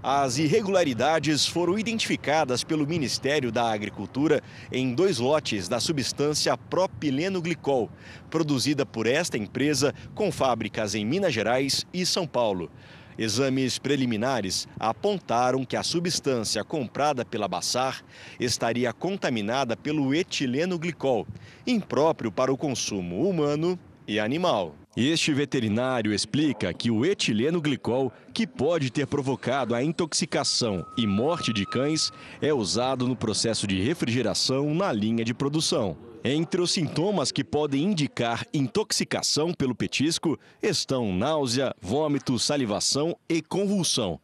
As 0.03 0.38
irregularidades 0.38 1.46
foram 1.46 1.78
identificadas 1.78 2.64
pelo 2.64 2.86
Ministério 2.86 3.53
da 3.53 3.70
Agricultura 3.70 4.42
em 4.72 4.94
dois 4.94 5.18
lotes 5.18 5.68
da 5.68 5.78
substância 5.78 6.57
propilenoglicol, 6.57 7.90
produzida 8.30 8.86
por 8.86 9.07
esta 9.07 9.36
empresa 9.36 9.94
com 10.14 10.32
fábricas 10.32 10.94
em 10.94 11.05
Minas 11.05 11.34
Gerais 11.34 11.86
e 11.92 12.07
São 12.07 12.26
Paulo. 12.26 12.70
Exames 13.18 13.78
preliminares 13.78 14.66
apontaram 14.78 15.66
que 15.66 15.76
a 15.76 15.82
substância 15.82 16.64
comprada 16.64 17.22
pela 17.22 17.46
Bassar 17.46 18.03
estaria 18.38 18.94
contaminada 18.94 19.76
pelo 19.76 20.14
etilenoglicol, 20.14 21.26
impróprio 21.66 22.32
para 22.32 22.51
o 22.51 22.57
consumo 22.57 23.28
humano 23.28 23.78
e 24.11 24.18
animal. 24.18 24.74
Este 24.96 25.32
veterinário 25.32 26.12
explica 26.12 26.74
que 26.74 26.90
o 26.90 27.06
etileno 27.06 27.61
glicol, 27.61 28.12
que 28.34 28.44
pode 28.44 28.90
ter 28.90 29.06
provocado 29.06 29.72
a 29.72 29.84
intoxicação 29.84 30.84
e 30.98 31.06
morte 31.06 31.52
de 31.52 31.64
cães, 31.64 32.11
é 32.42 32.52
usado 32.52 33.06
no 33.06 33.14
processo 33.14 33.68
de 33.68 33.80
refrigeração 33.80 34.74
na 34.74 34.92
linha 34.92 35.24
de 35.24 35.32
produção. 35.32 35.96
Entre 36.24 36.61
os 36.61 36.72
sintomas 36.72 37.30
que 37.30 37.44
podem 37.44 37.84
indicar 37.84 38.44
intoxicação 38.52 39.54
pelo 39.54 39.76
petisco 39.76 40.36
estão 40.61 41.14
náusea, 41.14 41.72
vômito, 41.80 42.36
salivação 42.36 43.16
e 43.28 43.40
convulsão. 43.40 44.18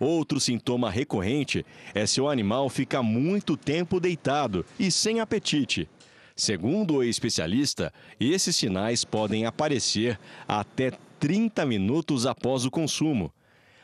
Outro 0.00 0.40
sintoma 0.40 0.90
recorrente 0.90 1.64
é 1.94 2.06
se 2.06 2.22
o 2.22 2.28
animal 2.28 2.68
fica 2.70 3.02
muito 3.02 3.56
tempo 3.56 4.00
deitado 4.00 4.64
e 4.78 4.90
sem 4.90 5.20
apetite. 5.20 5.88
Segundo 6.36 6.96
o 6.96 7.02
especialista, 7.02 7.90
esses 8.20 8.54
sinais 8.54 9.06
podem 9.06 9.46
aparecer 9.46 10.20
até 10.46 10.92
30 11.18 11.64
minutos 11.64 12.26
após 12.26 12.66
o 12.66 12.70
consumo. 12.70 13.32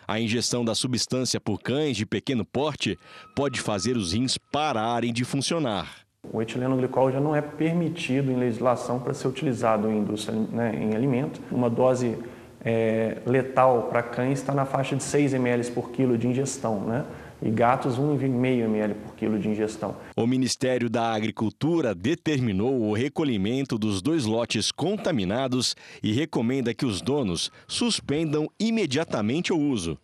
A 0.07 0.21
ingestão 0.21 0.63
da 0.63 0.75
substância 0.75 1.41
por 1.41 1.63
cães 1.63 1.97
de 1.97 2.05
pequeno 2.05 2.45
porte 2.45 2.99
pode 3.35 3.59
fazer 3.59 3.97
os 3.97 4.13
rins 4.13 4.37
pararem 4.37 5.15
de 5.15 5.25
funcionar. 5.25 6.03
O 6.31 6.43
etileno 6.43 6.77
glicol 6.77 7.11
já 7.11 7.21
não 7.21 7.35
é 7.35 7.41
permitido 7.41 8.31
em 8.31 8.37
legislação 8.37 9.01
para 9.01 9.15
ser 9.15 9.29
utilizado 9.29 9.91
em 9.91 10.05
né, 10.53 10.75
em 10.75 10.95
alimento. 10.95 11.41
Uma 11.51 11.71
dose 11.71 12.19
é, 12.63 13.17
letal 13.25 13.85
para 13.85 14.03
cães 14.03 14.41
está 14.41 14.53
na 14.53 14.67
faixa 14.67 14.95
de 14.95 15.03
6 15.03 15.33
ml 15.33 15.71
por 15.71 15.91
quilo 15.91 16.19
de 16.19 16.29
ingestão. 16.29 16.81
Né? 16.81 17.05
E 17.43 17.51
gatos 17.51 17.99
1,5 17.99 18.25
ml 18.25 18.95
por 18.95 19.15
quilo 19.15 19.39
de 19.39 19.49
ingestão. 19.49 19.97
O 20.17 20.27
Ministério 20.27 20.89
da 20.89 21.13
Agricultura 21.13 21.95
determinou 21.95 22.83
o 22.83 22.93
recolhimento 22.95 23.77
dos 23.77 24.01
dois 24.01 24.25
lotes 24.25 24.71
contaminados 24.71 25.75
e 26.03 26.13
recomenda 26.13 26.73
que 26.73 26.87
os 26.87 27.01
donos 27.01 27.51
suspendam 27.67 28.49
imediatamente 28.59 29.53
o 29.53 29.59
uso. 29.59 29.99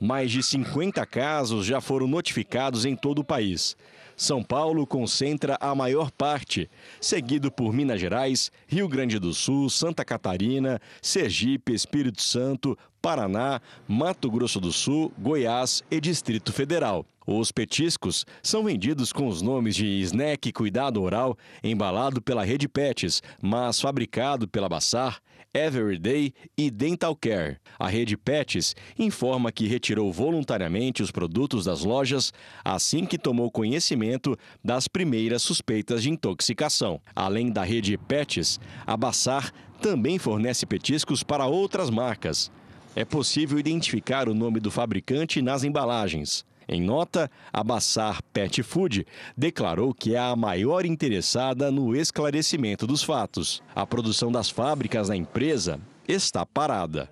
Mais 0.00 0.30
de 0.30 0.42
50 0.42 1.06
casos 1.06 1.64
já 1.64 1.80
foram 1.80 2.08
notificados 2.08 2.84
em 2.84 2.96
todo 2.96 3.20
o 3.20 3.24
país. 3.24 3.76
São 4.16 4.42
Paulo 4.42 4.86
concentra 4.86 5.56
a 5.60 5.74
maior 5.74 6.10
parte, 6.10 6.68
seguido 7.00 7.50
por 7.50 7.72
Minas 7.72 8.00
Gerais, 8.00 8.52
Rio 8.66 8.88
Grande 8.88 9.18
do 9.18 9.32
Sul, 9.32 9.70
Santa 9.70 10.04
Catarina, 10.04 10.80
Sergipe, 11.00 11.72
Espírito 11.72 12.20
Santo, 12.20 12.76
Paraná, 13.02 13.60
Mato 13.88 14.30
Grosso 14.30 14.60
do 14.60 14.72
Sul, 14.72 15.12
Goiás 15.18 15.82
e 15.90 16.00
Distrito 16.00 16.52
Federal. 16.52 17.04
Os 17.26 17.50
petiscos 17.50 18.24
são 18.40 18.64
vendidos 18.64 19.12
com 19.12 19.26
os 19.26 19.42
nomes 19.42 19.74
de 19.74 20.00
Snack 20.02 20.52
Cuidado 20.52 21.02
Oral, 21.02 21.36
embalado 21.62 22.22
pela 22.22 22.44
Rede 22.44 22.68
Pets, 22.68 23.20
mas 23.40 23.80
fabricado 23.80 24.46
pela 24.46 24.68
Bassar, 24.68 25.20
Everyday 25.52 26.32
e 26.56 26.70
Dental 26.70 27.14
Care. 27.14 27.58
A 27.78 27.88
Rede 27.88 28.16
Pets 28.16 28.74
informa 28.98 29.52
que 29.52 29.66
retirou 29.66 30.12
voluntariamente 30.12 31.02
os 31.02 31.10
produtos 31.10 31.64
das 31.64 31.84
lojas 31.84 32.32
assim 32.64 33.04
que 33.04 33.18
tomou 33.18 33.50
conhecimento 33.50 34.36
das 34.64 34.88
primeiras 34.88 35.42
suspeitas 35.42 36.02
de 36.02 36.10
intoxicação. 36.10 37.00
Além 37.14 37.50
da 37.50 37.64
Rede 37.64 37.98
Pets, 37.98 38.58
a 38.86 38.96
Bassar 38.96 39.52
também 39.80 40.18
fornece 40.18 40.64
petiscos 40.64 41.22
para 41.22 41.46
outras 41.46 41.90
marcas 41.90 42.50
é 42.94 43.04
possível 43.04 43.58
identificar 43.58 44.28
o 44.28 44.34
nome 44.34 44.60
do 44.60 44.70
fabricante 44.70 45.40
nas 45.40 45.64
embalagens. 45.64 46.44
Em 46.68 46.80
nota, 46.80 47.30
a 47.52 47.62
Bassar 47.64 48.22
Pet 48.32 48.62
Food 48.62 49.06
declarou 49.36 49.92
que 49.92 50.14
é 50.14 50.18
a 50.18 50.36
maior 50.36 50.86
interessada 50.86 51.70
no 51.70 51.94
esclarecimento 51.96 52.86
dos 52.86 53.02
fatos. 53.02 53.62
A 53.74 53.84
produção 53.84 54.30
das 54.30 54.48
fábricas 54.48 55.08
na 55.08 55.16
empresa 55.16 55.80
está 56.06 56.46
parada. 56.46 57.10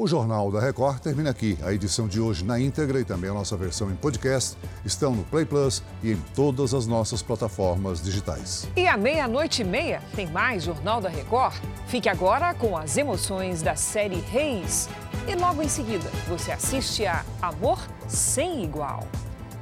O 0.00 0.06
Jornal 0.06 0.48
da 0.52 0.60
Record 0.60 1.00
termina 1.00 1.30
aqui. 1.30 1.58
A 1.60 1.72
edição 1.72 2.06
de 2.06 2.20
hoje 2.20 2.44
na 2.44 2.60
íntegra 2.60 3.00
e 3.00 3.04
também 3.04 3.28
a 3.28 3.34
nossa 3.34 3.56
versão 3.56 3.90
em 3.90 3.96
podcast 3.96 4.56
estão 4.84 5.12
no 5.12 5.24
Play 5.24 5.44
Plus 5.44 5.82
e 6.04 6.12
em 6.12 6.22
todas 6.36 6.72
as 6.72 6.86
nossas 6.86 7.20
plataformas 7.20 8.00
digitais. 8.00 8.68
E 8.76 8.86
à 8.86 8.96
meia-noite 8.96 9.62
e 9.62 9.64
meia 9.64 10.00
tem 10.14 10.30
mais 10.30 10.62
Jornal 10.62 11.00
da 11.00 11.08
Record. 11.08 11.56
Fique 11.88 12.08
agora 12.08 12.54
com 12.54 12.76
as 12.76 12.96
emoções 12.96 13.60
da 13.60 13.74
série 13.74 14.20
Reis. 14.20 14.88
E 15.26 15.34
logo 15.34 15.62
em 15.62 15.68
seguida 15.68 16.08
você 16.28 16.52
assiste 16.52 17.04
a 17.04 17.24
Amor 17.42 17.84
Sem 18.06 18.62
Igual. 18.62 19.04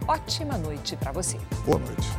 Ótima 0.06 0.58
noite 0.58 0.96
para 0.96 1.12
você. 1.12 1.38
Boa 1.64 1.78
noite. 1.78 2.10